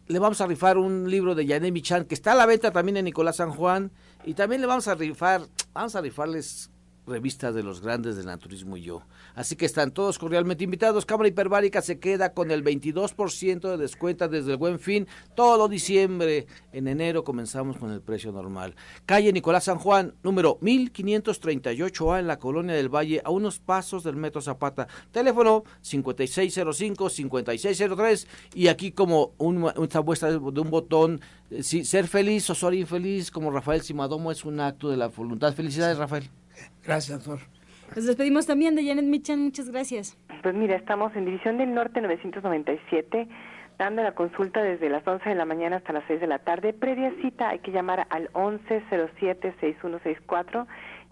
le 0.09 0.18
vamos 0.18 0.41
a 0.41 0.47
rifar 0.47 0.78
un 0.78 1.11
libro 1.11 1.35
de 1.35 1.47
Yané 1.47 1.70
Michan 1.70 2.05
que 2.05 2.14
está 2.14 2.33
a 2.33 2.35
la 2.35 2.47
venta 2.47 2.70
también 2.70 2.97
en 2.99 3.05
Nicolás 3.05 3.37
San 3.37 3.51
Juan 3.51 3.93
y 4.24 4.35
también 4.35 4.61
le 4.61 4.66
vamos 4.66 4.89
a 4.89 4.95
rifar, 4.95 5.43
vamos 5.72 5.95
a 5.95 6.01
rifarles 6.01 6.72
revistas 7.07 7.55
de 7.55 7.62
los 7.62 7.80
grandes 7.80 8.16
del 8.16 8.26
naturismo 8.26 8.76
y 8.76 8.82
yo. 8.82 9.03
Así 9.34 9.57
que 9.57 9.66
están 9.66 9.90
todos 9.90 10.18
cordialmente 10.18 10.64
invitados. 10.64 11.07
Cámara 11.07 11.28
Hiperbárica 11.28 11.82
se 11.82 11.98
queda 11.98 12.32
con 12.32 12.50
el 12.50 12.64
22% 12.64 13.70
de 13.70 13.76
descuento 13.76 14.28
desde 14.28 14.53
el 14.53 14.57
buen 14.57 14.78
fin 14.78 15.07
todo 15.34 15.68
diciembre. 15.68 16.46
En 16.72 16.88
enero 16.88 17.24
comenzamos 17.24 17.76
con 17.76 17.90
el 17.90 18.00
precio 18.00 18.32
normal. 18.32 18.74
Calle 19.07 19.32
Nicolás 19.32 19.64
San 19.64 19.78
Juan, 19.78 20.14
número 20.22 20.59
1538A 20.61 22.20
en 22.20 22.26
la 22.26 22.38
Colonia 22.38 22.74
del 22.74 22.88
Valle, 22.88 23.20
a 23.24 23.30
unos 23.30 23.59
pasos 23.59 24.05
del 24.05 24.16
Metro 24.16 24.40
Zapata. 24.40 24.88
Teléfono 25.11 25.64
5605-5603 25.82 28.26
y 28.55 28.68
aquí 28.68 28.92
como 28.92 29.32
un, 29.38 29.64
una 29.64 30.03
muestra 30.03 30.30
de 30.30 30.38
un 30.38 30.70
botón, 30.70 31.20
eh, 31.50 31.62
si, 31.62 31.84
ser 31.84 32.09
feliz 32.09 32.48
o 32.50 32.55
ser 32.55 32.74
infeliz, 32.74 33.30
como 33.30 33.50
Rafael 33.50 33.82
Simadomo, 33.82 34.30
es 34.30 34.44
un 34.44 34.61
acto 34.61 34.90
de 34.90 34.96
la 34.96 35.09
voluntad. 35.09 35.55
Felicidades, 35.55 35.98
Rafael. 35.98 36.41
Gracias, 36.85 37.24
doctor. 37.24 37.47
Nos 37.95 38.07
despedimos 38.07 38.47
también 38.47 38.74
de 38.74 38.87
Janet 38.87 39.05
Michan, 39.05 39.39
muchas 39.41 39.70
gracias. 39.70 40.16
Pues 40.43 40.55
mira, 40.55 40.76
estamos 40.76 41.14
en 41.14 41.26
División 41.26 41.59
del 41.59 41.74
Norte 41.74 42.01
997, 42.01 43.28
dando 43.78 44.03
la 44.03 44.14
consulta 44.14 44.62
desde 44.62 44.89
las 44.89 45.07
11 45.07 45.28
de 45.28 45.35
la 45.35 45.45
mañana 45.45 45.76
hasta 45.76 45.93
las 45.93 46.05
6 46.09 46.18
de 46.20 46.26
la 46.26 46.39
tarde. 46.39 46.72
Previa 46.72 47.12
cita 47.20 47.51
hay 47.51 47.59
que 47.59 47.70
llamar 47.70 48.07
al 48.11 48.33
1107-6164 48.33 50.66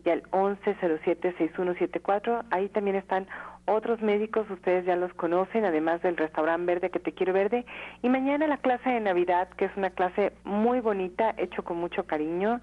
y 0.04 0.08
al 0.08 0.22
1107-6174. 0.30 2.44
Ahí 2.50 2.70
también 2.70 2.96
están 2.96 3.26
otros 3.66 4.00
médicos, 4.00 4.48
ustedes 4.50 4.84
ya 4.84 4.96
los 4.96 5.12
conocen, 5.14 5.64
además 5.64 6.02
del 6.02 6.16
restaurante 6.16 6.66
verde 6.66 6.90
que 6.90 6.98
te 6.98 7.12
quiero 7.12 7.32
verde. 7.32 7.64
Y 8.02 8.08
mañana 8.08 8.46
la 8.46 8.56
clase 8.56 8.90
de 8.90 9.00
Navidad, 9.00 9.48
que 9.50 9.66
es 9.66 9.76
una 9.76 9.90
clase 9.90 10.32
muy 10.44 10.80
bonita, 10.80 11.34
hecho 11.36 11.62
con 11.62 11.76
mucho 11.76 12.04
cariño 12.04 12.60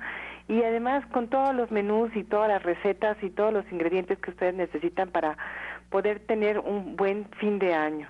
y 0.48 0.64
además 0.64 1.06
con 1.08 1.28
todos 1.28 1.54
los 1.54 1.72
menús 1.72 2.16
y 2.16 2.24
todas 2.24 2.50
las 2.50 2.64
recetas 2.64 3.18
y 3.22 3.30
todos 3.30 3.54
los 3.54 3.70
ingredientes 3.72 4.18
que 4.20 4.32
ustedes 4.32 4.56
necesitan 4.56 5.10
para 5.10 5.38
poder 5.90 6.20
tener 6.20 6.60
un 6.60 6.96
buen 6.96 7.26
fin 7.40 7.60
de 7.60 7.74
año. 7.74 8.08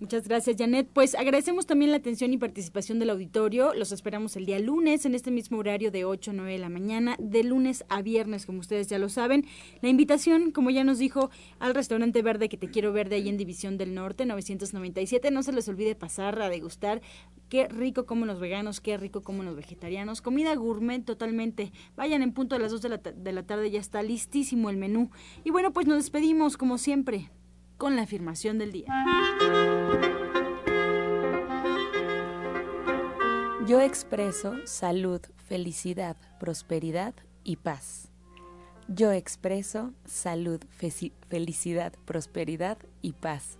Muchas 0.00 0.28
gracias, 0.28 0.54
Janet. 0.56 0.88
Pues 0.92 1.16
agradecemos 1.16 1.66
también 1.66 1.90
la 1.90 1.96
atención 1.96 2.32
y 2.32 2.38
participación 2.38 3.00
del 3.00 3.10
auditorio. 3.10 3.74
Los 3.74 3.90
esperamos 3.90 4.36
el 4.36 4.46
día 4.46 4.60
lunes 4.60 5.04
en 5.04 5.16
este 5.16 5.32
mismo 5.32 5.58
horario 5.58 5.90
de 5.90 6.04
8 6.04 6.30
a 6.30 6.34
9 6.34 6.52
de 6.52 6.58
la 6.58 6.68
mañana, 6.68 7.16
de 7.18 7.42
lunes 7.42 7.84
a 7.88 8.00
viernes, 8.00 8.46
como 8.46 8.60
ustedes 8.60 8.86
ya 8.86 9.00
lo 9.00 9.08
saben. 9.08 9.44
La 9.82 9.88
invitación, 9.88 10.52
como 10.52 10.70
ya 10.70 10.84
nos 10.84 10.98
dijo, 10.98 11.30
al 11.58 11.74
restaurante 11.74 12.22
verde 12.22 12.48
que 12.48 12.56
te 12.56 12.70
quiero 12.70 12.92
ver 12.92 13.08
de 13.08 13.16
ahí 13.16 13.28
en 13.28 13.38
División 13.38 13.76
del 13.76 13.92
Norte, 13.92 14.24
997. 14.24 15.32
No 15.32 15.42
se 15.42 15.52
les 15.52 15.68
olvide 15.68 15.96
pasar 15.96 16.40
a 16.40 16.48
degustar. 16.48 17.02
Qué 17.48 17.66
rico 17.66 18.06
como 18.06 18.24
los 18.24 18.38
veganos, 18.38 18.80
qué 18.80 18.98
rico 18.98 19.22
como 19.22 19.42
los 19.42 19.56
vegetarianos. 19.56 20.22
Comida 20.22 20.54
gourmet 20.54 21.04
totalmente. 21.04 21.72
Vayan 21.96 22.22
en 22.22 22.32
punto 22.32 22.54
a 22.54 22.60
las 22.60 22.70
2 22.70 22.82
de 22.82 22.88
la, 22.88 22.98
de 22.98 23.32
la 23.32 23.42
tarde, 23.42 23.68
ya 23.68 23.80
está 23.80 24.00
listísimo 24.04 24.70
el 24.70 24.76
menú. 24.76 25.10
Y 25.42 25.50
bueno, 25.50 25.72
pues 25.72 25.88
nos 25.88 25.96
despedimos 25.96 26.56
como 26.56 26.78
siempre 26.78 27.30
con 27.78 27.96
la 27.96 28.02
afirmación 28.02 28.58
del 28.58 28.72
día. 28.72 28.86
Yo 33.68 33.82
expreso 33.82 34.54
salud, 34.64 35.20
felicidad, 35.44 36.16
prosperidad 36.40 37.12
y 37.44 37.56
paz. 37.56 38.10
Yo 38.88 39.12
expreso 39.12 39.92
salud, 40.06 40.58
felicidad, 41.28 41.92
prosperidad 42.06 42.78
y 43.02 43.12
paz. 43.12 43.58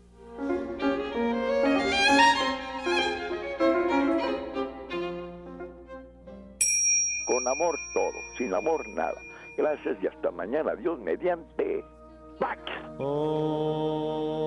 Con 7.27 7.47
amor 7.47 7.79
todo, 7.93 8.15
sin 8.39 8.55
amor 8.55 8.89
nada. 8.89 9.21
Gracias 9.59 9.99
y 10.03 10.07
hasta 10.07 10.31
mañana. 10.31 10.75
Dios 10.77 10.99
mediante. 11.01 11.85
Pax. 12.39 12.63
Oh. 12.99 14.39